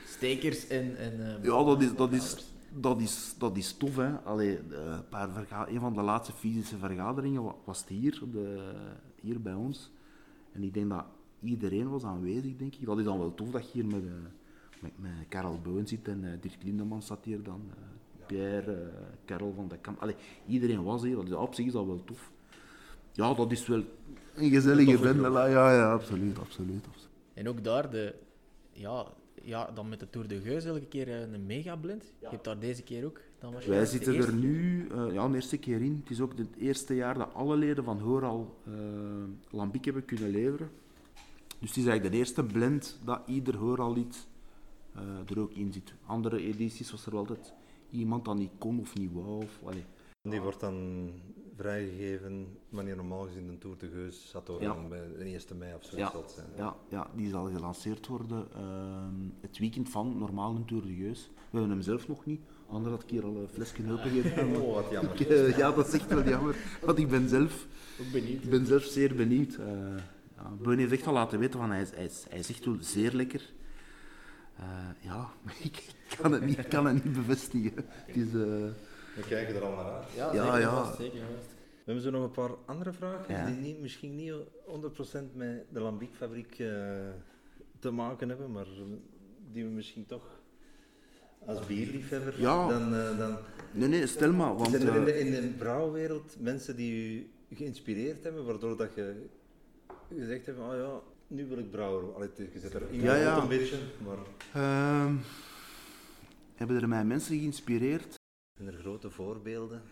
stekers 0.06 0.66
en... 0.66 0.96
en 0.96 1.36
eh, 1.36 1.44
Ja, 1.44 1.64
dat 1.64 1.82
is, 1.82 1.94
dat 1.96 2.12
is, 2.12 2.36
dat 2.74 3.00
is, 3.00 3.34
dat 3.38 3.56
is 3.56 3.72
tof. 3.72 3.96
Hè. 3.96 4.10
Allee, 4.18 4.56
eh, 4.56 4.62
een, 4.84 5.08
paar 5.08 5.30
verga- 5.30 5.68
een 5.68 5.80
van 5.80 5.94
de 5.94 6.02
laatste 6.02 6.32
fysische 6.32 6.76
vergaderingen 6.76 7.42
wa- 7.42 7.54
was 7.64 7.80
het 7.80 7.88
hier, 7.88 8.18
op 8.22 8.32
de, 8.32 8.72
hier 9.20 9.40
bij 9.42 9.54
ons. 9.54 9.90
En 10.52 10.62
ik 10.62 10.74
denk 10.74 10.88
dat 10.90 11.04
iedereen 11.42 11.88
was 11.90 12.02
aanwezig, 12.04 12.56
denk 12.56 12.74
ik. 12.74 12.86
Dat 12.86 12.98
is 12.98 13.04
dan 13.04 13.18
wel 13.18 13.34
tof 13.34 13.50
dat 13.50 13.64
je 13.72 13.82
hier 13.82 13.86
met, 13.86 14.04
eh, 14.04 14.12
met, 14.80 14.92
met 14.96 15.12
Karel 15.28 15.60
Boon 15.62 15.86
zit 15.86 16.08
en 16.08 16.24
eh, 16.32 16.40
Dirk 16.40 16.62
Lindeman 16.62 17.02
zat 17.02 17.24
hier 17.24 17.42
dan. 17.42 17.60
eh, 17.70 17.76
Pierre, 18.26 18.72
eh 18.72 18.88
Karel 19.24 19.52
van 19.56 19.68
de 19.68 19.78
Kamp. 19.78 20.00
Allee, 20.00 20.14
iedereen 20.46 20.82
was 20.82 21.02
hier. 21.02 21.16
Dat 21.16 21.24
is, 21.24 21.32
op 21.32 21.54
zich 21.54 21.66
is 21.66 21.72
dat 21.72 21.86
wel 21.86 22.04
tof. 22.04 22.30
Ja, 23.12 23.34
dat 23.34 23.52
is 23.52 23.66
wel 23.66 23.82
een 24.34 24.50
gezellige 24.50 24.98
bende. 24.98 25.28
Ja, 25.30 25.46
ja, 25.72 25.92
absoluut, 25.92 26.38
absoluut. 26.38 26.86
absoluut. 26.86 27.08
En 27.34 27.48
ook 27.48 27.64
daar, 27.64 27.90
de, 27.90 28.14
ja, 28.72 29.06
ja, 29.44 29.70
dan 29.74 29.88
met 29.88 30.00
de 30.00 30.10
Tour 30.10 30.28
de 30.28 30.40
Geus 30.40 30.64
elke 30.64 30.86
keer 30.86 31.08
eh, 31.08 31.32
een 31.32 31.46
megablend. 31.46 32.12
Je 32.20 32.26
hebt 32.28 32.44
daar 32.44 32.58
deze 32.58 32.82
keer 32.82 33.04
ook. 33.04 33.20
Dan 33.38 33.54
Wij 33.66 33.86
zitten 33.86 34.14
er 34.14 34.34
nu 34.34 34.86
eh, 34.88 35.12
ja, 35.12 35.28
de 35.28 35.34
eerste 35.34 35.58
keer 35.58 35.82
in. 35.82 36.00
Het 36.02 36.10
is 36.10 36.20
ook 36.20 36.38
het 36.38 36.56
eerste 36.58 36.94
jaar 36.94 37.18
dat 37.18 37.34
alle 37.34 37.56
leden 37.56 37.84
van 37.84 38.00
Hooral 38.00 38.58
eh 38.66 38.72
lambiek 39.50 39.84
hebben 39.84 40.04
kunnen 40.04 40.30
leveren. 40.30 40.70
Dus 41.58 41.70
het 41.70 41.78
is 41.78 41.86
eigenlijk 41.86 42.10
de 42.10 42.18
eerste 42.18 42.44
blend 42.44 42.98
dat 43.04 43.20
ieder 43.26 43.56
Hooral-lid 43.56 44.26
eh, 44.94 45.02
er 45.30 45.40
ook 45.40 45.52
in 45.52 45.72
zit. 45.72 45.94
Andere 46.06 46.42
edities 46.42 46.90
was 46.90 47.06
er 47.06 47.16
altijd 47.16 47.52
iemand 47.90 48.24
dat 48.24 48.36
niet 48.36 48.50
kon 48.58 48.80
of 48.80 48.94
niet 48.94 49.12
wou. 49.12 49.42
Of, 49.42 49.60
allee. 49.64 49.84
Die 50.22 50.40
wordt 50.40 50.60
dan 50.60 51.08
vrijgegeven 51.56 52.46
wanneer 52.68 52.96
normaal 52.96 53.22
gezien 53.26 53.46
de 53.50 53.58
Tour 53.58 53.76
de 53.78 53.88
Geus 53.88 54.28
zat 54.30 54.46
door 54.46 54.62
Ja. 54.62 54.74
dan 54.74 54.88
bij 54.88 54.98
de 55.18 55.24
1 55.24 55.58
mei 55.58 55.74
of 55.74 55.84
zo 55.84 55.96
Ja. 55.96 56.12
zijn. 56.34 56.46
Ja, 56.56 56.76
ja, 56.88 57.06
die 57.14 57.30
zal 57.30 57.44
gelanceerd 57.50 58.06
worden 58.06 58.46
ehm, 58.54 59.14
het 59.40 59.58
weekend 59.58 59.88
van 59.88 60.18
normaal 60.18 60.54
een 60.54 60.64
Tour 60.64 60.82
de 60.86 60.94
Geus. 60.94 61.30
We 61.34 61.58
hebben 61.58 61.70
hem 61.70 61.82
zelf 61.82 62.08
nog 62.08 62.24
niet. 62.24 62.40
Anders 62.68 62.94
had 62.94 63.02
ik 63.02 63.10
hier 63.10 63.24
al 63.24 63.36
een 63.36 63.48
flesje 63.48 63.82
open 63.90 64.10
gedaan. 64.10 64.56
Oh, 64.62 64.74
wat 64.74 64.90
jammer. 64.90 65.20
Ik, 65.20 65.28
eh, 65.28 65.56
ja, 65.56 65.72
dat 65.72 65.86
is 65.86 65.92
echt 65.94 66.08
wel 66.08 66.24
jammer. 66.28 66.56
Want 66.82 66.98
ik 66.98 67.08
ben 67.08 67.28
zelf 67.28 67.66
benieuwd. 68.12 68.44
Ik 68.44 68.50
ben 68.50 68.66
zelf 68.66 68.82
zeer 68.82 69.14
benieuwd. 69.14 69.54
Eh 69.54 69.96
ja, 70.36 70.50
Boon 70.62 70.78
heeft 70.78 70.92
echt 70.92 71.06
al 71.06 71.12
laten 71.12 71.38
weten 71.38 71.60
van 71.60 71.70
hij 71.70 71.82
is, 71.82 71.90
hij 71.90 72.10
hij 72.28 72.38
is 72.38 72.48
echt 72.50 72.64
wel 72.64 72.76
zeer 72.80 73.12
lekker. 73.12 73.52
Eh, 74.56 74.88
ja, 75.00 75.30
maar 75.42 75.56
ik 75.70 75.94
kan 76.20 76.32
het 76.32 76.44
niet, 76.44 76.58
ik 76.58 76.68
kan 76.68 76.86
het 76.86 77.04
niet 77.04 77.12
bevestigen. 77.12 77.72
Het 77.86 78.16
is, 78.16 78.32
We 79.16 79.22
kijken 79.28 79.54
er 79.54 79.62
al 79.62 79.74
naar 79.74 79.92
uit. 79.92 80.04
Ja, 80.14 80.32
Ja, 80.34 80.44
zeker 80.44 80.60
ja. 80.60 80.84
vast, 80.84 80.96
zeker 80.98 81.18
vast. 81.20 81.48
We 81.54 81.92
hebben 81.92 82.02
zo 82.04 82.10
nog 82.10 82.22
een 82.22 82.30
paar 82.30 82.50
andere 82.66 82.92
vragen 82.92 83.34
Ja. 83.34 83.46
die 83.46 83.54
niet, 83.54 83.80
misschien 83.80 84.16
niet 84.16 84.32
100% 84.66 85.34
met 85.34 85.64
de 85.72 85.80
Lambiekfabriek 85.80 86.58
eh 86.58 86.68
te 87.78 87.90
maken 87.90 88.28
hebben, 88.28 88.52
maar 88.52 88.66
die 89.52 89.64
we 89.64 89.70
misschien 89.70 90.06
toch 90.06 90.40
als 91.46 91.66
bierliefhebber 91.66 92.40
Ja. 92.40 92.68
dan, 92.68 92.94
eh, 92.94 93.18
dan 93.18 93.36
nee, 93.72 93.88
nee, 93.88 94.06
stel 94.06 94.32
maar. 94.32 94.56
Want, 94.56 94.70
zijn 94.70 94.82
er 94.86 94.94
in 94.94 95.00
eh, 95.00 95.04
de, 95.04 95.18
in 95.18 95.30
de 95.30 95.48
brouwwereld 95.58 96.36
mensen 96.40 96.76
die 96.76 96.92
u 97.14 97.30
geïnspireerd 97.56 98.24
hebben, 98.24 98.44
waardoor 98.44 98.76
dat 98.76 98.94
je 98.94 99.26
gezegd 100.18 100.46
hebt, 100.46 100.58
oh 100.58 100.74
ja, 100.76 101.00
nu 101.26 101.46
wil 101.46 101.58
ik 101.58 101.70
brouwer. 101.70 102.14
Allee, 102.14 102.28
je 102.52 102.58
zit 102.60 102.74
er 102.74 102.82
in 102.90 103.00
Ja, 103.00 103.14
ja. 103.14 103.42
een 103.42 103.48
beetje, 103.48 103.76
maar 104.04 104.18
ehm, 104.52 105.14
hebben 106.54 106.80
er 106.80 106.88
mij 106.88 107.04
mensen 107.04 107.38
geïnspireerd? 107.38 108.20
Zijn 108.62 108.74
er 108.74 108.80
grote 108.80 109.10
voorbeelden? 109.10 109.82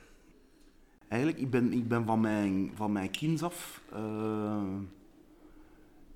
Eigenlijk, 1.08 1.40
ik 1.40 1.50
ben, 1.50 1.72
ik 1.72 1.88
ben 1.88 2.04
van, 2.06 2.20
mijn, 2.20 2.70
van 2.74 2.92
mijn 2.92 3.10
kinds 3.10 3.42
af... 3.42 3.82
eh, 3.92 4.76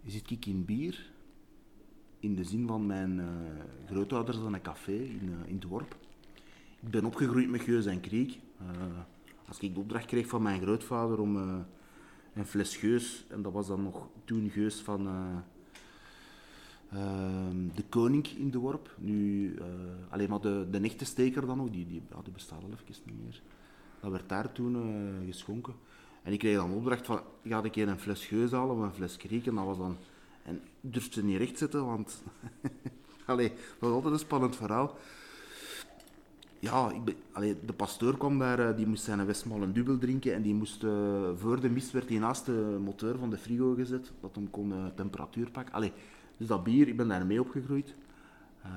zit 0.07 0.30
ik 0.30 0.46
in 0.46 0.64
bier. 0.64 1.12
In 2.20 2.35
de 2.35 2.44
zin 2.44 2.66
van 2.66 2.87
mijn 2.87 3.20
eh, 3.20 3.26
grootouders 3.87 4.37
hadden 4.37 4.54
een 4.54 4.62
café 4.62 4.92
in, 4.92 5.35
eh, 5.40 5.48
in 5.48 5.59
het 5.59 5.68
dorp. 5.68 5.96
Ik 6.80 6.90
ben 6.90 7.04
opgegroeid 7.04 7.50
met 7.50 7.62
Geus 7.62 7.87
en 7.87 8.00
Kriek. 8.00 8.38
Als 9.48 9.59
ik 9.59 9.74
de 9.74 9.80
opdracht 9.80 10.07
kreeg 10.07 10.26
van 10.26 10.42
mijn 10.42 10.61
grootvader 10.61 11.20
om 11.20 11.37
een 12.35 12.46
fles 12.46 12.76
Geus, 12.76 13.24
en 13.28 13.42
dat 13.42 13.52
was 13.52 13.66
dan 13.66 13.83
nog 13.83 14.09
toen 14.24 14.50
Geus 14.50 14.80
van 14.80 15.09
de 17.74 17.85
Koning 17.88 18.26
in 18.26 18.50
de 18.50 18.59
worp. 18.59 18.94
Nu, 18.98 19.54
eh, 19.57 19.64
alleen 20.09 20.30
maar 20.30 20.40
de, 20.40 20.66
de 20.70 20.78
echte 20.78 21.04
steker 21.04 21.46
dan 21.46 21.57
nog, 21.57 21.70
die, 21.70 21.87
die, 21.87 22.02
bestaat 22.33 22.62
al 22.62 22.70
even 22.70 23.02
niet 23.04 23.24
meer. 23.24 23.42
Dat 24.00 24.11
werd 24.11 24.28
daar 24.28 24.52
toen 24.52 24.74
eh, 24.74 25.26
geschonken. 25.26 25.74
En 26.22 26.33
ik 26.33 26.38
kreeg 26.38 26.57
dan 26.57 26.72
opdracht 26.72 27.07
van, 27.07 27.20
ga 27.44 27.64
een 27.64 27.70
keer 27.70 27.88
een 27.88 27.98
fles 27.98 28.26
Geus 28.26 28.50
halen 28.50 28.76
of 28.76 28.83
een 28.83 28.94
fles 28.94 29.16
Kriek. 29.16 29.46
En 29.46 29.54
dat 29.54 29.64
was 29.64 29.78
dan... 29.78 29.96
En 30.42 30.54
ik 30.54 30.92
durfde 30.92 31.24
niet 31.24 31.38
recht 31.38 31.59
zetten, 31.59 31.87
want... 31.87 32.22
Allee, 33.26 33.48
dat 33.48 33.59
was 33.78 33.90
altijd 33.90 34.12
een 34.12 34.18
spannend 34.18 34.57
verhaal. 34.57 34.96
Ja, 36.59 36.90
ik 36.90 37.04
ben, 37.04 37.16
de 37.66 37.72
pastoor 37.72 38.16
kwam 38.16 38.38
daar, 38.38 38.59
eh, 38.59 38.76
die 38.76 38.87
moest 38.87 39.04
zijn 39.04 39.26
Westmaal 39.26 39.62
een 39.62 39.72
dubbel 39.72 39.98
drinken 39.98 40.35
en 40.35 40.42
die 40.42 40.54
moest, 40.54 40.80
voor 41.37 41.61
de 41.61 41.70
mist 41.70 41.90
werd 41.90 42.09
hij 42.09 42.18
naast 42.18 42.46
de 42.46 42.78
motor 42.85 43.18
van 43.18 43.30
de 43.30 43.37
frigo 43.37 43.74
gezet, 43.74 44.12
dat 44.20 44.35
hem 44.35 44.50
kon 44.50 44.72
eh, 44.72 44.87
temperatuur 44.94 45.50
pakken. 45.50 45.74
Allee, 45.74 45.92
dus 46.37 46.47
dat 46.47 46.64
bier, 46.64 46.88
ik 46.88 46.97
ben 46.97 47.09
daar 47.09 47.27
mee 47.27 47.40
opgegroeid. 47.40 47.94
Eh, 48.62 48.70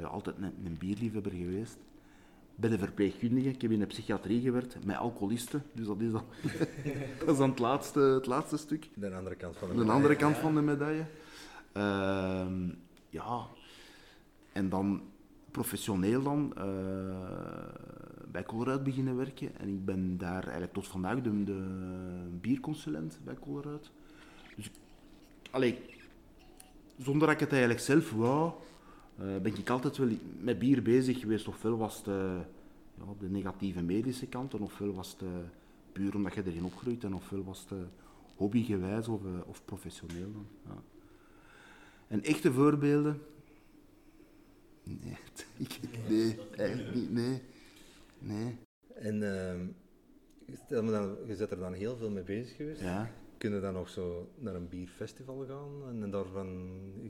ja, 0.00 0.06
altijd 0.06 0.36
een, 0.36 0.52
een 0.64 0.76
bierliefhebber 0.78 1.32
geweest. 1.32 1.78
Bij 2.54 2.70
de 2.70 2.78
verpleegkundige, 2.78 3.48
ik 3.48 3.62
heb 3.62 3.70
in 3.70 3.78
de 3.78 3.86
psychiatrie 3.86 4.40
gewerkt, 4.40 4.84
met 4.84 4.96
alcoholisten, 4.96 5.62
dus 5.72 5.86
dat 5.86 6.00
is 6.00 6.12
dan, 6.12 6.24
dat 7.18 7.28
is 7.28 7.36
dan 7.36 7.50
het, 7.50 7.58
laatste, 7.58 8.00
het 8.00 8.26
laatste 8.26 8.56
stuk. 8.56 8.88
De 8.94 9.14
andere 9.14 9.34
kant 9.34 9.56
van 9.56 9.68
de 9.68 9.84
De 9.84 9.90
andere 9.90 10.16
kant 10.16 10.36
van 10.36 10.54
de 10.54 10.60
medaille. 10.60 11.06
Ehm, 11.72 12.70
ja, 13.10 13.46
en 14.52 14.68
dan 14.68 15.02
professioneel 15.50 16.22
dan 16.22 16.52
eh, 16.56 16.64
bij 18.30 18.42
Colruyt 18.42 18.82
beginnen 18.82 19.16
werken. 19.16 19.58
En 19.58 19.68
ik 19.68 19.84
ben 19.84 20.18
daar 20.18 20.42
eigenlijk 20.42 20.72
tot 20.72 20.86
vandaag 20.86 21.20
de, 21.20 21.44
de 21.44 21.62
bierconsulent 22.40 23.18
bij 23.24 23.34
Colruyt. 23.34 23.90
Dus 24.56 24.70
allee, 25.50 25.78
zonder 26.98 27.26
dat 27.26 27.34
ik 27.36 27.40
het 27.40 27.50
eigenlijk 27.50 27.80
zelf 27.80 28.12
wou, 28.12 28.52
eh, 29.18 29.24
ben 29.42 29.56
ik 29.58 29.70
altijd 29.70 29.96
wel 29.96 30.08
met 30.40 30.58
bier 30.58 30.82
bezig 30.82 31.20
geweest. 31.20 31.48
Ofwel 31.48 31.76
was 31.76 31.96
het 31.96 32.06
eh, 32.06 32.36
ja, 32.94 33.04
de 33.18 33.28
negatieve 33.30 33.82
medische 33.82 34.26
kant, 34.26 34.54
en 34.54 34.60
ofwel 34.60 34.94
was 34.94 35.10
het 35.12 35.22
eh, 35.22 35.28
puur 35.92 36.14
omdat 36.14 36.34
je 36.34 36.42
erin 36.46 36.64
opgroeit, 36.64 37.04
en 37.04 37.14
ofwel 37.14 37.44
was 37.44 37.66
het 37.68 37.78
hobbygewijs 38.36 39.08
of, 39.08 39.20
of 39.46 39.64
professioneel 39.64 40.32
dan. 40.32 40.46
Ja. 40.66 40.82
En 42.08 42.22
echte 42.22 42.52
voorbeelden? 42.52 43.20
Nee, 44.82 45.16
ik- 45.56 45.80
nee, 46.08 46.38
eigenlijk 46.56 46.94
niet, 46.94 47.12
nee. 47.12 47.42
Nee. 48.18 48.56
En 48.94 49.22
ehm, 49.48 49.66
stel 50.66 50.82
me 50.82 50.90
dan, 50.90 51.16
je 51.26 51.34
bent 51.36 51.50
er 51.50 51.58
dan 51.58 51.72
heel 51.72 51.96
veel 51.96 52.10
mee 52.10 52.22
bezig 52.22 52.56
geweest. 52.56 52.80
Ja. 52.80 53.10
Kun 53.38 53.54
je 53.54 53.60
dan 53.60 53.72
nog 53.72 53.88
zo 53.88 54.28
naar 54.38 54.54
een 54.54 54.68
bierfestival 54.68 55.44
gaan 55.48 56.02
en 56.02 56.10
daarvan 56.10 56.46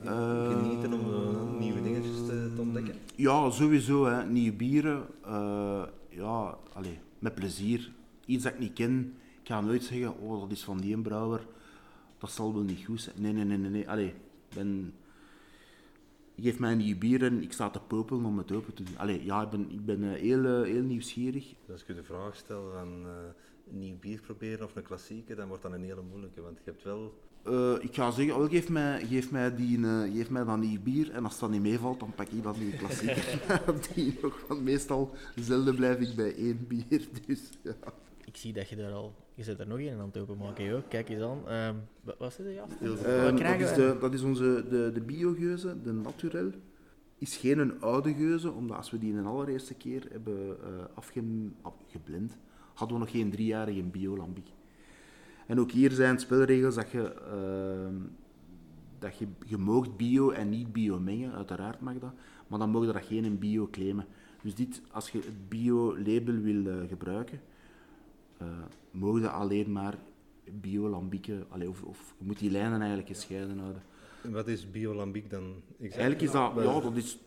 ge- 0.01 0.55
genieten 0.61 0.93
om 0.93 1.01
eh, 1.01 1.59
nieuwe 1.59 1.83
dingetjes 1.83 2.17
te, 2.27 2.53
te 2.55 2.61
ontdekken? 2.61 2.95
Ja, 3.17 3.51
sowieso. 3.51 4.05
Hè. 4.07 4.25
Nieuwe 4.27 4.57
bieren. 4.57 5.07
eh, 5.25 5.83
ja, 6.09 6.59
allee, 6.73 6.99
met 7.19 7.35
plezier. 7.35 7.93
Iets 8.27 8.45
dat 8.45 8.53
ik 8.53 8.59
niet 8.59 8.73
ken. 8.73 9.15
Ik 9.43 9.47
ga 9.55 9.61
nooit 9.61 9.85
zeggen, 9.85 10.19
oh, 10.19 10.41
dat 10.41 10.51
is 10.51 10.65
van 10.65 10.79
die 10.79 10.95
een 10.95 11.03
brouwer. 11.03 11.47
Dat 12.19 12.31
zal 12.31 12.55
wel 12.55 12.63
niet 12.63 12.85
goed 12.85 13.01
zijn. 13.01 13.17
Nee, 13.19 13.33
nee, 13.33 13.45
nee, 13.45 13.59
nee. 13.59 13.71
nee. 13.71 13.89
Allee, 13.89 14.07
ik 14.09 14.55
ben... 14.55 14.93
Je 16.35 16.43
geeft 16.45 16.59
mij 16.59 16.73
een 16.73 16.79
nieuw 16.79 16.99
bier 16.99 17.23
en 17.25 17.43
ik 17.43 17.53
sta 17.53 17.71
te 17.71 17.81
popelen 17.81 18.25
om 18.25 18.39
het 18.39 18.53
open 18.53 18.75
te 18.75 18.83
doen. 18.83 18.99
Allee, 18.99 19.25
ja, 19.25 19.43
ik 19.43 19.51
ben, 19.51 19.71
ik 19.71 19.85
ben 19.85 20.03
eh, 20.15 20.21
heel, 20.21 20.63
heel 20.63 20.83
nieuwsgierig. 20.83 21.45
Dus 21.49 21.71
als 21.73 21.81
ik 21.81 21.87
je 21.87 21.95
de 21.95 22.03
vraag 22.05 22.37
stel 22.37 22.71
van 22.73 23.07
een 23.71 23.79
nieuw 23.79 23.99
bier 23.99 24.21
proberen 24.21 24.65
of 24.65 24.77
een 24.77 24.83
klassieke, 24.83 25.35
dan 25.35 25.49
wordt 25.49 25.63
dat 25.63 25.73
een 25.73 25.83
hele 25.85 26.03
moeilijke. 26.11 26.41
Want 26.41 26.57
je 26.65 26.71
hebt 26.71 26.85
wel... 26.85 27.15
Eh, 27.43 27.75
ik 27.81 27.95
ga 27.95 28.11
zeggen, 28.11 28.37
oh, 28.37 28.51
geef, 28.51 28.69
mij, 28.69 29.07
geef, 29.07 29.31
mij 29.31 29.55
die, 29.55 29.87
eh, 29.87 30.03
geef 30.13 30.31
mij 30.31 30.45
dan 30.45 30.61
nieuw 30.61 30.81
bier 30.81 31.11
en 31.11 31.25
als 31.25 31.39
dat 31.39 31.51
niet 31.51 31.63
meevalt, 31.63 32.01
dan 32.01 32.13
pak 32.15 32.29
ik 32.29 32.43
dan 32.43 32.55
die 32.59 32.77
klassieker. 32.77 33.41
die 33.95 34.19
nog, 34.23 34.45
want 34.49 34.63
meestal, 34.63 35.11
zelden 35.35 35.77
blijf 35.77 35.99
ik 35.99 36.17
bij 36.17 36.35
één 36.37 36.67
bier. 36.69 37.09
Dus, 37.27 37.51
ja. 37.63 37.75
Ik 38.25 38.37
zie 38.37 38.53
dat 38.53 38.69
je 38.69 38.77
daar 38.77 38.93
al... 38.93 39.15
Je 39.35 39.43
zit 39.45 39.61
er 39.61 39.67
nog 39.67 39.79
een 39.79 39.99
aan 39.99 40.07
het 40.07 40.19
openmaken, 40.19 40.65
joh. 40.65 40.83
Kijk 40.89 41.09
eens 41.09 41.23
aan. 41.23 41.49
Ehm, 41.49 41.75
wa- 42.01 42.15
wat 42.19 42.31
is 42.31 42.37
het, 42.37 42.55
ja? 42.55 42.67
Ehm, 42.81 43.37
dat, 43.37 43.61
is 43.61 43.75
de, 43.75 43.97
dat 44.01 44.15
is 44.15 44.23
onze 44.23 44.65
de, 44.71 44.91
de 44.95 45.01
biogeuze, 45.01 45.83
de 45.83 45.93
naturel. 45.93 46.51
is 47.19 47.37
geen 47.37 47.59
een 47.59 47.81
oude 47.81 48.15
geuze, 48.15 48.53
omdat 48.53 48.77
als 48.77 48.91
we 48.91 48.99
die 48.99 49.15
een 49.15 49.27
allereerste 49.27 49.75
keer 49.75 50.07
hebben 50.11 50.47
uh, 50.49 51.05
afgeblend, 51.63 52.37
hadden 52.79 52.99
we 52.99 53.05
nog 53.05 53.13
geen 53.13 53.31
driejarige 53.31 53.83
biolambiek. 53.83 54.49
En 55.47 55.61
ook 55.61 55.71
hier 55.71 55.91
zijn 55.91 56.19
spelregels 56.19 56.75
dat 56.75 56.91
je, 56.91 57.15
uh, 57.33 57.97
dat 58.99 59.19
je, 59.19 59.27
je 59.47 59.57
moogt 59.57 59.97
bio 59.97 60.31
en 60.31 60.49
niet 60.49 60.73
bio 60.73 60.99
mengen, 60.99 61.33
uiteraard 61.33 61.81
mag 61.81 61.99
dat, 61.99 62.13
maar 62.47 62.59
dan 62.59 62.71
mogen 62.71 62.87
je 62.87 62.93
dat 62.93 63.05
geen 63.05 63.39
bio 63.39 63.69
claimen. 63.71 64.07
Dus 64.43 64.55
dit, 64.55 64.83
als 64.91 65.11
je 65.11 65.19
het 65.19 65.49
bio-label 65.49 66.35
wil 66.35 66.65
uh, 66.67 66.89
gebruiken, 66.89 67.41
uh, 68.43 68.49
mogen 68.91 69.21
je 69.21 69.31
alleen 69.31 69.73
maar 69.73 69.99
biolambieken, 70.51 71.47
of, 71.69 71.83
of 71.83 72.15
je 72.19 72.25
moet 72.25 72.39
die 72.39 72.51
lijnen 72.51 72.79
eigenlijk 72.79 73.09
gescheiden 73.09 73.59
houden. 73.59 73.83
En 74.23 74.33
wat 74.33 74.49
is 74.49 74.71
biolambiek 74.71 75.31
dan? 75.31 75.55
Eigenlijk 75.81 76.21
is 76.21 76.31
dat, 76.31 76.53
ja, 76.57 76.81
dat 76.81 76.97
is, 76.97 77.19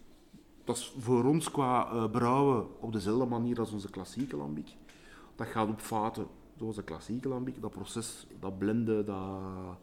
dat 0.64 0.78
is 0.78 0.96
voor 0.98 1.26
ons 1.26 1.52
qua 1.52 1.94
uh, 1.94 2.10
brouwen 2.12 2.82
op 2.82 2.92
dezelfde 2.94 3.26
manier 3.26 3.60
als 3.60 3.72
onze 3.72 3.90
klassieke 3.90 4.36
lambiek. 4.36 4.70
Dat 5.42 5.50
gaat 5.50 5.70
op 5.70 5.80
vaten 5.80 6.28
zoals 6.56 6.76
de 6.76 6.84
klassieke 6.84 7.28
lambiek. 7.28 7.62
Dat 7.62 7.72
proces, 7.72 8.28
dat 8.40 8.58
blenden, 8.58 9.06
dat, 9.06 9.78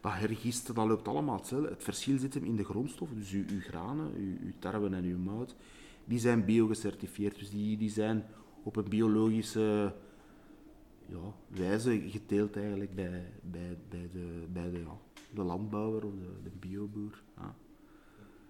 dat 0.00 0.12
hergisten, 0.12 0.74
dat 0.74 0.86
loopt 0.86 1.08
allemaal 1.08 1.36
hetzelfde. 1.36 1.68
Het 1.68 1.82
verschil 1.82 2.18
zit 2.18 2.34
hem 2.34 2.44
in 2.44 2.56
de 2.56 2.64
grondstof, 2.64 3.08
dus 3.14 3.32
uw, 3.32 3.60
granen, 3.60 4.14
uw, 4.14 4.52
tarwe 4.58 4.96
en 4.96 5.04
uw 5.04 5.18
mout, 5.18 5.56
die 6.04 6.18
zijn 6.18 6.44
bio-gecertificeerd. 6.44 7.38
Dus 7.38 7.50
die, 7.50 7.76
die 7.76 7.90
zijn 7.90 8.24
op 8.62 8.76
een 8.76 8.88
biologische 8.88 9.94
ja, 11.06 11.34
wijze 11.46 12.00
geteeld 12.06 12.56
eigenlijk 12.56 12.94
bij, 12.94 13.32
bij, 13.42 13.78
bij, 13.88 14.08
de, 14.12 14.46
bij 14.52 14.70
de, 14.70 14.78
ja, 14.78 14.96
de 15.34 15.42
landbouwer 15.42 16.04
of 16.04 16.12
de, 16.12 16.42
de 16.42 16.50
bioboer. 16.60 17.22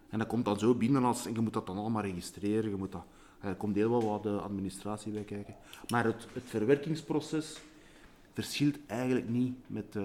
En 0.08 0.18
dat 0.18 0.28
komt 0.28 0.44
dan 0.44 0.58
zo 0.58 0.74
binnen 0.74 1.04
als, 1.04 1.26
en 1.26 1.34
je 1.34 1.40
moet 1.40 1.52
dat 1.52 1.66
dan 1.66 1.78
allemaal 1.78 2.02
registreren, 2.02 2.70
je 2.70 2.76
moet 2.76 2.92
dat, 2.92 3.04
er 3.44 3.54
komt 3.54 3.76
heel 3.76 3.90
wel 3.90 4.04
wat 4.04 4.22
de 4.22 4.30
administratie 4.30 5.12
bij 5.12 5.22
kijken. 5.22 5.54
Maar 5.88 6.04
het, 6.04 6.26
het 6.32 6.42
verwerkingsproces 6.44 7.60
verschilt 8.32 8.78
eigenlijk 8.86 9.28
niet 9.28 9.54
met, 9.66 9.94
uh, 9.96 10.04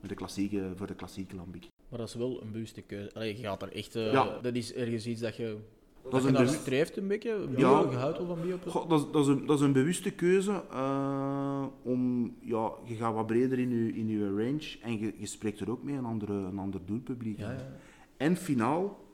met 0.00 0.10
de 0.10 0.14
klassieke, 0.14 0.70
voor 0.76 0.86
de 0.86 0.94
klassieke 0.94 1.36
lambiek. 1.36 1.66
Maar 1.88 1.98
dat 1.98 2.08
is 2.08 2.14
wel 2.14 2.42
een 2.42 2.52
bewuste 2.52 2.82
keuze. 2.82 3.14
Allee, 3.14 3.36
je 3.36 3.42
gaat 3.42 3.62
er 3.62 3.72
echt... 3.72 3.96
Uh, 3.96 4.12
ja. 4.12 4.38
Dat 4.42 4.54
is 4.54 4.74
ergens 4.74 5.06
iets 5.06 5.20
dat 5.20 5.36
je 5.36 5.58
dat, 6.02 6.12
dat 6.12 6.22
je 6.22 6.30
naar 6.30 6.48
streeft 6.48 6.96
een 6.96 7.08
beetje? 7.08 7.46
Bio, 7.54 7.90
ja, 7.90 8.14
van 8.14 8.40
bio 8.40 8.58
Goh, 8.66 8.88
dat, 8.88 9.12
dat, 9.12 9.22
is 9.22 9.28
een, 9.28 9.46
dat 9.46 9.58
is 9.58 9.64
een 9.64 9.72
bewuste 9.72 10.10
keuze. 10.10 10.62
Uh, 10.72 11.66
om, 11.82 12.24
ja, 12.40 12.72
je 12.84 12.94
gaat 12.94 13.14
wat 13.14 13.26
breder 13.26 13.58
in 13.58 13.70
je, 13.70 13.92
in 13.92 14.08
je 14.08 14.28
range 14.28 14.76
en 14.82 14.98
je, 14.98 15.12
je 15.16 15.26
spreekt 15.26 15.60
er 15.60 15.70
ook 15.70 15.82
mee 15.82 15.96
een, 15.96 16.04
andere, 16.04 16.32
een 16.32 16.58
ander 16.58 16.80
doelpubliek. 16.84 17.38
Ja, 17.38 17.50
ja. 17.50 17.72
En 18.16 18.36
finaal 18.36 19.06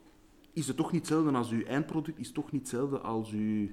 is 0.54 0.66
het 0.66 0.76
toch 0.76 0.92
niet 0.92 1.00
hetzelfde 1.00 1.32
als 1.32 1.50
uw 1.50 1.64
eindproduct, 1.64 2.18
is 2.18 2.32
toch 2.32 2.52
niet 2.52 2.60
hetzelfde 2.60 2.98
als 2.98 3.30
uw, 3.30 3.70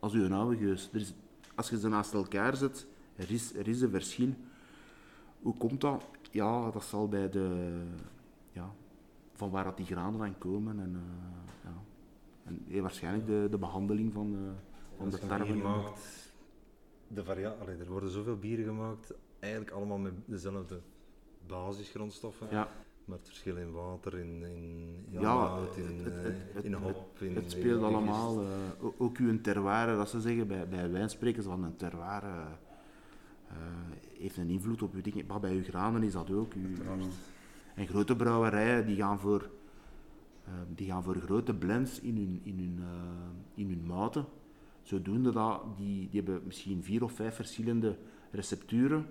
als 0.00 0.12
uw 0.12 0.32
oude 0.32 0.56
geus. 0.56 0.90
Er 0.92 1.00
is, 1.00 1.14
als 1.54 1.70
je 1.70 1.78
ze 1.78 1.88
naast 1.88 2.14
elkaar 2.14 2.56
zet, 2.56 2.86
er 3.16 3.30
is, 3.30 3.54
er 3.54 3.68
is 3.68 3.80
een 3.80 3.90
verschil. 3.90 4.34
Hoe 5.40 5.56
komt 5.56 5.80
dat? 5.80 6.04
Ja, 6.30 6.70
dat 6.70 6.84
zal 6.84 7.08
bij 7.08 7.30
de... 7.30 7.76
Ja, 8.52 8.74
van 9.32 9.50
waar 9.50 9.64
dat 9.64 9.76
die 9.76 9.86
granen 9.86 10.18
dan 10.18 10.38
komen 10.38 10.80
en... 10.80 10.92
Uh, 10.92 11.70
en 12.44 12.64
eh, 12.68 12.80
waarschijnlijk 12.80 13.26
de, 13.26 13.46
de 13.50 13.58
behandeling 13.58 14.12
van, 14.12 14.34
uh, 14.34 14.50
van 14.96 15.10
de 15.10 15.18
tarwe. 15.18 15.54
Maakt 15.54 16.32
de 17.08 17.24
Allee, 17.60 17.76
er 17.76 17.90
worden 17.90 18.10
zoveel 18.10 18.36
bieren 18.36 18.64
gemaakt, 18.64 19.14
eigenlijk 19.38 19.72
allemaal 19.74 19.98
met 19.98 20.12
dezelfde 20.24 20.80
basisgrondstoffen. 21.46 22.46
Ja. 22.50 22.68
Maar 23.04 23.18
het 23.18 23.26
verschil 23.26 23.56
in 23.56 23.72
water, 23.72 24.18
in, 24.18 24.42
in 24.44 25.20
ja, 25.20 25.58
in, 25.76 26.00
het, 26.04 26.64
in 26.64 26.72
hop. 26.72 27.20
In, 27.20 27.34
het 27.34 27.50
speelt 27.50 27.82
allemaal. 27.82 28.42
Uh, 28.42 28.48
ook 28.98 29.16
uw 29.16 29.40
terroir, 29.40 29.96
dat 29.96 30.08
ze 30.08 30.20
zeggen 30.20 30.46
bij, 30.46 30.68
bij 30.68 30.90
wijnsprekers 30.90 31.46
van 31.46 31.64
een 31.64 31.76
terroir 31.76 32.22
uh, 32.22 32.46
heeft 34.18 34.36
een 34.36 34.50
invloed 34.50 34.82
op 34.82 34.94
uw 34.94 35.00
dingen. 35.00 35.26
Maar 35.26 35.40
bij 35.40 35.52
uw 35.52 35.62
granen 35.62 36.02
is 36.02 36.12
dat 36.12 36.30
ook. 36.30 36.52
Uw, 36.54 36.84
en 37.74 37.86
grote 37.86 38.16
brouwerijen 38.16 38.86
die 38.86 38.96
gaan 38.96 39.18
voor 39.18 39.50
Ehm, 40.44 40.74
die 40.74 40.86
gaan 40.86 41.02
voor 41.02 41.16
grote 41.16 41.54
blends 41.54 42.00
in 42.00 42.16
hun, 42.16 42.40
in 42.42 42.58
hun, 42.58 42.78
uh, 42.78 43.64
in 43.64 43.68
hun 43.68 43.86
maten. 43.86 44.24
Zodoende 44.82 45.32
dat 45.32 45.62
die, 45.76 46.08
die 46.08 46.22
hebben 46.22 46.42
misschien 46.46 46.82
vier 46.82 47.04
of 47.04 47.12
vijf 47.12 47.34
verschillende 47.34 47.96
recepturen 48.30 49.06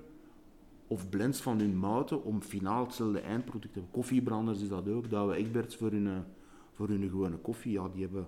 of 0.92 1.10
blends 1.10 1.42
van 1.42 1.60
hun 1.60 1.78
mouten 1.78 2.24
om 2.24 2.42
finaal 2.42 2.86
hetzelfde 2.86 3.20
eindproduct 3.20 3.74
te 3.74 3.80
hebben. 3.80 3.92
Koffiebranders 3.92 4.62
is 4.62 4.70
dat 4.70 4.90
ook, 4.90 5.10
dat 5.10 5.28
we 5.28 5.34
experts 5.34 5.76
voor 5.76 5.92
hun, 5.92 6.08
eh, 6.08 6.18
voor 6.72 6.88
hun 6.88 7.10
gewone 7.10 7.38
koffie, 7.38 7.72
ja, 7.72 7.88
die 7.88 8.02
hebben 8.02 8.28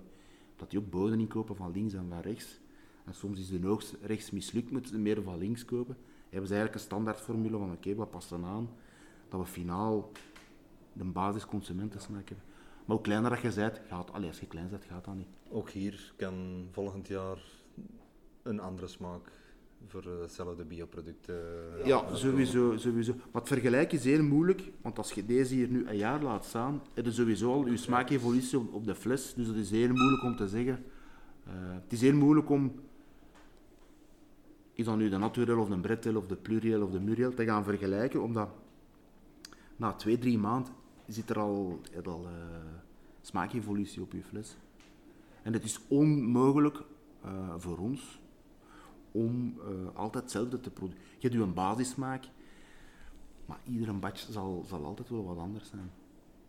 dat 0.56 0.70
die 0.70 0.78
ook 0.78 0.90
boden 0.90 1.20
inkopen 1.20 1.56
van 1.56 1.72
links 1.72 1.94
en 1.94 2.06
van 2.08 2.20
rechts. 2.20 2.60
En 3.04 3.14
soms 3.14 3.38
is 3.38 3.48
de 3.48 3.66
hoogst 3.66 3.96
rechts 4.02 4.30
mislukt, 4.30 4.70
moeten 4.70 4.90
ze 4.90 4.98
meer 4.98 5.22
van 5.22 5.38
links 5.38 5.64
kopen. 5.64 5.96
Hebben 6.28 6.48
ze 6.48 6.54
eigenlijk 6.54 6.74
een 6.74 6.90
standaardformule 6.90 7.58
van 7.58 7.72
oké, 7.72 7.94
wat 7.94 8.10
past 8.10 8.28
dan 8.28 8.44
aan? 8.44 8.68
Dat 9.28 9.40
we 9.40 9.46
finaal 9.46 10.10
de 10.92 11.04
basisconsumentensmaak 11.04 12.28
hebben. 12.28 12.46
Maar 12.84 12.96
hoe 12.96 13.04
kleiner 13.04 13.30
dat 13.30 13.40
je 13.40 13.52
bent, 13.60 13.80
gaat, 13.88 14.12
allee, 14.12 14.28
als 14.28 14.40
je 14.40 14.46
klein 14.46 14.68
bent, 14.68 14.84
gaat 14.84 15.04
dat 15.04 15.14
niet. 15.14 15.28
Ook 15.50 15.70
hier 15.70 16.12
kan 16.16 16.66
volgend 16.70 17.06
jaar 17.06 17.38
een 18.42 18.60
andere 18.60 18.86
smaak 18.86 19.32
voor 19.88 20.04
hetzelfde 20.20 20.64
bioproduct. 20.64 21.28
Uh, 21.28 21.86
ja, 21.86 22.14
sowieso, 22.14 22.76
sowieso. 22.76 23.12
Maar 23.12 23.40
het 23.42 23.48
vergelijken 23.48 23.98
is 23.98 24.04
heel 24.04 24.22
moeilijk, 24.22 24.62
want 24.82 24.98
als 24.98 25.12
je 25.12 25.26
deze 25.26 25.54
hier 25.54 25.68
nu 25.68 25.86
een 25.86 25.96
jaar 25.96 26.22
laat 26.22 26.44
staan, 26.44 26.82
heb 26.94 27.04
je 27.04 27.12
sowieso 27.12 27.52
al 27.52 27.66
je 27.66 27.76
smaakevolutie 27.76 28.58
op, 28.58 28.72
op 28.72 28.84
de 28.84 28.94
fles. 28.94 29.34
Dus 29.34 29.46
dat 29.46 29.56
is 29.56 29.70
heel 29.70 29.92
moeilijk 29.92 30.22
om 30.22 30.36
te 30.36 30.48
zeggen. 30.48 30.84
Uh, 31.46 31.52
het 31.82 31.92
is 31.92 32.00
heel 32.00 32.14
moeilijk 32.14 32.50
om, 32.50 32.72
is 34.72 34.84
dat 34.84 34.96
nu 34.96 35.08
de 35.08 35.18
naturel 35.18 35.60
of 35.60 35.68
de 35.68 35.78
bretel 35.78 36.16
of 36.16 36.26
de 36.26 36.36
pluriel 36.36 36.82
of 36.82 36.90
de 36.90 37.00
muriel, 37.00 37.34
te 37.34 37.44
gaan 37.44 37.64
vergelijken, 37.64 38.22
omdat 38.22 38.48
na 39.76 39.92
twee, 39.92 40.18
drie 40.18 40.38
maanden 40.38 40.72
zit 41.06 41.30
er 41.30 41.38
al, 41.38 41.80
al 42.04 42.24
uh, 42.24 42.30
smaakevolutie 43.20 44.02
op 44.02 44.12
je 44.12 44.22
fles. 44.22 44.56
En 45.42 45.52
het 45.52 45.64
is 45.64 45.80
onmogelijk 45.88 46.82
uh, 47.24 47.54
voor 47.56 47.78
ons 47.78 48.20
om 49.14 49.58
uh, 49.58 49.96
altijd 49.96 50.24
hetzelfde 50.24 50.60
te 50.60 50.70
produceren. 50.70 51.06
Je 51.18 51.28
hebt 51.28 51.40
een 51.40 51.54
basissmaak, 51.54 52.24
maar 53.46 53.60
iedere 53.64 53.92
batch 53.92 54.26
zal, 54.30 54.64
zal 54.68 54.84
altijd 54.84 55.08
wel 55.08 55.24
wat 55.24 55.38
anders 55.38 55.68
zijn. 55.68 55.90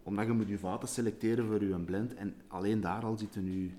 Omdat 0.04 0.26
je 0.26 0.32
moet 0.32 0.48
je 0.48 0.58
vaten 0.58 0.88
selecteren 0.88 1.46
voor 1.46 1.64
je 1.64 1.80
blend 1.80 2.14
en 2.14 2.36
alleen 2.48 2.82
daar 2.82 3.04
al 3.04 3.18
zitten 3.18 3.44
nu... 3.44 3.78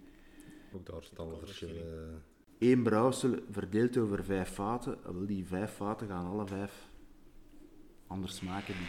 Ook 0.73 0.87
daar 0.87 1.03
staan 1.03 1.39
verschillen. 1.39 2.23
Eén 2.59 2.83
brouwsel 2.83 3.35
verdeeld 3.51 3.97
over 3.97 4.25
vijf 4.25 4.55
vaten, 4.55 4.99
wel 5.03 5.27
die 5.27 5.47
vijf 5.47 5.77
vaten 5.77 6.09
gaan 6.09 6.27
alle 6.27 6.47
vijf 6.47 6.89
anders 8.07 8.37
smaken. 8.37 8.75
Die 8.75 8.87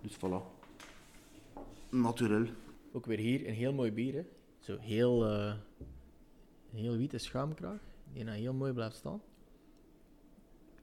dus 0.00 0.16
voilà. 0.16 0.42
Naturel. 1.90 2.46
Ook 2.92 3.06
weer 3.06 3.18
hier 3.18 3.48
een 3.48 3.54
heel 3.54 3.72
mooi 3.72 3.92
bier. 3.92 4.14
Hè? 4.14 4.24
Zo 4.58 4.78
heel, 4.78 5.30
uh, 5.30 5.54
heel 6.74 6.96
witte 6.96 7.18
schuimkraag, 7.18 7.80
die 8.12 8.24
nou 8.24 8.38
heel 8.38 8.52
mooi 8.52 8.72
blijft 8.72 8.96
staan. 8.96 9.22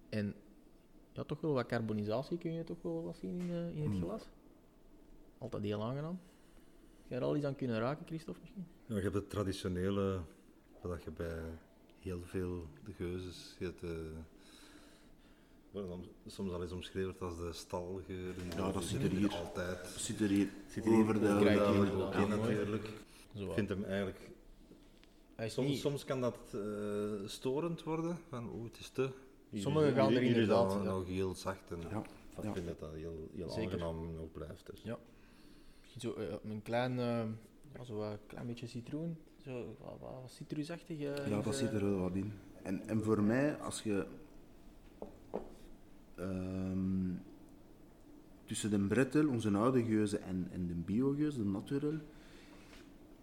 En 0.09 0.35
ja, 1.11 1.23
toch 1.23 1.41
wel 1.41 1.53
wat 1.53 1.65
carbonisatie 1.65 2.37
kun 2.37 2.53
je 2.53 2.63
toch 2.63 2.81
wel 2.81 3.03
wat 3.03 3.17
zien 3.17 3.39
in, 3.39 3.49
uh, 3.49 3.75
in 3.75 3.81
het 3.81 3.91
hmm. 3.91 4.01
glas. 4.01 4.29
Altijd 5.37 5.63
heel 5.63 5.83
aangenaam. 5.83 6.19
Ga 7.07 7.15
je 7.15 7.15
er 7.15 7.23
al 7.23 7.35
iets 7.35 7.45
aan 7.45 7.55
kunnen 7.55 7.79
raken, 7.79 8.05
Christophe, 8.05 8.41
misschien? 8.41 8.65
Ja, 8.85 8.95
je 8.95 9.01
hebt 9.01 9.15
het 9.15 9.29
traditionele, 9.29 10.19
wat 10.81 11.03
je 11.03 11.11
bij 11.11 11.39
heel 11.99 12.21
veel 12.23 12.65
de 12.85 12.93
geuzes, 12.93 13.55
je 13.59 13.65
hebt, 13.65 13.83
uh, 13.83 13.91
soms 16.25 16.51
al 16.51 16.61
eens 16.61 16.71
omschreven 16.71 17.15
als 17.19 17.37
de 17.37 17.53
stalgeur. 17.53 18.33
Ja, 18.55 18.71
dat 18.71 18.83
zit 18.83 19.03
er 19.03 19.09
hier 19.09 19.33
altijd. 19.33 19.83
Dat 19.83 20.01
zit 20.01 20.19
er 20.19 20.27
hier, 20.27 20.49
zit 20.67 20.85
er 20.85 20.93
over 20.93 21.13
de, 21.13 21.19
de, 21.19 22.25
natuurlijk. 22.27 22.87
Ik 23.33 23.51
vind 23.53 23.69
hem 23.69 23.83
eigenlijk... 23.83 24.29
Soms, 25.49 25.79
soms 25.79 26.05
kan 26.05 26.21
dat 26.21 26.37
uh, 26.55 27.27
storend 27.27 27.83
worden, 27.83 28.17
van 28.29 28.49
oeh, 28.53 28.63
het 28.63 28.79
is 28.79 28.89
te... 28.89 29.09
Sommigen 29.53 29.93
gaan 29.93 30.13
er 30.13 30.21
inderdaad... 30.21 30.73
Ja. 30.73 30.81
nog 30.81 31.07
heel 31.07 31.35
zacht 31.35 31.71
en 31.71 31.79
ja. 31.89 32.03
ik 32.41 32.53
vind 32.53 32.67
dat 32.67 32.79
dat 32.79 32.93
heel, 32.93 33.29
heel 33.35 33.57
aangenaam 33.57 34.17
ook 34.19 34.31
blijft. 34.31 34.65
Dus. 34.65 34.81
Ja. 34.81 34.97
Zo, 35.97 36.15
uh, 36.17 36.51
een 36.51 36.61
klein, 36.61 36.97
uh, 36.97 37.23
zo, 37.83 38.01
een 38.01 38.17
klein 38.27 38.47
beetje 38.47 38.67
citroen, 38.67 39.17
zo, 39.43 39.75
wat, 39.79 39.99
wat 39.99 40.31
citrusachtig. 40.31 40.99
ja, 40.99 41.41
dat 41.41 41.55
zit 41.55 41.71
er 41.71 41.89
wel 41.89 41.99
wat 41.99 42.15
in. 42.15 42.33
En, 42.63 42.87
en 42.87 43.03
voor 43.03 43.21
mij, 43.21 43.57
als 43.57 43.81
je 43.83 44.05
um, 46.19 47.21
tussen 48.45 48.69
de 48.69 48.79
brettel, 48.79 49.27
onze 49.27 49.49
oude 49.49 49.83
geuze, 49.83 50.17
en, 50.17 50.47
en 50.51 50.67
de 50.67 50.73
biogeuze, 50.73 51.37
de 51.37 51.49
naturel, 51.49 51.99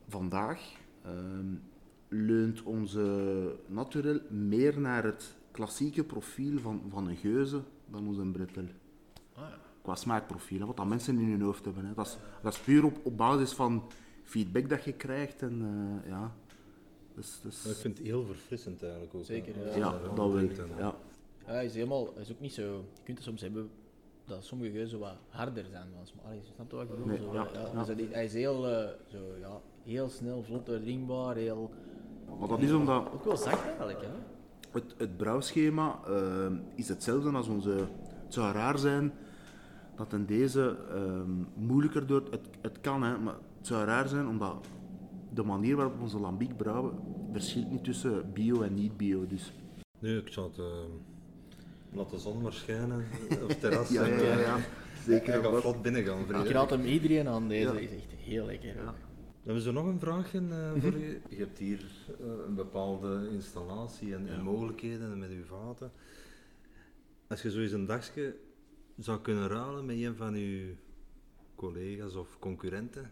vandaag 0.09 0.61
um, 1.07 1.63
leunt 2.09 2.63
onze 2.63 3.55
naturel 3.67 4.21
meer 4.29 4.81
naar 4.81 5.05
het 5.05 5.37
klassieke 5.51 6.05
profiel 6.05 6.59
van, 6.59 6.83
van 6.89 7.09
een 7.09 7.17
geuze 7.17 7.61
dan 7.91 8.07
onze 8.07 8.23
brettel. 8.23 8.65
Ah, 9.35 9.43
ja. 9.49 9.59
qua 9.83 9.95
smaakprofiel, 9.95 10.59
hè, 10.59 10.67
wat 10.67 10.77
dat 10.77 10.87
mensen 10.87 11.19
in 11.19 11.31
hun 11.31 11.41
hoofd 11.41 11.65
hebben. 11.65 11.85
Hè. 11.85 11.95
Dat, 11.95 12.07
is, 12.07 12.19
dat 12.43 12.53
is 12.53 12.59
puur 12.59 12.85
op, 12.85 13.01
op 13.03 13.17
basis 13.17 13.53
van 13.53 13.83
feedback 14.23 14.69
dat 14.69 14.85
je 14.85 14.93
krijgt. 14.93 15.43
En, 15.43 15.63
eh, 16.05 16.11
ja. 16.11 16.35
Dus, 17.15 17.41
dus, 17.43 17.63
Maar 17.63 17.73
ik 17.73 17.79
vind 17.79 17.99
het 17.99 18.07
heel 18.07 18.25
verfrissend 18.25 18.83
eigenlijk 18.83 19.15
ook. 19.15 19.25
Zeker, 19.25 19.79
ja. 19.79 19.91
daarvan 19.91 20.15
dat 20.15 20.33
wil 20.33 20.43
ik. 20.43 20.57
Ja. 20.57 20.95
Ja, 21.47 21.55
hij 21.55 21.65
is 21.65 21.75
helemaal, 21.75 22.11
hij 22.13 22.23
is 22.23 22.33
ook 22.33 22.41
niet 22.41 22.53
zo, 22.53 22.63
je 22.63 23.03
kunt 23.05 23.19
het 23.19 23.27
soms 23.27 23.41
hebben 23.41 23.71
dat 24.25 24.45
sommige 24.45 24.71
geuzen 24.71 24.99
wat 24.99 25.17
harder 25.29 25.65
zijn 25.71 25.87
dan 25.97 26.07
smaak. 26.07 26.25
Allee, 26.25 26.41
snap 26.55 26.71
je 26.71 26.77
wat 26.77 26.85
ik 26.85 26.91
bedoel? 26.91 27.07
Nee, 27.07 27.19
Zo, 27.19 27.33
ja, 27.33 27.49
ja, 27.53 27.61
ja. 27.61 27.85
Dus 27.85 27.87
hij, 27.87 28.09
hij 28.11 28.25
is 28.25 28.33
heel, 28.33 28.69
eh, 28.69 28.89
zo, 29.07 29.37
ja, 29.41 29.61
heel 29.89 30.09
snel, 30.09 30.43
vlot 30.43 30.67
doordringbaar, 30.67 31.37
heel... 31.37 31.71
Maar 32.39 32.49
dat 32.49 32.61
is 32.61 32.73
omdat 32.73 33.09
Ook 33.15 33.25
wel 33.25 33.37
zacht 33.37 33.65
eigenlijk, 33.67 34.01
hè? 34.01 34.09
het, 34.71 34.95
het 34.97 35.17
brouwschema 35.17 35.99
eh, 36.07 36.47
is 36.75 36.89
hetzelfde 36.89 37.31
als 37.31 37.49
onze... 37.49 37.71
Het 38.25 38.35
zou 38.35 38.53
raar 38.53 38.79
zijn 38.79 39.13
dat 39.97 40.13
in 40.13 40.25
deze 40.27 40.77
ehm, 40.95 41.31
moeilijker 41.55 42.07
door... 42.07 42.23
Het, 42.31 42.49
het 42.61 42.81
kan, 42.81 43.03
hè, 43.03 43.19
maar 43.19 43.35
het 43.59 43.67
zou 43.67 43.85
raar 43.85 44.09
zijn 44.09 44.27
omdat 44.29 44.67
de 45.35 45.43
manier 45.43 45.77
waarop 45.77 45.97
we 45.97 46.03
onze 46.03 46.19
lambiek 46.19 46.57
brouwen 46.57 46.93
verschilt 47.33 47.71
niet 47.71 47.85
tussen 47.85 48.33
bio 48.33 48.63
en 48.63 48.75
niet-bio. 48.75 49.27
Dus 49.27 49.53
Nu, 49.99 50.19
ik 50.19 50.29
zal 50.33 50.45
het... 50.45 50.59
eh, 50.59 50.65
laat 51.93 52.11
de 52.11 52.19
zon 52.19 52.43
maar 52.43 52.53
schijnen 52.53 53.05
op 53.43 53.49
het 53.49 53.61
terras. 53.61 53.89
Ja, 53.89 54.07
ja, 54.07 54.17
ja, 54.17 54.23
eh, 54.23 54.41
ja. 54.41 54.57
Zeker. 55.07 55.43
gaat 55.45 55.61
vlot 55.61 55.83
binnen 55.83 56.05
gaan, 56.05 56.19
Ik 56.21 56.27
vrienden. 56.27 56.53
raad 56.53 56.71
hem 56.71 56.85
iedereen 56.85 57.29
aan, 57.29 57.49
deze 57.49 57.73
Ja. 57.73 57.79
is 57.79 57.91
echt 57.91 58.13
heel 58.17 58.47
lekker. 58.47 58.75
Ja. 58.75 58.95
Hebben 59.49 59.67
ze 59.67 59.73
nog 59.73 59.87
een 59.87 60.01
vraagje 60.01 60.41
eh, 60.51 60.83
voor 60.83 60.95
u? 60.95 61.21
Je 61.29 61.37
hebt 61.37 61.59
hier 61.59 61.87
eh, 62.21 62.27
een 62.47 62.55
bepaalde 62.55 63.29
installatie 63.33 64.15
en, 64.15 64.29
en 64.29 64.43
mogelijkheden 64.43 65.19
met 65.19 65.31
uw 65.31 65.45
vaten. 65.45 65.93
Als 67.29 67.43
je 67.43 67.51
zo 67.51 67.61
eens 67.61 67.73
een 67.73 67.87
dagje 67.87 68.37
zou 68.99 69.21
kunnen 69.21 69.49
ruilen 69.49 69.87
met 69.87 69.97
een 69.97 70.17
van 70.17 70.35
uw 70.35 70.75
collega's 71.55 72.15
of 72.15 72.39
concurrenten, 72.39 73.11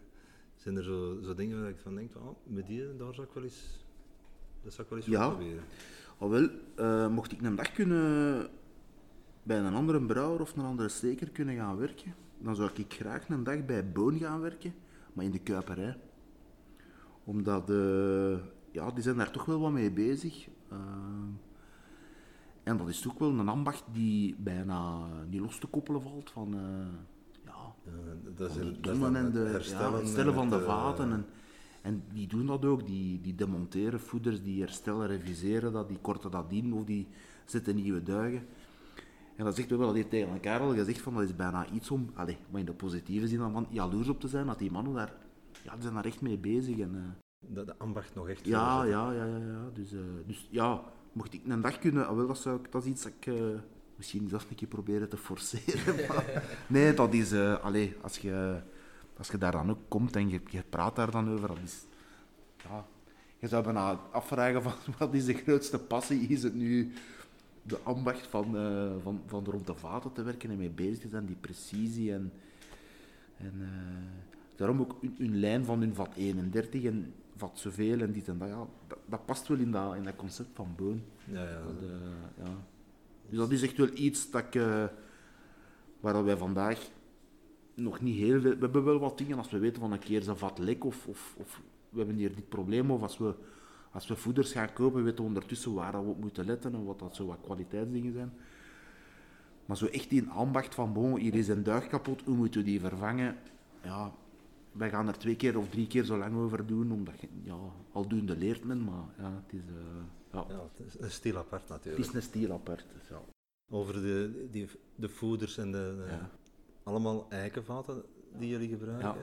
zijn 0.55 0.75
er 0.77 0.83
zo, 0.83 1.19
zo 1.21 1.33
dingen 1.33 1.61
waar 1.61 1.69
ik 1.69 1.79
van 1.79 1.95
denk, 1.95 2.15
oh, 2.15 2.35
met 2.43 2.67
die, 2.67 2.95
daar 2.97 3.13
zou 3.13 3.27
ik 3.27 3.33
wel 3.33 3.43
eens, 3.43 3.85
dat 4.63 4.73
zou 4.73 4.83
ik 4.83 4.89
wel 4.89 4.99
eens 4.99 5.07
Ja. 5.07 5.19
willen 5.19 5.35
proberen. 5.37 5.63
Al 6.17 6.29
wel, 6.29 6.49
eh, 6.75 7.13
mocht 7.13 7.31
ik 7.31 7.41
een 7.41 7.55
dag 7.55 7.71
kunnen 7.71 8.47
bij 9.43 9.57
een 9.57 9.73
andere 9.73 10.01
brouwer 10.01 10.41
of 10.41 10.55
een 10.55 10.65
andere 10.65 10.89
steker 10.89 11.29
kunnen 11.29 11.55
gaan 11.55 11.77
werken, 11.77 12.15
dan 12.37 12.55
zou 12.55 12.69
ik 12.73 12.93
graag 12.93 13.29
een 13.29 13.43
dag 13.43 13.65
bij 13.65 13.91
Boon 13.91 14.19
gaan 14.19 14.41
werken, 14.41 14.73
maar 15.13 15.25
in 15.25 15.31
de 15.31 15.39
kuiperij. 15.39 15.97
Omdat, 17.27 17.69
eh, 17.69 18.37
ja, 18.71 18.91
die 18.91 19.03
zijn 19.03 19.17
daar 19.17 19.31
toch 19.31 19.45
wel 19.45 19.59
wat 19.59 19.71
mee 19.71 19.91
bezig. 19.91 20.47
Eh, 20.69 20.77
en 22.63 22.77
dat 22.77 22.89
is 22.89 22.99
toch 22.99 23.17
wel 23.17 23.29
een 23.29 23.49
ambacht 23.49 23.83
die 23.91 24.35
bijna 24.39 25.05
niet 25.29 25.41
los 25.41 25.59
te 25.59 25.67
koppelen 25.67 26.01
valt 26.01 26.29
van, 26.31 26.53
eh, 26.53 26.61
ja, 27.45 27.73
dat 28.35 28.49
is, 28.49 28.55
de 28.55 28.63
dat 28.63 28.83
tonnen 28.83 29.15
en 29.15 29.31
de, 29.31 29.39
ja, 29.39 29.45
herstellen, 29.45 29.99
het 29.99 30.07
stellen 30.07 30.27
en 30.27 30.33
van 30.33 30.49
de 30.49 30.59
vaten. 30.59 31.11
En, 31.11 31.25
en 31.81 32.03
die 32.13 32.27
doen 32.27 32.45
dat 32.45 32.65
ook, 32.65 32.85
die, 32.85 33.21
die 33.21 33.35
demonteren 33.35 33.99
voeders, 33.99 34.43
die 34.43 34.61
herstellen, 34.61 35.07
reviseren 35.07 35.71
dat, 35.71 35.87
die 35.87 35.99
korten 36.01 36.31
dat 36.31 36.45
in 36.49 36.73
of 36.73 36.83
die 36.83 37.07
zetten 37.45 37.75
nieuwe 37.75 38.03
duigen. 38.03 38.45
En 39.35 39.45
dat 39.45 39.55
zegt 39.55 39.69
we 39.69 39.75
wel 39.75 39.93
hier 39.93 40.07
tegen 40.07 40.33
elkaar 40.33 40.59
al 40.59 40.73
gezegd, 40.73 41.01
van 41.01 41.13
dat 41.13 41.23
is 41.23 41.35
bijna 41.35 41.69
iets 41.69 41.91
om, 41.91 42.09
allez, 42.13 42.37
maar 42.49 42.59
in 42.59 42.65
de 42.65 42.73
positieve 42.73 43.27
zin 43.27 43.39
dan 43.39 43.51
van 43.51 43.67
jaloers 43.69 44.07
op 44.07 44.19
te 44.19 44.27
zijn, 44.27 44.45
dat 44.45 44.59
die 44.59 44.71
mannen 44.71 44.93
daar, 44.93 45.13
ja, 45.63 45.73
die 45.73 45.81
zijn 45.81 45.93
daar 45.93 46.05
echt 46.05 46.21
mee 46.21 46.37
bezig. 46.37 46.79
En, 46.79 46.95
eh, 46.95 47.25
dat 47.39 47.65
de 47.65 47.77
ambacht 47.77 48.15
nog 48.15 48.29
echt 48.29 48.45
ja, 48.45 48.83
ja, 48.83 49.11
ja, 49.11 49.25
ja, 49.25 49.37
ja. 49.37 49.69
Dus, 49.73 49.91
eh, 49.91 49.99
dus 50.25 50.47
ja, 50.51 50.83
mocht 51.11 51.33
ik 51.33 51.41
een 51.47 51.61
dag 51.61 51.79
kunnen, 51.79 52.07
ah, 52.07 52.15
wel, 52.15 52.27
dat, 52.27 52.37
zou 52.37 52.59
ik, 52.59 52.71
dat 52.71 52.83
is 52.83 52.89
iets 52.89 53.03
dat 53.03 53.11
ik 53.19 53.25
eh, 53.25 53.59
misschien 53.95 54.29
zelfs 54.29 54.45
een 54.49 54.55
keer 54.55 54.67
proberen 54.67 55.09
te 55.09 55.17
forceren. 55.17 55.95
maar 56.07 56.43
nee, 56.67 56.93
dat 56.93 57.13
is, 57.13 57.33
allee, 57.61 57.95
als 58.01 58.17
je, 58.17 58.61
als 59.17 59.27
je 59.27 59.37
daar 59.37 59.51
dan 59.51 59.69
ook 59.69 59.79
komt 59.87 60.15
en 60.15 60.29
je, 60.29 60.41
je 60.49 60.63
praat 60.69 60.95
daar 60.95 61.11
dan 61.11 61.29
over, 61.29 61.47
dat 61.47 61.57
is, 61.63 61.85
ja, 62.63 62.85
je 63.37 63.47
zou 63.47 63.63
bijna 63.63 63.99
afvragen 64.11 64.63
van 64.63 64.73
wat 64.97 65.13
is 65.13 65.25
de 65.25 65.33
grootste 65.33 65.79
passie? 65.79 66.27
Is 66.27 66.43
het 66.43 66.55
nu 66.55 66.93
de 67.61 67.79
ambacht 67.83 68.27
van, 68.27 68.57
eh, 68.57 68.91
van, 69.03 69.21
van 69.25 69.45
rond 69.45 69.67
de 69.67 69.75
vaten 69.75 70.13
te 70.13 70.23
werken 70.23 70.49
en 70.49 70.57
mee 70.57 70.69
bezig 70.69 70.99
te 70.99 71.09
zijn, 71.09 71.25
die 71.25 71.35
precisie 71.35 72.13
en, 72.13 72.31
en 73.37 73.53
daarom 74.57 74.79
ook 74.79 74.95
hun, 75.01 75.15
hun 75.17 75.39
lijn 75.39 75.65
van 75.65 75.79
hun 75.79 75.95
vat 75.95 76.15
31 76.15 76.83
en 76.83 77.13
vat 77.35 77.59
zoveel 77.59 77.99
en 77.99 78.11
dit 78.11 78.27
en 78.27 78.37
dat, 78.37 78.47
ja, 78.47 78.67
dat, 78.87 78.97
dat 79.05 79.25
past 79.25 79.47
wel 79.47 79.57
in 79.57 79.71
dat, 79.71 79.95
in 79.95 80.03
dat 80.03 80.15
concept 80.15 80.49
van 80.53 80.73
Boon. 80.75 81.01
Ja, 81.25 81.43
ja. 81.43 81.61
Dat, 81.61 81.89
eh, 81.89 82.45
ja. 82.45 82.51
Dus 83.29 83.37
dat 83.37 83.51
is 83.51 83.61
echt 83.61 83.77
wel 83.77 83.89
iets 83.93 84.31
dat 84.31 84.43
ik, 84.43 84.55
eh, 84.55 84.85
waar 85.99 86.23
wij 86.23 86.37
vandaag 86.37 86.89
nog 87.73 88.01
niet 88.01 88.17
heel 88.17 88.41
veel... 88.41 88.51
We 88.51 88.57
hebben 88.59 88.83
wel 88.83 88.99
wat 88.99 89.17
dingen 89.17 89.37
als 89.37 89.49
we 89.49 89.57
weten 89.57 89.81
van 89.81 89.91
een 89.91 89.99
keer 89.99 90.19
is 90.19 90.27
een 90.27 90.37
vat 90.37 90.59
lek 90.59 90.85
of, 90.85 91.07
of, 91.07 91.35
of 91.37 91.61
we 91.89 91.97
hebben 91.97 92.15
hier 92.15 92.35
dit 92.35 92.49
probleem 92.49 92.91
of 92.91 93.01
als 93.01 93.17
we, 93.17 93.33
als 93.91 94.07
we 94.07 94.15
voeders 94.15 94.51
gaan 94.51 94.73
kopen, 94.73 95.03
weten 95.03 95.23
we 95.23 95.27
ondertussen 95.27 95.73
waar 95.73 95.91
dat 95.91 96.03
we 96.03 96.09
op 96.09 96.19
moeten 96.19 96.45
letten 96.45 96.73
en 96.73 96.83
wat 96.83 96.99
dat 96.99 97.15
zo 97.15 97.25
wat 97.25 97.41
kwaliteitsdingen 97.41 98.13
zijn. 98.13 98.33
Maar 99.65 99.77
zo 99.77 99.85
echt 99.85 100.09
die 100.09 100.27
ambacht 100.29 100.75
van, 100.75 100.93
bon, 100.93 101.17
hier 101.17 101.35
is 101.35 101.47
een 101.47 101.63
duig 101.63 101.87
kapot, 101.87 102.21
hoe 102.25 102.35
moeten 102.35 102.59
we 102.59 102.65
die 102.65 102.79
vervangen? 102.79 103.37
Ja, 103.83 104.11
wij 104.77 104.89
gaan 104.89 105.07
er 105.07 105.17
twee 105.17 105.35
keer 105.35 105.57
of 105.57 105.69
drie 105.69 105.87
keer 105.87 106.03
zo 106.03 106.17
lang 106.17 106.35
over 106.35 106.65
doen, 106.65 106.91
omdat 106.91 107.19
je, 107.19 107.27
ja, 107.41 107.57
aldoende 107.91 108.37
leert 108.37 108.63
men, 108.63 108.83
maar 108.83 109.03
ja, 109.17 109.41
het 109.45 109.53
is... 109.53 109.59
eh, 109.69 109.75
ja. 110.31 110.45
Ja, 110.47 110.61
het 110.75 110.87
is 110.87 110.99
een 110.99 111.11
stil 111.11 111.37
apart 111.37 111.61
Het 111.61 111.69
natuurlijk. 111.69 112.05
is 112.07 112.13
een 112.13 112.21
stiel 112.21 112.51
apart. 112.51 112.85
dus 112.99 113.07
ja. 113.09 113.21
Over 113.69 113.93
de, 113.93 114.47
die, 114.51 114.69
de 114.95 115.09
voeders 115.09 115.57
en 115.57 115.71
de, 115.71 115.95
de- 115.97 116.05
Ja. 116.11 116.29
allemaal 116.83 117.25
eikenvaten 117.29 118.03
die 118.37 118.49
jullie 118.49 118.69
gebruiken. 118.69 119.07
Ja. 119.09 119.17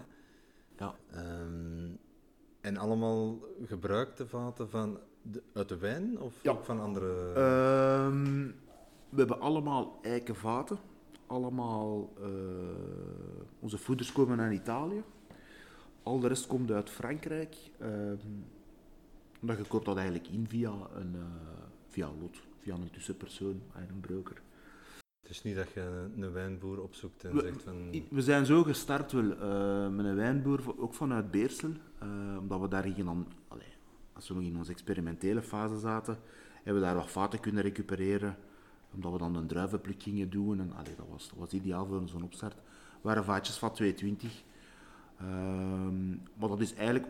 Ja. 0.79 0.95
Ehm, 1.11 1.91
en 2.61 2.77
allemaal 2.77 3.39
gebruikte 3.67 4.27
vaten 4.27 4.71
van 4.71 4.99
de, 5.23 5.43
uit 5.53 5.69
de 5.69 5.77
wijn 5.79 6.21
of 6.21 6.43
Ja. 6.43 6.51
ook 6.51 6.65
van 6.65 6.81
andere... 6.81 7.33
Ehm, 7.35 8.47
we 9.09 9.19
hebben 9.19 9.41
allemaal 9.41 9.99
eiken 10.03 10.37
vaten. 10.37 10.79
Allemaal, 11.27 12.13
eh, 12.23 12.29
onze 13.61 13.79
voeders 13.79 14.13
komen 14.13 14.41
uit 14.41 14.53
Italië. 14.53 15.03
Al 16.05 16.21
de 16.21 16.29
rest 16.29 16.47
komt 16.47 16.71
uit 16.71 16.91
Frankrijk. 16.91 17.57
Ehm 17.79 18.17
maar 19.41 19.59
je 19.59 19.65
koopt 19.65 19.85
dat 19.85 19.97
eigenlijk 19.97 20.29
in 20.29 20.47
via 20.49 20.73
een, 20.95 21.15
eh, 21.15 21.21
via 21.89 22.07
lot, 22.21 22.37
via 22.61 22.75
een 22.75 22.91
tussenpersoon, 22.91 23.61
en 23.75 23.89
een 23.89 24.01
broker. 24.01 24.43
Het 25.21 25.31
is 25.31 25.43
niet 25.43 25.57
dat 25.57 25.73
je 25.73 26.07
een 26.17 26.33
wijnboer 26.33 26.83
opzoekt 26.83 27.25
en 27.25 27.35
We- 27.35 27.41
zegt 27.41 27.63
van... 27.63 27.75
We 28.11 28.23
zijn 28.23 28.47
zo 28.47 28.63
gestart 28.63 29.13
wel, 29.13 29.33
eh, 29.33 29.89
met 29.89 30.07
een 30.07 30.15
wijnboer, 30.15 30.81
ook 30.81 30.95
vanuit 30.95 31.31
Beersel, 31.31 31.71
eh, 31.99 32.37
omdat 32.39 32.61
we 32.61 32.69
daar 32.69 33.05
dan, 33.05 33.27
allee, 33.49 33.73
als 34.13 34.29
we 34.29 34.35
nog 34.35 34.43
in 34.43 34.57
onze 34.57 34.71
experimentele 34.71 35.43
fase 35.43 35.79
zaten, 35.79 36.19
hebben 36.55 36.75
we 36.83 36.89
daar 36.89 36.97
wat 36.97 37.11
vaten 37.11 37.41
kunnen 37.41 37.63
recupereren, 37.63 38.37
omdat 38.95 39.13
we 39.13 39.19
dan 39.19 39.35
een 39.37 39.47
druivenpluk 39.47 40.03
gingen 40.03 40.31
doen. 40.31 40.61
En, 40.61 40.73
allee, 40.73 40.95
dat, 40.97 41.07
was, 41.11 41.29
dat 41.29 41.39
was 41.39 41.53
ideaal 41.53 41.87
voor 41.87 42.03
zo'n 42.09 42.23
opstart. 42.25 42.55
Het 42.55 43.03
waren 43.03 43.25
vaatjes 43.25 43.59
van 43.59 43.73
220. 43.73 44.43
Ehm, 45.19 46.09
maar 46.11 46.49
dat 46.49 46.61
is 46.61 46.75
eigenlijk, 46.75 47.07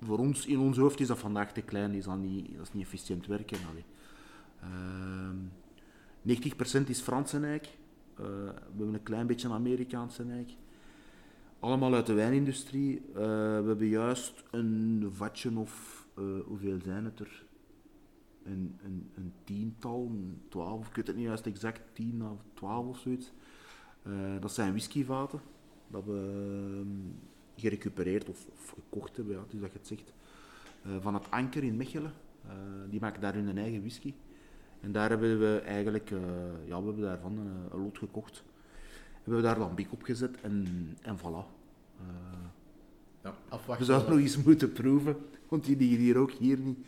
voor 0.00 0.18
ons, 0.18 0.46
in 0.46 0.58
ons 0.58 0.76
hoofd 0.76 1.00
is 1.00 1.06
dat 1.06 1.18
vandaag 1.18 1.52
te 1.52 1.60
klein, 1.60 1.92
is 1.92 2.04
dat 2.04 2.18
niet, 2.18 2.56
dat 2.56 2.66
is 2.66 2.72
niet 2.72 2.84
efficiënt 2.84 3.26
werken. 3.26 3.58
Allee. 3.70 3.84
Ehm, 4.60 5.36
90% 6.22 6.88
is 6.88 7.00
Franse 7.00 7.38
eik. 7.38 7.78
Eh, 8.14 8.24
we 8.24 8.76
hebben 8.76 8.94
een 8.94 9.02
klein 9.02 9.26
beetje 9.26 9.48
Amerikaanse 9.48 10.24
eik. 10.30 10.50
Allemaal 11.58 11.94
uit 11.94 12.06
de 12.06 12.12
wijnindustrie. 12.12 12.96
Eh, 12.98 13.14
we 13.14 13.64
hebben 13.66 13.86
juist 13.86 14.44
een 14.50 15.08
vatje 15.12 15.58
of, 15.58 16.06
eh, 16.16 16.24
hoeveel 16.44 16.78
zijn 16.84 17.04
het 17.04 17.20
er? 17.20 17.44
Een, 18.44 18.78
een, 18.84 19.10
een 19.14 19.32
tiental, 19.44 20.06
een 20.10 20.40
twaalf, 20.48 20.88
ik 20.88 20.96
weet 20.96 21.06
het 21.06 21.16
niet 21.16 21.26
juist 21.26 21.46
exact, 21.46 21.80
tien 21.92 22.22
of 22.22 22.40
twaalf 22.54 22.86
of 22.86 22.98
zoiets. 22.98 23.32
Dat 24.40 24.52
zijn 24.52 24.70
whiskyvaten. 24.70 25.40
Dat 25.88 26.04
we 26.04 26.12
ehm, 26.80 27.12
gerecupereerd 27.60 28.28
of, 28.28 28.46
of 28.52 28.68
gekocht 28.68 29.16
hebben, 29.16 29.34
ja, 29.34 29.42
dus 29.50 29.60
dat 29.60 29.72
je 29.72 29.78
het 29.78 29.86
zegt. 29.86 30.12
Eh, 30.82 30.90
van 31.00 31.14
het 31.14 31.30
Anker 31.30 31.64
in 31.64 31.76
Mechelen. 31.76 32.12
Eh, 32.44 32.52
die 32.90 33.00
maken 33.00 33.20
daar 33.20 33.34
hun 33.34 33.58
eigen 33.58 33.80
whisky. 33.80 34.14
En 34.80 34.92
daar 34.92 35.08
hebben 35.08 35.38
we 35.38 35.62
eigenlijk, 35.64 36.10
eh, 36.10 36.18
ja, 36.66 36.78
we 36.78 36.84
hebben 36.84 37.04
daarvan 37.04 37.38
een, 37.72 37.82
lot 37.82 37.98
gekocht. 37.98 38.42
Hebben 39.14 39.36
we 39.36 39.42
daar 39.42 39.58
lambiek 39.58 39.92
op 39.92 40.02
gezet 40.02 40.40
en, 40.40 40.66
en 41.02 41.18
voilà. 41.18 41.58
We 43.20 43.30
Afwachten. 43.48 43.86
zouden 43.86 44.10
nog 44.10 44.20
eens 44.20 44.42
moeten 44.42 44.72
proeven, 44.72 45.16
want 45.48 45.64
die 45.64 45.76
liggen 45.76 45.98
hier 45.98 46.16
ook 46.16 46.30
hier 46.30 46.58
niet. 46.58 46.78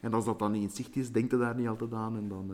En 0.00 0.14
als 0.14 0.24
dat 0.24 0.38
dan 0.38 0.52
niet 0.52 0.62
in 0.62 0.70
zicht 0.70 0.96
is, 0.96 1.12
denkt 1.12 1.32
er 1.32 1.38
daar 1.38 1.56
niet 1.56 1.68
altijd 1.68 1.92
aan. 1.92 2.16
En 2.16 2.28
dan, 2.28 2.52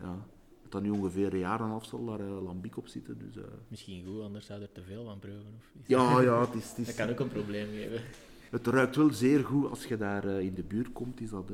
ja, 0.00 0.26
dat 0.74 0.82
dan 0.82 0.92
nu 0.92 0.98
ongeveer 0.98 1.32
een 1.32 1.38
jaar 1.38 1.58
en 1.58 1.64
een 1.64 1.70
half 1.70 1.84
zal 1.84 2.04
daar 2.04 2.20
eh, 2.20 2.42
lambiek 2.42 2.76
op 2.76 2.86
zitten. 2.86 3.18
Dus, 3.18 3.36
eh, 3.36 3.50
Misschien 3.68 4.04
goed, 4.04 4.22
anders 4.22 4.46
zou 4.46 4.62
er 4.62 4.72
te 4.72 4.82
veel 4.82 5.04
van 5.04 5.18
proeven. 5.18 5.54
Of 5.58 5.70
iets. 5.80 5.88
ja, 5.88 6.20
ja, 6.20 6.40
het 6.40 6.54
is, 6.54 6.68
het 6.68 6.78
is, 6.82 6.86
Dat 6.86 6.94
kan 6.94 7.10
ook 7.10 7.20
een 7.20 7.28
probleem 7.28 7.68
geven. 7.70 8.00
Het 8.50 8.66
ruikt 8.66 8.96
wel 8.96 9.12
zeer 9.12 9.44
goed 9.44 9.70
als 9.70 9.84
je 9.84 9.96
daar 9.96 10.24
eh, 10.24 10.40
in 10.40 10.54
de 10.54 10.62
buurt 10.62 10.92
komt. 10.92 11.20
Is 11.20 11.30
dat, 11.30 11.50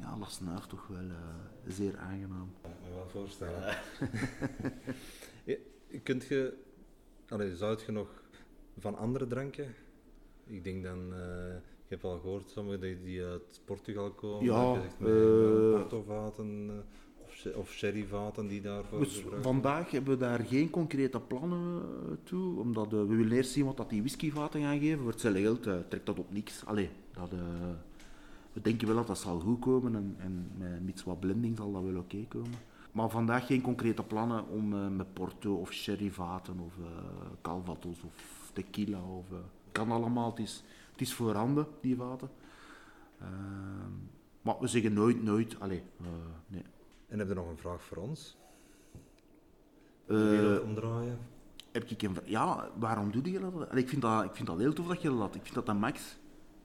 ja, 0.00 0.24
snuift 0.26 0.68
toch 0.68 0.86
wel 0.86 0.98
eh, 0.98 1.72
zeer 1.72 1.96
aangenaam. 1.98 2.50
Ik 2.56 2.62
kan 2.62 2.70
me 2.82 2.94
wel 2.94 3.08
voorstellen. 3.08 3.76
Ja, 5.44 5.56
Kunt 6.02 6.26
je 6.26 6.54
allee, 7.28 7.56
zou 7.56 7.78
je 7.86 7.92
nog 7.92 8.22
van 8.78 8.96
andere 8.96 9.26
dranken? 9.26 9.74
Ik 10.46 10.64
denk 10.64 10.84
dan, 10.84 11.14
eh, 11.14 11.54
ik 11.56 11.88
heb 11.88 12.04
al 12.04 12.18
gehoord, 12.18 12.50
sommigen 12.50 12.80
die, 12.80 13.02
die 13.02 13.24
uit 13.24 13.60
Portugal 13.64 14.10
komen. 14.10 14.44
Ja, 14.44 14.74
dat 14.74 14.94
je 14.98 16.82
of, 17.40 17.52
sh- 17.52 17.56
of 17.56 17.70
sherryvaten 17.72 18.48
die 18.48 18.60
daarvoor 18.60 18.98
Dus 18.98 19.16
gebruikt 19.16 19.44
vandaag 19.44 19.90
hebben 19.90 20.12
we 20.12 20.18
daar 20.18 20.40
geen 20.40 20.70
concrete 20.70 21.20
plannen 21.20 21.82
eh, 21.82 22.16
toe, 22.22 22.60
omdat 22.60 22.92
eh, 22.92 22.98
we 22.98 23.16
willen 23.16 23.32
eerst 23.32 23.50
zien 23.52 23.64
wat 23.64 23.76
dat 23.76 23.90
die 23.90 24.00
whiskyvaten 24.00 24.60
gaan 24.60 24.78
geven. 24.78 24.98
Voor 24.98 25.10
hetzelfde 25.10 25.40
geld 25.40 25.66
eh, 25.66 25.74
trekt 25.88 26.06
dat 26.06 26.18
op 26.18 26.32
niks. 26.32 26.66
Allee, 26.66 26.90
dat, 27.12 27.30
we 28.52 28.60
denken 28.60 28.86
wel 28.86 28.96
dat 28.96 29.06
dat 29.06 29.18
zal 29.18 29.40
goed 29.40 29.60
komen 29.60 29.94
en, 29.94 30.16
en 30.18 30.50
met 30.56 30.84
mits 30.84 31.04
wat 31.04 31.20
blending 31.20 31.56
zal 31.56 31.72
dat 31.72 31.82
wel 31.82 31.96
oké 31.96 32.24
komen. 32.28 32.58
Maar 32.92 33.10
vandaag 33.10 33.46
geen 33.46 33.60
concrete 33.60 34.02
plannen 34.02 34.48
om 34.48 34.96
met 34.96 35.14
Porto 35.14 35.54
of 35.54 35.72
sherryvaten 35.72 36.58
of 36.58 36.72
Calvados 37.40 38.02
of 38.02 38.50
tequila 38.52 39.02
of... 39.02 39.26
kan 39.72 39.90
allemaal, 39.90 40.30
het 40.30 40.38
is, 40.38 40.64
het 40.92 41.00
is 41.00 41.14
voorhanden, 41.14 41.66
die 41.80 41.96
vaten. 41.96 42.30
Ehm, 43.20 43.92
maar 44.42 44.56
we 44.60 44.66
zeggen 44.66 44.92
nooit, 44.92 45.22
nooit, 45.22 45.60
allee, 45.60 45.82
nee. 46.46 46.62
En 47.10 47.18
heb 47.18 47.28
je 47.28 47.34
nog 47.34 47.48
een 47.48 47.58
vraag 47.58 47.82
voor 47.82 47.96
ons? 47.96 48.36
De 50.06 50.14
Eh, 50.14 50.28
wereld 50.28 50.62
omdraaien? 50.62 51.18
heb 51.72 51.84
ik 51.84 52.02
een... 52.02 52.16
Ja, 52.24 52.70
waarom 52.78 53.10
doe 53.12 53.30
je 53.30 53.38
dat? 53.40 53.76
Ik, 53.76 53.88
vind 53.88 54.02
dat? 54.02 54.24
ik 54.24 54.34
vind 54.34 54.46
dat 54.46 54.58
heel 54.58 54.72
tof 54.72 54.86
dat 54.86 55.02
je 55.02 55.08
dat 55.08 55.16
laat. 55.18 55.34
Ik 55.34 55.42
vind 55.42 55.54
dat 55.54 55.66
dat 55.66 55.76
max. 55.78 56.18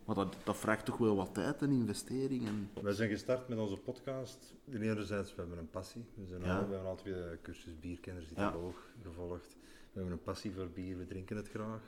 Maar 0.06 0.16
dat, 0.16 0.36
dat 0.44 0.58
vraagt 0.58 0.86
toch 0.86 0.98
wel 0.98 1.16
wat 1.16 1.34
tijd 1.34 1.62
en 1.62 1.72
investering. 1.72 2.48
En... 2.48 2.70
Wij 2.84 2.94
zijn 2.94 3.10
gestart 3.10 3.48
met 3.48 3.58
onze 3.58 3.78
podcast. 3.78 4.54
Enerzijds, 4.72 5.36
we 5.36 5.42
hebben 5.42 5.58
een 5.60 5.70
passie. 5.70 6.06
We, 6.14 6.26
zijn 6.26 6.42
Ja. 6.44 6.58
al, 6.60 6.68
we 6.68 6.72
hebben 6.74 6.90
al 6.90 6.96
twee 6.96 7.14
de 7.14 7.38
cursus 7.42 7.80
bierkenners 7.80 8.28
die 8.28 8.38
Ja. 8.38 8.52
hoog 8.52 8.90
gevolgd. 9.04 9.58
We 9.62 10.00
hebben 10.02 10.12
een 10.12 10.24
passie 10.24 10.52
voor 10.52 10.70
bier, 10.70 10.98
we 10.98 11.06
drinken 11.06 11.36
het 11.38 11.50
graag. 11.50 11.82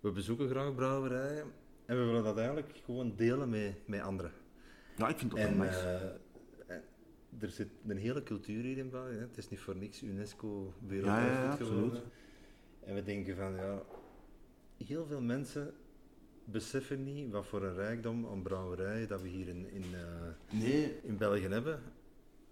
We 0.00 0.10
bezoeken 0.10 0.48
graag 0.48 0.74
brouwerijen. 0.74 1.44
En 1.86 1.98
we 1.98 2.04
willen 2.04 2.24
dat 2.24 2.36
eigenlijk 2.36 2.72
gewoon 2.84 3.12
delen 3.16 3.48
met, 3.48 3.74
met 3.86 4.00
anderen. 4.00 4.32
Ja, 4.96 5.08
ik 5.08 5.18
vind 5.18 5.30
dat 5.30 5.40
dat 5.40 5.48
En 5.48 5.56
max. 5.56 5.82
eh, 5.82 5.94
er 7.40 7.50
zit 7.50 7.68
een 7.86 7.98
hele 7.98 8.22
cultuur 8.22 8.62
hier 8.62 8.78
in 8.78 8.90
België. 8.90 9.14
hè. 9.14 9.20
Het 9.20 9.36
is 9.36 9.48
niet 9.48 9.60
voor 9.60 9.76
niks 9.76 10.02
UNESCO 10.02 10.72
wereldwijd 10.86 11.26
ja, 11.26 11.42
ja, 11.42 11.50
geworden. 11.50 11.82
absoluut. 11.84 12.02
En 12.80 12.94
we 12.94 13.02
denken 13.02 13.36
van, 13.36 13.54
ja, 13.54 13.82
heel 14.84 15.06
veel 15.06 15.20
mensen 15.20 15.74
beseffen 16.44 17.04
niet 17.04 17.30
wat 17.30 17.46
voor 17.46 17.62
een 17.62 17.74
rijkdom 17.74 18.26
aan 18.26 18.42
brouwerijen 18.42 19.08
dat 19.08 19.22
we 19.22 19.28
hier 19.28 19.48
in, 19.48 19.70
in, 19.70 19.84
eh, 19.94 20.58
nee, 20.60 21.00
in 21.02 21.16
België 21.16 21.46
hebben. 21.48 21.80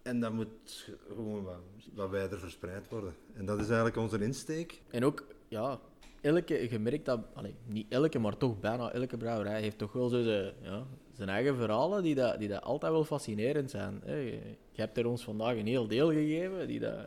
En 0.03 0.21
dat 0.21 0.33
moet 0.33 0.91
gewoon 1.09 1.45
wat, 1.45 1.61
wat 1.95 2.11
wijder 2.11 2.39
verspreid 2.39 2.89
worden. 2.89 3.15
En 3.35 3.47
dat 3.47 3.59
is 3.59 3.67
eigenlijk 3.67 3.97
onze 3.97 4.23
insteek. 4.23 4.83
En 4.91 5.05
ook, 5.05 5.27
ja, 5.49 5.81
elke, 6.21 6.71
je 6.71 6.79
merkt 6.79 7.05
dat, 7.05 7.21
allee, 7.35 7.55
niet 7.65 7.87
elke, 7.89 8.19
maar 8.19 8.37
toch 8.37 8.61
bijna 8.61 8.93
elke 8.93 9.17
brouwerij 9.17 9.61
heeft 9.61 9.79
toch 9.79 9.93
wel 9.93 10.09
zo 10.09 10.23
zijn, 10.23 10.55
ja, 10.63 10.87
zijn 11.17 11.29
eigen 11.29 11.57
verhalen 11.57 12.03
die, 12.03 12.15
dat, 12.15 12.39
die 12.39 12.49
dat 12.49 12.63
altijd 12.63 12.93
wel 12.93 13.05
fascinerend 13.05 13.71
zijn. 13.71 14.01
hè. 14.05 14.15
Je, 14.17 14.41
je 14.73 14.81
hebt 14.81 14.99
er 14.99 15.07
ons 15.07 15.25
vandaag 15.25 15.57
een 15.57 15.67
heel 15.67 15.87
deel 15.87 16.11
gegeven 16.13 16.67
die 16.69 16.81
dat, 16.81 17.07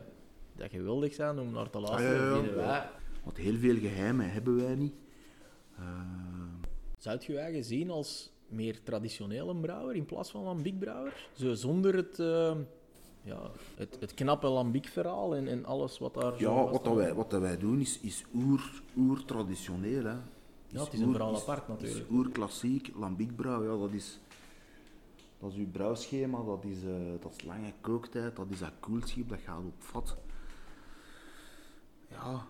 dat 0.55 0.69
geweldig 0.69 1.13
zijn 1.13 1.39
om 1.39 1.51
naar 1.51 1.69
te 1.69 1.79
luisteren. 1.79 2.33
Ah, 2.33 2.45
ja, 2.45 2.61
ja. 2.61 2.91
want 3.23 3.37
heel 3.37 3.55
veel 3.57 3.75
geheimen 3.77 4.31
hebben 4.31 4.55
wij 4.55 4.75
niet. 4.75 4.93
Eh, 5.77 5.83
Zou 6.97 7.17
je 7.25 7.31
je 7.31 7.39
eigen 7.39 7.63
zien 7.63 7.89
als 7.89 8.31
meer 8.47 8.83
traditionele 8.83 9.55
brouwer 9.55 9.95
in 9.95 10.05
plaats 10.05 10.31
van 10.31 10.43
lambiekbrouwer? 10.43 11.13
Zo 11.33 11.53
zonder 11.53 11.95
het, 11.95 12.19
eh, 12.19 12.55
ja, 13.21 13.51
het, 13.75 13.97
het 13.99 14.13
knappe 14.13 14.47
lambiekverhaal 14.47 15.35
en, 15.35 15.47
en 15.47 15.65
alles 15.65 15.99
wat 15.99 16.13
daar 16.13 16.33
ja, 16.41 16.53
wat, 16.71 16.83
dat 16.83 16.95
wij, 16.95 17.13
wat 17.13 17.29
dat 17.29 17.41
wij 17.41 17.57
doen 17.57 17.79
is, 17.79 17.99
is 17.99 18.23
oer, 18.35 18.81
oer-traditioneel. 18.97 20.03
Hè. 20.03 20.15
Ja, 20.71 20.83
het 20.83 20.93
is 20.93 20.99
een 20.99 21.11
verhaal 21.11 21.35
apart 21.35 21.61
is 21.61 21.67
natuurlijk. 21.67 22.11
oer-klassiek, 22.11 22.91
lambiekbrouw, 22.95 23.63
ja, 23.63 23.79
dat 23.79 23.91
is... 23.91 24.19
Dat 25.39 25.51
is 25.51 25.57
uw 25.57 25.69
brouwschema, 25.71 26.43
dat 26.43 26.63
is, 26.63 26.83
eh, 26.83 26.91
dat 27.19 27.33
is 27.37 27.43
lange 27.43 27.73
kooktijd, 27.81 28.35
dat 28.35 28.45
is 28.49 28.59
dat 28.59 28.71
koelschip, 28.79 29.29
dat 29.29 29.39
gaat 29.39 29.57
op 29.57 29.73
vat. 29.77 30.17
Ja, 32.09 32.45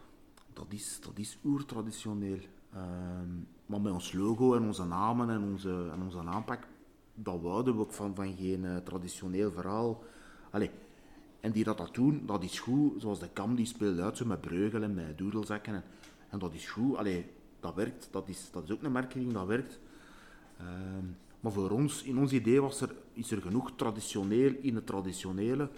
dat 0.53 0.65
is, 0.69 0.99
dat 1.01 1.17
is 1.17 1.37
oer-traditioneel. 1.45 2.39
Ehm, 2.73 3.29
maar 3.65 3.81
met 3.81 3.93
ons 3.93 4.13
logo 4.13 4.55
en 4.55 4.63
onze 4.63 4.85
namen 4.85 5.29
en 5.29 5.43
onze, 5.43 5.89
en 5.91 6.01
onze 6.01 6.19
aanpak, 6.19 6.67
dat 7.13 7.41
wouden 7.41 7.75
we 7.75 7.81
ook 7.81 7.91
van, 7.91 8.15
van 8.15 8.35
geen 8.35 8.65
eh, 8.65 8.77
traditioneel 8.77 9.51
verhaal. 9.51 10.03
Allee, 10.49 10.71
en 11.39 11.51
die 11.51 11.63
dat, 11.63 11.77
dat 11.77 11.93
doen, 11.93 12.23
dat 12.25 12.43
is 12.43 12.59
goed. 12.59 13.01
Zoals 13.01 13.19
de 13.19 13.29
Kam, 13.29 13.55
die 13.55 13.65
speelt 13.65 13.99
uit 13.99 14.17
zo 14.17 14.25
met 14.25 14.41
breugel 14.41 14.81
en 14.81 14.93
met 14.93 15.17
doedelzakken. 15.17 15.73
En, 15.73 15.83
en 16.29 16.39
dat 16.39 16.53
is 16.53 16.69
goed. 16.69 16.95
Allee, 16.95 17.25
dat 17.59 17.75
werkt. 17.75 18.07
Dat 18.11 18.27
is, 18.27 18.49
dat 18.51 18.63
is 18.63 18.71
ook 18.71 18.83
een 18.83 18.91
marketing, 18.91 19.33
dat 19.33 19.47
werkt. 19.47 19.79
Ehm, 20.57 21.05
maar 21.39 21.51
voor 21.51 21.69
ons, 21.69 22.03
in 22.03 22.17
ons 22.17 22.31
idee, 22.31 22.61
was 22.61 22.81
er, 22.81 22.95
is 23.13 23.31
er 23.31 23.41
genoeg 23.41 23.71
traditioneel 23.75 24.53
in 24.61 24.75
het 24.75 24.85
traditionele. 24.85 25.69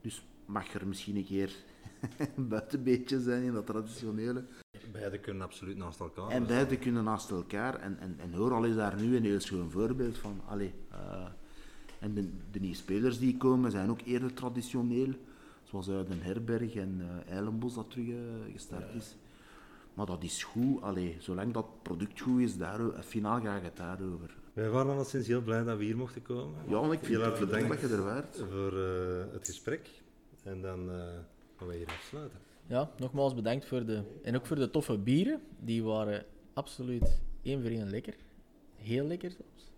Dus 0.00 0.24
mag 0.46 0.74
er 0.74 0.86
misschien 0.86 1.16
een 1.16 1.24
keer 1.24 1.52
een 2.36 2.48
buitenbeetje 2.48 3.20
zijn 3.20 3.42
in 3.42 3.52
dat 3.52 3.66
traditionele. 3.66 4.44
Beide 4.92 5.18
kunnen 5.18 5.42
absoluut 5.42 5.76
naast 5.76 6.00
elkaar. 6.00 6.28
En 6.28 6.46
beide 6.46 6.78
kunnen 6.78 7.04
naast 7.04 7.30
elkaar. 7.30 7.74
En, 7.74 7.98
en, 7.98 8.14
en 8.18 8.32
Horal 8.32 8.64
is 8.64 8.74
daar 8.74 9.00
nu 9.00 9.16
een 9.16 9.24
heel 9.24 9.40
schoon 9.40 9.70
voorbeeld 9.70 10.18
van. 10.18 10.40
Allee, 10.46 10.72
eh, 10.90 11.26
en 11.98 12.14
de, 12.14 12.28
de 12.50 12.60
nieuwe 12.60 12.76
spelers 12.76 13.18
die 13.18 13.36
komen 13.36 13.70
zijn 13.70 13.90
ook 13.90 14.00
eerder 14.00 14.34
traditioneel. 14.34 15.14
Zoals 15.64 15.88
uit 15.88 16.08
Den 16.08 16.22
Herberg 16.22 16.74
en 16.74 17.00
eh 17.00 17.32
Eilenbos 17.32 17.74
dat 17.74 17.90
terug 17.90 18.08
eh, 18.08 18.52
gestart 18.52 18.94
is. 18.94 19.16
Maar 19.94 20.06
dat 20.06 20.22
is 20.22 20.44
goed. 20.44 20.82
Allee, 20.82 21.16
zolang 21.18 21.52
dat 21.52 21.82
product 21.82 22.20
goed 22.20 22.40
is, 22.40 22.56
daar, 22.56 22.80
eh, 22.80 23.02
finaal 23.02 23.40
gaat 23.40 23.62
het 23.62 23.76
daarover. 23.76 24.36
Wij 24.52 24.70
waren 24.70 24.92
alleszins 24.92 25.26
heel 25.26 25.42
blij 25.42 25.64
dat 25.64 25.78
we 25.78 25.84
hier 25.84 25.96
mochten 25.96 26.22
komen. 26.22 26.54
Ja, 26.68 26.82
en 26.82 26.90
ik 26.92 26.98
vind, 26.98 27.06
Heel 27.06 27.20
ik 27.20 27.26
erg 27.26 27.36
vind 27.36 27.50
echt 27.50 27.60
dat 27.60 27.80
bedankt 27.80 27.80
je 27.80 27.96
er 27.96 28.02
waard. 28.04 28.36
voor 28.50 28.78
eh, 28.78 29.32
het 29.32 29.46
gesprek. 29.46 29.88
En 30.42 30.62
dan 30.62 30.90
eh, 30.90 30.96
gaan 31.56 31.68
we 31.68 31.76
hier 31.76 31.86
afsluiten. 31.86 32.38
Ja, 32.66 32.90
nogmaals 32.98 33.34
bedankt 33.34 33.64
voor 33.64 33.84
de... 33.86 34.02
En 34.22 34.36
ook 34.36 34.46
voor 34.46 34.56
de 34.56 34.70
toffe 34.70 34.98
bieren. 34.98 35.40
Die 35.60 35.84
waren 35.84 36.24
absoluut 36.52 37.20
één 37.42 37.62
voor 37.62 37.70
één 37.70 37.90
lekker. 37.90 38.14
Heel 38.76 39.04
lekker 39.06 39.30
zelfs. 39.30 39.70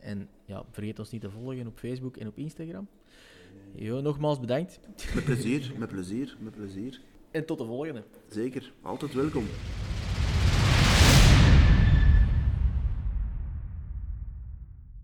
En 0.00 0.28
ja, 0.44 0.64
vergeet 0.70 0.98
ons 0.98 1.10
niet 1.10 1.20
te 1.20 1.30
volgen 1.30 1.66
op 1.66 1.78
Facebook 1.78 2.16
en 2.16 2.26
op 2.26 2.38
Instagram. 2.38 2.88
Jo, 3.74 4.00
nogmaals 4.00 4.40
bedankt. 4.40 4.80
Met 5.14 5.24
plezier, 5.24 5.72
met 5.78 5.88
plezier, 5.88 6.36
met 6.40 6.54
plezier. 6.54 7.00
En 7.36 7.44
tot 7.44 7.58
de 7.58 7.64
volgende. 7.64 8.02
Zeker, 8.28 8.72
altijd 8.82 9.14
welkom. 9.14 9.46